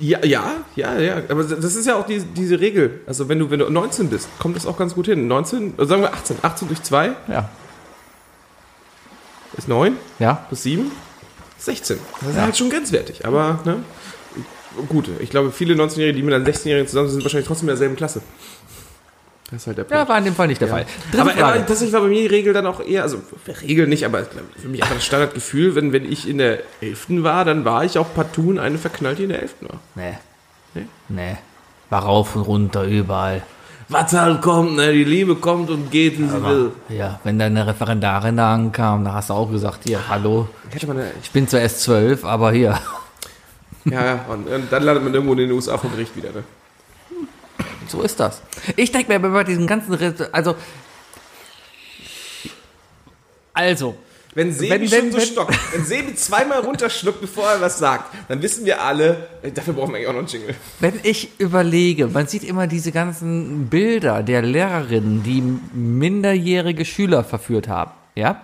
[0.00, 1.16] Ja, ja, ja, ja.
[1.28, 3.02] Aber das ist ja auch die, diese Regel.
[3.06, 5.28] Also wenn du, wenn du 19 bist, kommt das auch ganz gut hin.
[5.28, 6.38] 19, also sagen wir 18.
[6.42, 7.48] 18 durch 2 Ja.
[9.56, 10.44] ist 9, Ja.
[10.48, 10.90] plus 7
[11.56, 11.98] ist 16.
[12.20, 12.42] Das ist Ja.
[12.42, 13.24] halt schon grenzwertig.
[13.24, 13.84] Aber, ne?
[14.88, 17.74] Gut, ich glaube, viele 19-Jährige, die mit einem 16-Jährigen zusammen sind, sind wahrscheinlich trotzdem in
[17.74, 18.22] derselben Klasse.
[19.50, 19.94] Das ist halt der Punkt.
[19.94, 20.86] Ja, war in dem Fall nicht der Fall.
[21.10, 21.58] Dritte aber, Frage.
[21.60, 23.20] tatsächlich war bei mir die Regel dann auch eher, also
[23.62, 27.06] Regel nicht, aber für mich einfach das Standardgefühl, wenn, wenn ich in der 11.
[27.24, 29.54] war, dann war ich auch partout in eine verknallt, die in der 11.
[29.62, 29.80] war.
[29.96, 30.18] Nee.
[30.74, 30.86] Nee?
[31.08, 31.36] Nee.
[31.88, 33.42] War rauf und runter, überall.
[33.88, 34.92] Was halt kommt, ne?
[34.92, 36.70] Die Liebe kommt und geht, wie sie will.
[36.88, 40.86] Ja, wenn deine Referendarin da ankam, da hast du auch gesagt, hier, hallo, Ich
[41.22, 42.78] ich bin zwar erst zwölf, aber hier.
[43.84, 46.44] ja, ja, und, und dann landet man irgendwo in den USA vor Gericht wieder, ne?
[47.90, 48.40] So ist das.
[48.76, 50.54] Ich denke mir bei diesem ganzen, Rit- also,
[53.52, 53.96] also,
[54.32, 57.80] Wenn Sebi Wenn- schon wenn- so wenn- stockt, wenn Sebi zweimal runterschluckt, bevor er was
[57.80, 60.54] sagt, dann wissen wir alle, dafür brauchen wir eigentlich auch noch einen Jingle.
[60.78, 65.42] wenn ich überlege, man sieht immer diese ganzen Bilder der Lehrerinnen, die
[65.76, 68.40] minderjährige Schüler verführt haben, ja?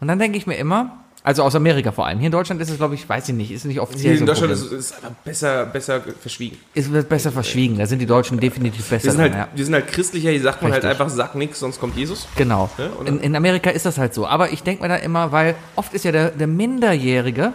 [0.00, 2.20] Und dann denke ich mir immer, also aus Amerika vor allem.
[2.20, 4.24] Hier in Deutschland ist es, glaube ich, weiß ich nicht, ist nicht offiziell Hier so
[4.24, 6.56] in ein Deutschland ist es einfach besser, besser verschwiegen.
[6.74, 9.48] Es wird besser verschwiegen, da sind die Deutschen definitiv besser Wir sind, halt, ja.
[9.54, 12.26] wir sind halt christlicher, hier sagt man halt einfach, sag nix, sonst kommt Jesus.
[12.36, 12.70] Genau.
[12.78, 14.26] Ja, in, in Amerika ist das halt so.
[14.26, 17.52] Aber ich denke mir da immer, weil oft ist ja der, der Minderjährige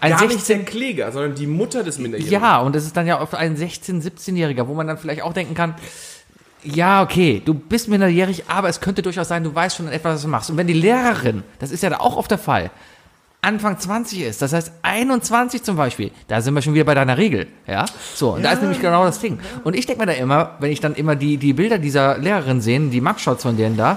[0.00, 2.40] ein Gar nicht 16 der Kläger, sondern die Mutter des Minderjährigen.
[2.40, 5.32] Ja, und es ist dann ja oft ein 16-, 17-Jähriger, wo man dann vielleicht auch
[5.32, 5.74] denken kann,
[6.62, 10.22] ja, okay, du bist minderjährig, aber es könnte durchaus sein, du weißt schon etwas, was
[10.22, 10.50] du machst.
[10.50, 12.70] Und wenn die Lehrerin, das ist ja da auch oft der Fall,
[13.42, 17.16] Anfang 20 ist, das heißt 21 zum Beispiel, da sind wir schon wieder bei deiner
[17.16, 17.86] Regel, ja?
[18.14, 19.40] So, und da ist nämlich genau das Ding.
[19.64, 22.60] Und ich denke mir da immer, wenn ich dann immer die, die Bilder dieser Lehrerin
[22.60, 23.96] sehe, die Mugshots von denen da,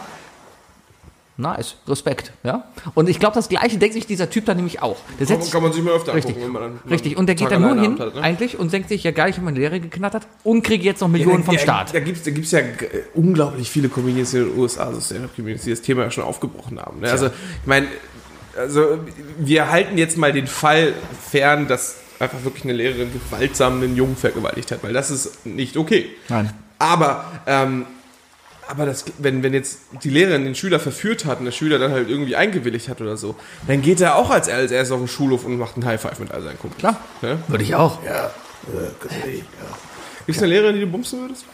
[1.38, 2.66] nice, Respekt, ja?
[2.94, 4.98] Und ich glaube, das Gleiche denkt sich dieser Typ dann nämlich auch.
[5.20, 7.18] Der Kann, setzt kann man sich mal öfter Richtig, angucken, wenn man dann richtig.
[7.18, 8.22] Und der geht dann nur hin, hat, ne?
[8.22, 11.08] eigentlich, und denkt sich, ja geil, ich habe meine Lehre geknattert und kriege jetzt noch
[11.08, 11.94] Millionen vom ja, Staat.
[11.94, 15.64] Da gibt es da gibt's ja g- unglaublich viele Comedians in den USA, also Stand-Up-Comedians,
[15.64, 17.00] die das Thema ja schon aufgebrochen haben.
[17.00, 17.10] Ne?
[17.10, 17.32] Also, ich
[17.66, 17.88] meine,
[18.58, 19.00] also
[19.40, 20.94] wir halten jetzt mal den Fall
[21.32, 25.78] fern, dass einfach wirklich eine Lehrerin gewaltsam einen Jungen vergewaltigt hat, weil das ist nicht
[25.78, 26.10] okay.
[26.30, 26.52] Nein.
[26.80, 27.86] Aber, ähm,
[28.68, 31.92] aber das, wenn, wenn jetzt die Lehrerin den Schüler verführt hat und der Schüler dann
[31.92, 33.36] halt irgendwie eingewilligt hat oder so,
[33.68, 36.20] dann geht er auch als, als erst auf den Schulhof und macht einen High Five
[36.20, 36.80] mit all seinen Kumpels.
[36.80, 36.98] Klar.
[37.22, 37.40] Ne?
[37.48, 38.00] Würde ich auch.
[40.26, 41.46] Gibt es eine Lehrerin, die du bumsen würdest?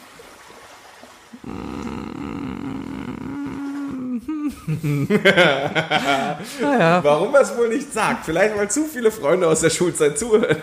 [6.60, 7.02] Naja.
[7.02, 8.24] Warum er es wohl nicht sagt?
[8.24, 10.56] Vielleicht, weil zu viele Freunde aus der Schulzeit zuhören.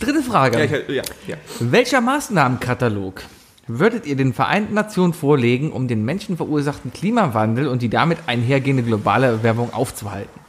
[0.00, 0.58] Dritte Frage.
[0.58, 1.36] Ja, ich, ja, ja.
[1.60, 3.22] Welcher Maßnahmenkatalog
[3.78, 9.26] würdet ihr den Vereinten Nationen vorlegen, um den menschenverursachten Klimawandel und die damit einhergehende globale
[9.26, 10.42] Erwärmung aufzuhalten?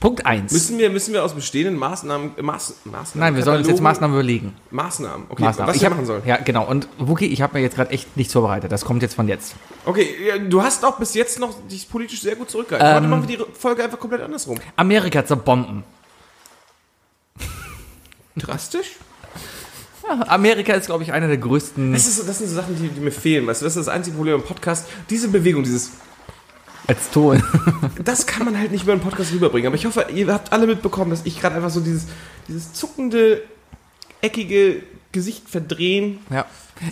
[0.00, 0.52] Punkt 1.
[0.52, 4.14] Müssen wir, müssen wir aus bestehenden Maßnahmen, Maß, Maßnahmen Nein, wir sollen uns jetzt Maßnahmen
[4.16, 4.54] überlegen.
[4.70, 5.68] Maßnahmen, okay, Maßnahmen.
[5.70, 6.22] was ich hab- machen sollen.
[6.24, 6.68] Ja, genau.
[6.68, 8.70] Und Wookie, ich habe mir jetzt gerade echt nichts vorbereitet.
[8.70, 9.56] Das kommt jetzt von jetzt.
[9.84, 10.06] Okay,
[10.48, 12.86] du hast auch bis jetzt noch dich politisch sehr gut zurückgehalten.
[12.88, 12.94] Ähm.
[12.94, 14.58] Heute machen wir die Folge einfach komplett andersrum.
[14.76, 15.82] Amerika zerbomben.
[18.36, 18.96] Drastisch?
[20.28, 21.92] Amerika ist, glaube ich, einer der größten.
[21.92, 23.46] Das, ist das sind so Sachen, die, die mir fehlen.
[23.46, 24.86] Weißt du, das ist das einzige Problem im Podcast.
[25.10, 25.92] Diese Bewegung, dieses
[26.86, 27.42] Als Ton.
[28.04, 29.68] das kann man halt nicht über einen Podcast rüberbringen.
[29.68, 32.06] Aber ich hoffe, ihr habt alle mitbekommen, dass ich gerade einfach so dieses,
[32.48, 33.42] dieses zuckende,
[34.20, 34.82] eckige
[35.12, 36.18] Gesicht verdrehen.
[36.30, 36.44] Ja.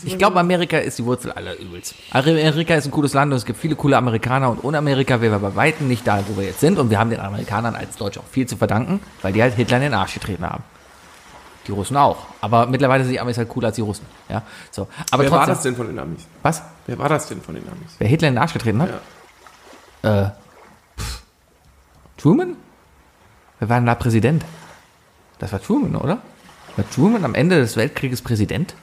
[0.04, 1.94] Ich glaube, Amerika ist die Wurzel aller Übels.
[2.10, 5.32] Amerika ist ein cooles Land und es gibt viele coole Amerikaner und ohne Amerika wären
[5.40, 6.78] wir bei Weitem nicht da, wo wir jetzt sind.
[6.78, 9.76] Und wir haben den Amerikanern als Deutsche auch viel zu verdanken, weil die halt Hitler
[9.76, 10.64] in den Arsch getreten haben.
[11.66, 12.18] Die Russen auch.
[12.40, 14.06] Aber mittlerweile sind die Amis halt cooler als die Russen.
[14.28, 14.88] Ja, so.
[15.10, 16.20] Aber Wer trotzdem, war das denn von den Amis?
[16.42, 16.62] Was?
[16.86, 17.94] Wer war das denn von den Amis?
[17.98, 18.90] Wer Hitler in den Arsch getreten hat?
[20.02, 20.22] Ja.
[20.26, 20.30] Äh,
[20.98, 21.22] pff.
[22.16, 22.56] Truman?
[23.58, 24.44] Wer war denn da Präsident?
[25.38, 26.18] Das war Truman, oder?
[26.76, 28.74] War Truman am Ende des Weltkrieges Präsident?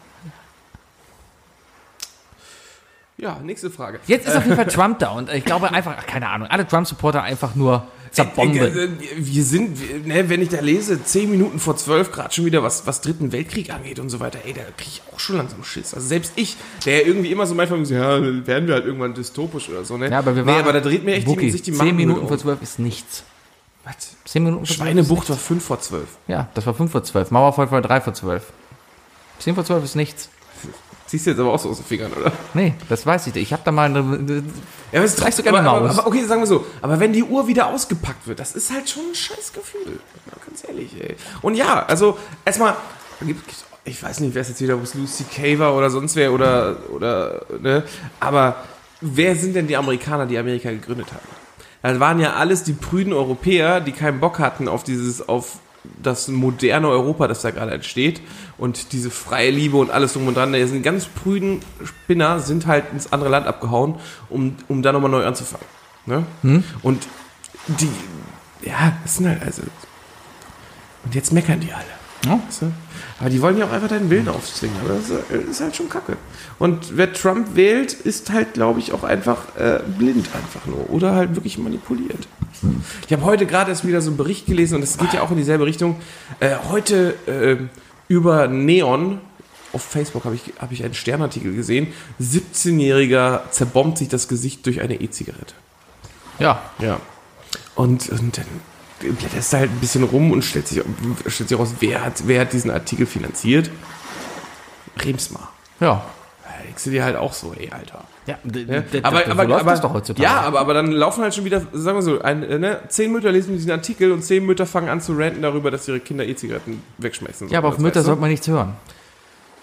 [3.17, 3.99] Ja, nächste Frage.
[4.07, 6.67] Jetzt ist auf jeden Fall Trump da und ich glaube einfach, ach, keine Ahnung, alle
[6.67, 8.57] Trump-Supporter einfach nur zerbomben.
[8.57, 12.63] Äh, Wir sind, ne, wenn ich da lese, 10 Minuten vor 12 Grad schon wieder,
[12.63, 15.63] was, was Dritten Weltkrieg angeht und so weiter, ey, da kriege ich auch schon langsam
[15.63, 15.93] Schiss.
[15.93, 16.55] Also selbst ich,
[16.85, 20.09] der irgendwie immer so manchmal so, ja, werden wir halt irgendwann dystopisch oder so, ne?
[20.09, 21.77] Ja, aber wir nee, waren, aber da dreht mir echt Wookie, die, sich die 10
[21.77, 23.23] Magen Minuten vor 12 ist nichts.
[23.83, 24.15] Was?
[24.25, 26.01] 10 Minuten vor 12 ist Schweinebucht war 5 vor 12.
[26.01, 26.17] nichts.
[26.27, 27.31] Ja, das war 5 vor 12.
[27.31, 28.43] Mauerfall war 3 vor 12.
[29.39, 30.29] 10 vor 12 ist nichts.
[31.13, 32.31] Siehst du jetzt aber auch so aus den Fingern, oder?
[32.55, 33.43] Nee, das weiß ich nicht.
[33.43, 33.99] Ich habe da mal eine,
[34.91, 36.65] Ja, aber es Reichst du gerne aber, mal aber, aber okay, sagen wir so.
[36.81, 39.99] Aber wenn die Uhr wieder ausgepackt wird, das ist halt schon ein scheiß Gefühl.
[40.43, 41.15] Ganz ehrlich, ey.
[41.43, 42.77] Und ja, also erstmal,
[43.85, 46.33] ich weiß nicht, wer es jetzt wieder, ob es Lucy Kay war oder sonst wer
[46.33, 47.83] oder, oder, ne?
[48.19, 48.55] Aber
[48.99, 51.27] wer sind denn die Amerikaner, die Amerika gegründet haben?
[51.83, 55.59] Das waren ja alles die prüden Europäer, die keinen Bock hatten auf dieses, auf
[56.01, 58.21] das moderne Europa, das da gerade entsteht
[58.57, 60.53] und diese freie Liebe und alles drum und dran.
[60.53, 63.95] Da sind ganz prüden Spinner, sind halt ins andere Land abgehauen,
[64.29, 65.65] um, um da nochmal neu anzufangen.
[66.05, 66.23] Ne?
[66.81, 67.07] Und
[67.67, 67.89] die,
[68.65, 69.61] ja, das sind halt, also,
[71.05, 71.83] und jetzt meckern die alle.
[72.25, 72.39] Ja.
[72.47, 72.71] Weißt du?
[73.19, 74.77] Aber die wollen ja auch einfach deinen Willen aufzwingen.
[74.83, 76.15] Aber das ist- ist halt schon kacke.
[76.59, 80.89] Und wer Trump wählt, ist halt, glaube ich, auch einfach äh, blind einfach nur.
[80.89, 82.27] Oder halt wirklich manipuliert.
[83.05, 85.31] Ich habe heute gerade erst wieder so einen Bericht gelesen und das geht ja auch
[85.31, 85.97] in dieselbe Richtung.
[86.39, 87.57] Äh, heute äh,
[88.07, 89.19] über Neon.
[89.71, 91.87] Auf Facebook habe ich, hab ich einen Sternartikel gesehen.
[92.21, 95.55] 17-Jähriger zerbombt sich das Gesicht durch eine E-Zigarette.
[96.39, 96.99] ja, Ja.
[97.75, 98.45] Und, und dann
[98.99, 100.81] blätterst du halt ein bisschen rum und stellt sich,
[101.27, 103.71] stellt sich raus, wer hat, wer hat diesen Artikel finanziert?
[104.97, 105.51] Remsmar.
[105.79, 106.05] ja.
[106.63, 108.03] Denkst du dir halt auch so, ey, Alter.
[108.25, 110.23] Ja, Ja, aber, aber, läuft aber, doch heutzutage.
[110.23, 113.31] Ja, aber, aber dann laufen halt schon wieder, sagen wir so, ein, ne, zehn Mütter
[113.31, 116.81] lesen diesen Artikel und zehn Mütter fangen an zu ranten darüber, dass ihre Kinder E-Zigaretten
[116.99, 117.77] wegschmeißen Ja, aber auf.
[117.79, 118.73] Mütter sollte man nichts hören.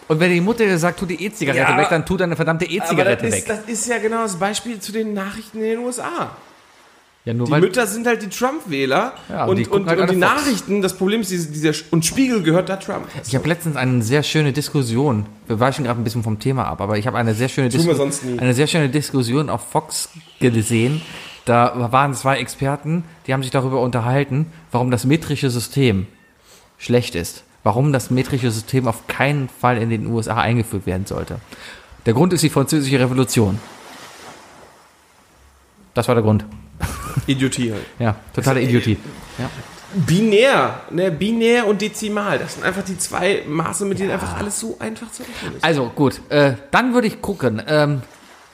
[0.09, 2.65] Und wenn die Mutter dir sagt, tu die E-Zigarette Ja, weg, dann tu deine verdammte
[2.65, 3.33] E-Zigarette weg.
[3.33, 6.37] ist, das ist ja genau das Beispiel zu den Nachrichten in den USA.
[7.25, 10.17] Ja, Die weil, Mütter sind halt die Trump-Wähler Ja, und die und, halt und die.
[10.17, 13.07] Nachrichten, das Problem ist, dieser, und Spiegel gehört da Trump.
[13.27, 16.81] ich habe letztens eine sehr schöne Diskussion, wir weichen gerade ein bisschen vom Thema ab,
[16.81, 17.69] aber ich habe eine sehr schöne
[18.39, 20.09] eine sehr schöne Diskussion auf Fox
[20.41, 21.03] gesehen.
[21.45, 26.07] Da waren zwei Experten, die haben sich darüber unterhalten, warum das metrische System
[26.79, 27.45] schlecht ist.
[27.63, 31.41] Warum das metrische System auf keinen Fall in den USA eingeführt werden sollte.
[32.07, 33.59] Der Grund ist die französische Revolution.
[35.93, 36.47] Das war der Grund.
[37.27, 37.85] Idiotie halt.
[37.99, 38.99] Ja, totale Idiotie.
[39.39, 39.51] Ja.
[39.93, 44.61] Binär, ne, binär und dezimal, das sind einfach die zwei Maße, mit denen einfach alles
[44.61, 45.65] so einfach zu rechnen ist.
[45.65, 47.61] Also gut, äh, dann würde ich gucken.
[47.67, 48.03] Ähm,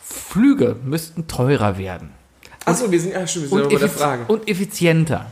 [0.02, 2.10] Flüge müssten teurer werden.
[2.64, 4.24] Achso, wir sind ja schon wir sind Und, aber bei der Frage.
[4.28, 5.26] und effizienter.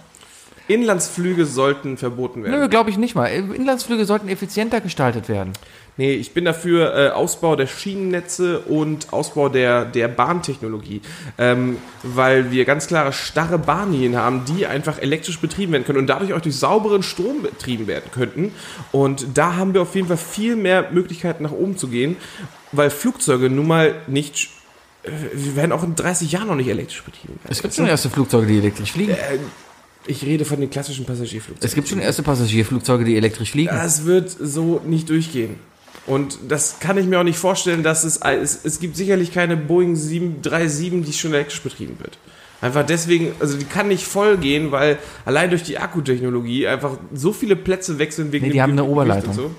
[0.68, 2.60] Inlandsflüge sollten verboten werden.
[2.60, 3.26] Nö, glaube ich nicht mal.
[3.26, 5.52] Inlandsflüge sollten effizienter gestaltet werden.
[5.96, 11.02] Nee, ich bin dafür äh, Ausbau der Schienennetze und Ausbau der, der Bahntechnologie,
[11.38, 16.08] ähm, weil wir ganz klare starre Bahnlinien haben, die einfach elektrisch betrieben werden können und
[16.08, 18.52] dadurch auch durch sauberen Strom betrieben werden könnten.
[18.90, 22.16] Und da haben wir auf jeden Fall viel mehr Möglichkeiten nach oben zu gehen,
[22.72, 24.50] weil Flugzeuge nun mal nicht,
[25.04, 27.48] äh, wir werden auch in 30 Jahren noch nicht elektrisch betrieben werden.
[27.50, 29.16] Es gibt schon erste Flugzeuge, die elektrisch fliegen.
[30.06, 31.66] Ich rede von den klassischen Passagierflugzeugen.
[31.66, 33.70] Es gibt schon erste Passagierflugzeuge, die elektrisch fliegen.
[33.70, 35.54] Das wird so nicht durchgehen.
[36.06, 39.56] Und das kann ich mir auch nicht vorstellen, dass es, es, es gibt sicherlich keine
[39.56, 42.18] Boeing 737, die schon elektrisch betrieben wird.
[42.60, 47.32] Einfach deswegen, also die kann nicht voll gehen, weil allein durch die Akkutechnologie einfach so
[47.32, 49.32] viele Plätze wechseln wegen Nee, die haben eine Oberleitung.
[49.32, 49.50] So.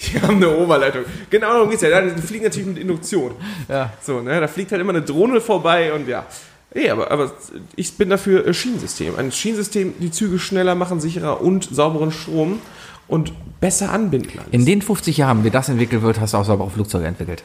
[0.00, 1.02] Die haben eine Oberleitung.
[1.30, 2.00] Genau darum geht's ja.
[2.00, 3.32] Die fliegen natürlich mit Induktion.
[3.68, 3.92] Ja.
[4.02, 4.40] So, ne?
[4.40, 6.26] Da fliegt halt immer eine Drohne vorbei und ja.
[6.74, 7.32] Nee, aber, aber
[7.76, 9.16] ich bin dafür äh, Schienensystem.
[9.16, 12.60] Ein Schienensystem, die Züge schneller machen, sicherer und sauberen Strom
[13.08, 14.38] und besser anbinden.
[14.38, 14.52] alles.
[14.52, 17.42] In den 50 Jahren, wie das entwickelt wird, hast du auch saubere Flugzeuge entwickelt.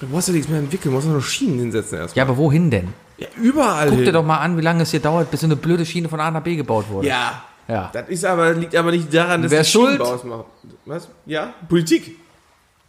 [0.00, 2.16] Du musst ja nichts mehr entwickeln, du musst nur Schienen hinsetzen erstmal.
[2.16, 2.88] Ja, aber wohin denn?
[3.16, 3.88] Ja, überall.
[3.88, 4.06] Guck hin.
[4.06, 6.20] dir doch mal an, wie lange es hier dauert, bis so eine blöde Schiene von
[6.20, 7.08] A nach B gebaut wurde.
[7.08, 7.44] Ja.
[7.68, 7.90] Ja.
[7.92, 9.98] Das ist aber, liegt aber nicht daran, dass Wer die ist schuld?
[9.98, 10.44] Machen.
[10.84, 11.08] Was?
[11.24, 11.54] Ja?
[11.68, 12.16] Politik.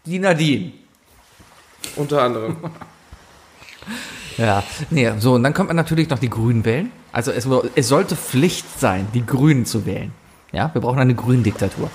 [0.05, 0.74] Die Nadine.
[1.95, 2.57] Unter anderem.
[4.38, 6.91] Ja, nee, so, und dann kommt man natürlich noch die Grünen wählen.
[7.11, 10.11] Also es, es sollte Pflicht sein, die Grünen zu wählen.
[10.51, 11.89] Ja, wir brauchen eine Gründiktatur.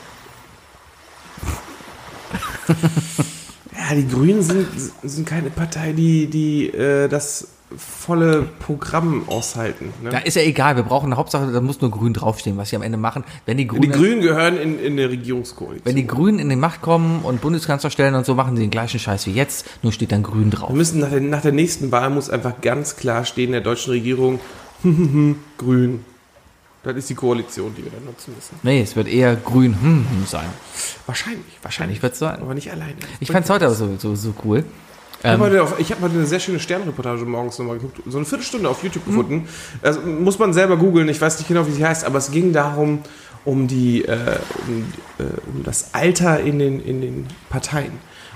[3.89, 4.67] Ja, die Grünen sind,
[5.03, 9.93] sind keine Partei, die, die äh, das volle Programm aushalten.
[10.03, 10.11] Ne?
[10.11, 12.77] Da ist ja egal, wir brauchen eine Hauptsache, da muss nur Grün draufstehen, was sie
[12.77, 13.25] am Ende machen.
[13.47, 15.87] Wenn die Grünen, die Grünen gehören in, in der Regierungskoalition.
[15.87, 18.71] wenn die Grünen in die Macht kommen und Bundeskanzler stellen und so, machen sie den
[18.71, 20.71] gleichen Scheiß wie jetzt, nur steht dann Grün drauf.
[20.71, 23.61] Wir müssen nach der, nach der nächsten Wahl muss einfach ganz klar stehen in der
[23.61, 24.41] deutschen Regierung,
[25.59, 26.05] grün.
[26.83, 28.59] Das ist die Koalition, die wir dann nutzen müssen.
[28.63, 30.49] Nee, es wird eher Grün hm, hm sein.
[31.07, 32.41] Wahrscheinlich, Wahrscheinlich wird es sein.
[32.41, 32.95] aber nicht alleine.
[33.21, 34.65] Ich fand es heute aber so, so, so cool.
[35.23, 38.67] Ich habe heute, hab heute eine sehr schöne Sternreportage morgens nochmal geguckt, so eine Viertelstunde
[38.71, 39.47] auf YouTube gefunden.
[39.83, 42.55] Also muss man selber googeln, ich weiß nicht genau, wie sie heißt, aber es ging
[42.55, 43.01] darum,
[43.45, 44.85] um, die, äh, um,
[45.19, 47.93] äh, um das Alter in den, in den Parteien.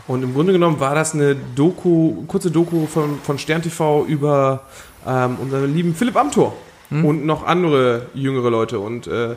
[0.07, 4.64] Und im Grunde genommen war das eine Doku, kurze Doku von, von Stern TV über
[5.07, 6.55] ähm, unseren lieben Philipp Amthor
[6.91, 8.78] und noch andere jüngere Leute.
[8.78, 9.37] Und äh,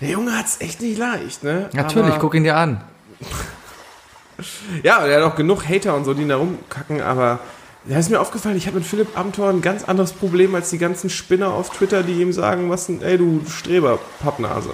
[0.00, 1.70] der Junge hat es echt nicht leicht, ne?
[1.72, 2.82] Natürlich, Aber- guck ihn dir an.
[4.82, 7.38] ja, er hat auch genug Hater und so, die da rumkacken, aber
[7.84, 10.78] da ist mir aufgefallen, ich habe mit Philipp Amthor ein ganz anderes Problem als die
[10.78, 14.70] ganzen Spinner auf Twitter, die ihm sagen, was denn, ey du Streber, Pappnase.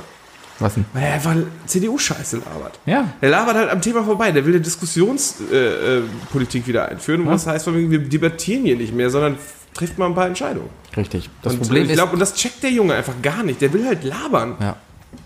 [0.59, 0.85] Was denn?
[0.93, 1.37] Weil er einfach
[1.67, 2.81] CDU-Scheiße labert.
[2.85, 3.13] Ja.
[3.23, 4.33] Der labert halt am Thema vorbei.
[4.33, 7.27] Der will eine Diskussionspolitik äh, äh, wieder einführen.
[7.27, 9.39] Was heißt, von wegen, wir debattieren hier nicht mehr, sondern
[9.79, 10.68] trifft mal ein paar Entscheidungen.
[10.97, 11.31] Richtig.
[11.43, 13.61] Das und Problem ich ist, glaube, und das checkt der Junge einfach gar nicht.
[13.61, 14.57] Der will halt labern.
[14.61, 14.76] Ja.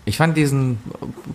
[0.05, 0.79] Ich fand diesen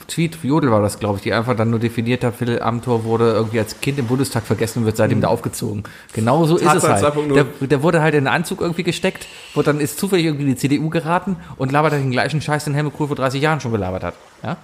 [0.09, 3.33] Tweet, Jodel war das, glaube ich, die einfach dann nur definiert hat, Philipp Amthor wurde
[3.33, 5.85] irgendwie als Kind im Bundestag vergessen und wird seitdem da aufgezogen.
[6.13, 7.05] Genau so ist es halt.
[7.05, 7.33] 2.0.
[7.35, 10.51] Der, der wurde halt in den Anzug irgendwie gesteckt, wurde dann ist zufällig irgendwie in
[10.51, 13.61] die CDU geraten und labert halt den gleichen Scheiß, den Helmut Kohl vor 30 Jahren
[13.61, 14.15] schon gelabert hat.
[14.43, 14.57] Ja?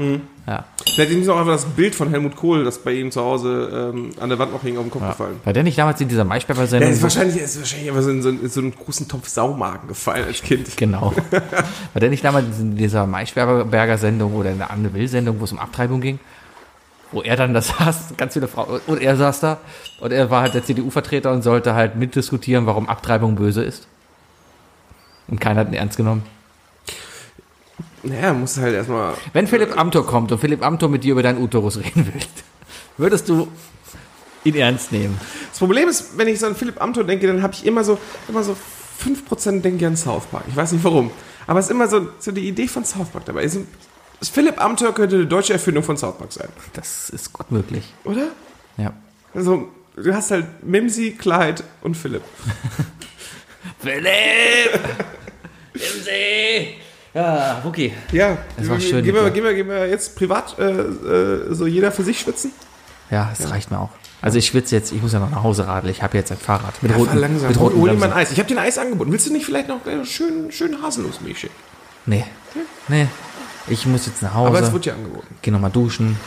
[0.47, 0.65] Ja.
[0.95, 4.11] Vielleicht ist auch einfach das Bild von Helmut Kohl, das bei ihm zu Hause ähm,
[4.21, 5.41] an der Wand noch hing, auf den Kopf gefallen.
[5.43, 6.91] War der nicht damals in dieser Ja, Maischberger-Sendung?
[6.91, 10.27] ist wahrscheinlich, ist wahrscheinlich aber so in so, in so einen großen Topf Saumagen gefallen
[10.27, 10.77] als Kind.
[10.77, 11.13] Genau.
[11.31, 15.45] War der nicht damals in dieser Maischberger Sendung oder in der Anne Will Sendung, wo
[15.45, 16.19] es um Abtreibung ging?
[17.13, 19.59] Wo er dann da saß, ganz viele Frauen, und er saß da
[20.01, 23.87] und er war halt der CDU-Vertreter und sollte halt mitdiskutieren, warum Abtreibung böse ist.
[25.29, 26.23] Und keiner hat ihn ernst genommen.
[28.03, 29.15] Naja, muss halt erstmal.
[29.33, 32.21] Wenn Philipp Amthor kommt und Philipp Amthor mit dir über deinen Uterus reden will,
[32.99, 33.49] würdest du
[34.45, 35.19] ihn ernst nehmen?
[35.51, 37.99] Das Problem ist, wenn ich so an Philipp Amthor denke, dann habe ich immer so,
[38.29, 38.55] immer so
[39.03, 40.45] 5% denke ich an South Park.
[40.49, 41.11] Ich weiß nicht warum.
[41.47, 43.49] Aber es ist immer so, so die Idee von South Park dabei.
[44.23, 47.93] Philipp Amthor könnte eine deutsche Erfindung von South Park sein, Das ist gut möglich.
[48.05, 48.29] oder?
[48.77, 48.93] Ja.
[49.35, 52.23] Also, du hast halt Mimsy, Clyde und Philipp.
[53.79, 54.81] Philipp!
[55.75, 56.77] Imsi!
[57.13, 57.93] Ja, okay.
[58.13, 61.67] Ja, Das war schön Gehen wir, gehen, wir, gehen wir jetzt privat äh, äh, so
[61.67, 62.51] jeder für sich schwitzen?
[63.11, 63.91] Ja, es reicht mir auch.
[64.25, 65.93] Also ich schwitze jetzt, ich muss ja noch nach Hause radeln.
[65.93, 67.47] Ich habe jetzt ein Fahrrad mit Ja, roten, langsam.
[67.49, 68.13] mit roten hol mal ein.
[68.15, 68.33] Eis.
[68.33, 69.13] Ich habe dir ein Eis angeboten.
[69.13, 71.55] Willst du nicht vielleicht noch äh, schön, schön Haselnussmilch schicken?
[72.07, 72.25] Nee,
[72.89, 73.07] nee.
[73.67, 74.49] Ich muss jetzt nach Hause.
[74.49, 75.27] Aber es wird dir angeboten.
[75.43, 76.19] Geh nochmal duschen.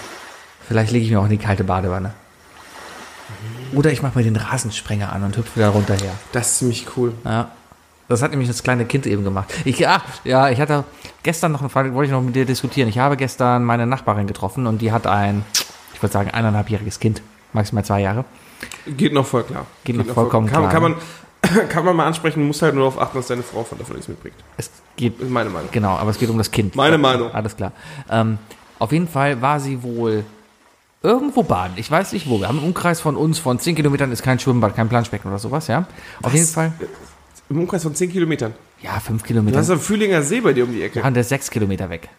[0.68, 2.14] Vielleicht lege ich mir auch in die kalte Badewanne.
[3.74, 6.12] Oder ich mache mir den Rasensprenger an und hüpfe da runterher.
[6.34, 7.16] Das ist ziemlich cool.
[7.26, 7.50] Ja.
[8.10, 9.52] Das hat nämlich das kleine Kind eben gemacht.
[9.66, 10.84] Ich, ach, ja, ich hatte
[11.24, 12.90] gestern noch, wollte ich noch mit dir diskutieren.
[12.90, 15.44] Ich habe gestern meine Nachbarin getroffen und die hat ein,
[15.96, 17.24] ich würde sagen, eineinhalbjähriges Kind.
[17.54, 18.26] Maximal zwei Jahre.
[18.86, 19.66] Geht noch voll klar.
[19.84, 20.72] Geht noch vollkommen kann, klar.
[20.72, 23.78] Kann man, kann man mal ansprechen, muss halt nur darauf achten, dass deine Frau von
[23.78, 24.36] davon nichts mitbringt.
[24.58, 25.70] Es geht Ist meine Meinung.
[25.72, 26.76] Genau, aber es geht um das Kind.
[26.76, 27.32] Meine Meinung.
[27.32, 27.72] Alles klar.
[28.10, 28.38] Ähm,
[28.80, 30.24] auf jeden Fall war sie wohl
[31.04, 31.74] irgendwo baden.
[31.78, 32.40] Ich weiß nicht wo.
[32.40, 35.40] Wir haben einen Umkreis von uns von 10 Kilometern ist kein Schwimmbad, kein Planschbecken oder
[35.40, 35.86] sowas, ja.
[36.22, 36.74] Auf jeden Fall.
[37.50, 38.54] Im Umkreis von 10 Kilometern.
[38.82, 39.58] Ja, 5 Du Kilometer.
[39.60, 41.00] hast am Fühlinger See bei dir um die Ecke.
[41.00, 42.10] Ja, und der ist 6 Kilometer weg.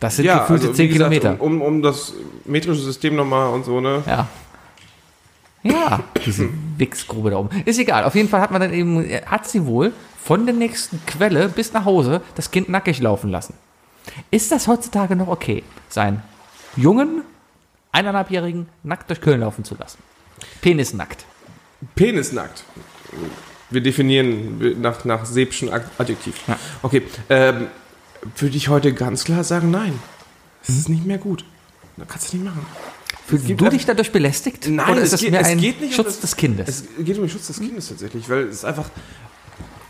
[0.00, 1.42] Das sind Ja, gefühlte also, 10 wie gesagt, Kilometer.
[1.42, 2.12] Um, um das
[2.44, 4.02] metrische System nochmal und so, ne?
[4.06, 4.28] Ja.
[5.64, 7.50] Ja, diese Wichsgrube da oben.
[7.64, 8.04] Ist egal.
[8.04, 9.92] Auf jeden Fall hat man dann eben, hat sie wohl
[10.22, 13.54] von der nächsten Quelle bis nach Hause das Kind nackig laufen lassen.
[14.30, 16.22] Ist das heutzutage noch okay, seinen
[16.76, 17.22] jungen,
[17.92, 19.98] eineinhalbjährigen nackt durch Köln laufen zu lassen?
[20.60, 21.24] Penisnackt.
[21.96, 22.62] Penisnackt.
[23.70, 26.36] Wir definieren nach, nach Sebschen Ad- Adjektiv.
[26.82, 27.66] Okay, ähm,
[28.36, 29.98] würde ich heute ganz klar sagen, nein.
[30.62, 31.44] Es ist nicht mehr gut.
[31.96, 32.64] Da kannst du nicht machen.
[33.26, 34.66] Fühlst du dich dadurch belästigt?
[34.68, 36.36] Nein, Oder es ist das geht- mehr es ein geht nicht um Schutz das- des
[36.36, 36.68] Kindes?
[36.68, 38.90] Es geht um den Schutz des Kindes tatsächlich, weil es ist einfach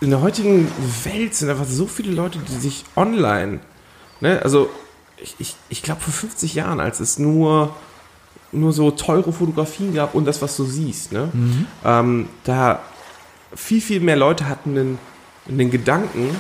[0.00, 0.68] in der heutigen
[1.05, 3.59] Welt sind einfach so viele Leute, die sich online,
[4.20, 4.70] ne, also
[5.16, 7.74] ich, ich, ich glaube vor 50 Jahren, als es nur
[8.52, 11.30] nur so teure Fotografien gab und das, was du siehst, ne,
[11.84, 12.80] ähm, da
[13.55, 14.98] viel, viel mehr Leute hatten den,
[15.46, 16.30] den Gedanken,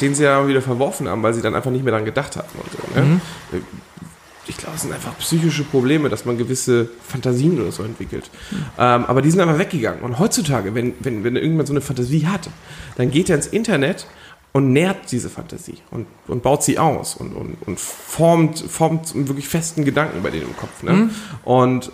[0.00, 2.58] den sie ja wieder verworfen haben, weil sie dann einfach nicht mehr daran gedacht hatten
[2.58, 3.20] und so, ne?
[4.50, 8.30] ich glaube, es sind einfach psychische Probleme, dass man gewisse Fantasien oder so entwickelt.
[8.78, 10.02] Ähm, aber die sind einfach weggegangen.
[10.02, 12.50] Und heutzutage, wenn, wenn, wenn irgendjemand so eine Fantasie hat,
[12.96, 14.06] dann geht er ins Internet
[14.52, 19.28] und nährt diese Fantasie und, und baut sie aus und, und, und formt, formt einen
[19.28, 20.82] wirklich festen Gedanken bei denen im Kopf.
[20.82, 21.10] Ne?
[21.44, 21.92] Und,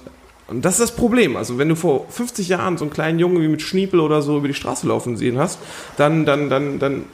[0.48, 1.36] und das ist das Problem.
[1.36, 4.38] Also wenn du vor 50 Jahren so einen kleinen Jungen wie mit Schniepel oder so
[4.38, 5.58] über die Straße laufen sehen hast,
[5.98, 7.04] dann, dann, dann, dann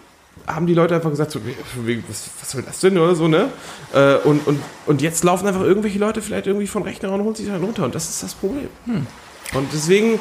[0.47, 1.41] haben die Leute einfach gesagt, so,
[2.09, 3.49] was, was soll das denn oder so, ne?
[3.95, 7.35] Äh, Und, und, und jetzt laufen einfach irgendwelche Leute vielleicht irgendwie von Rechner und holen
[7.35, 8.69] sich dann runter und das ist das Problem.
[9.55, 10.19] Und deswegen,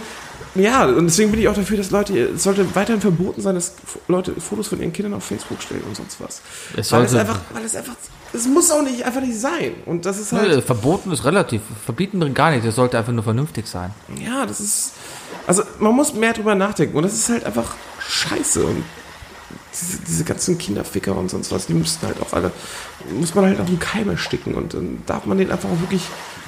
[0.55, 3.73] ja, und deswegen bin ich auch dafür, dass Leute, es sollte weiterhin verboten sein, dass
[4.09, 6.41] Leute Fotos von ihren Kindern auf Facebook stellen und sonst was.
[6.75, 7.93] Es weil es einfach, weil es einfach,
[8.33, 9.71] es muss auch nicht, einfach nicht sein.
[9.85, 11.61] Und das ist halt, Verboten ist relativ.
[11.85, 12.65] Verbieten bringt gar nichts.
[12.67, 13.91] Es sollte einfach nur vernünftig sein.
[14.23, 14.91] ja, das ist,
[15.47, 17.73] also man muss mehr drüber nachdenken und das ist halt einfach
[18.05, 18.83] scheiße und
[19.73, 22.51] diese, diese ganzen Kinderficker und sonst was, die müssten halt auch alle,
[23.17, 26.03] muss man halt auf den Keim ersticken und dann darf man denen einfach auch wirklich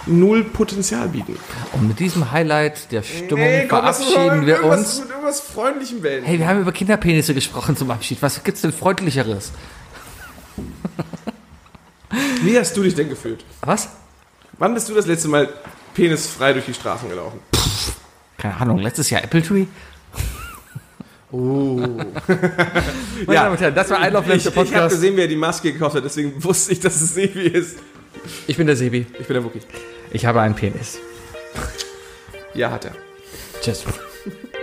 [0.05, 1.37] null Potenzial bieten.
[1.71, 4.99] Und mit diesem Highlight der Stimmung Ey, komm, verabschieden wir irgendwas- uns.
[4.99, 6.23] Mit irgendwas Freundlichem wählen.
[6.25, 8.21] Hey, wir haben über Kinderpenisse gesprochen zum Abschied.
[8.21, 9.51] Was gibt's denn freundlicheres?
[12.43, 13.43] Wie hast du dich denn gefühlt?
[13.61, 13.89] Was?
[14.59, 15.49] Wann bist du das letzte Mal
[15.95, 17.39] penisfrei durch die Straßen gelaufen?
[18.37, 19.65] Keine Ahnung, letztes Jahr Apple Tree?
[21.33, 21.77] Oh.
[23.25, 25.73] Meine Damen und Herren, das war ein Ich, ich habe gesehen, wie er die Maske
[25.73, 27.79] gekauft hat, deswegen wusste ich, dass es Sebi ist.
[28.45, 29.07] Ich bin der Sebi.
[29.19, 29.61] Ich bin der Wookie.
[30.11, 30.99] Ich habe einen Penis.
[32.53, 32.91] Ja, hat er.
[33.61, 33.83] Tschüss.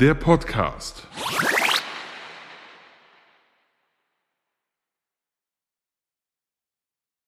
[0.00, 1.08] der Podcast.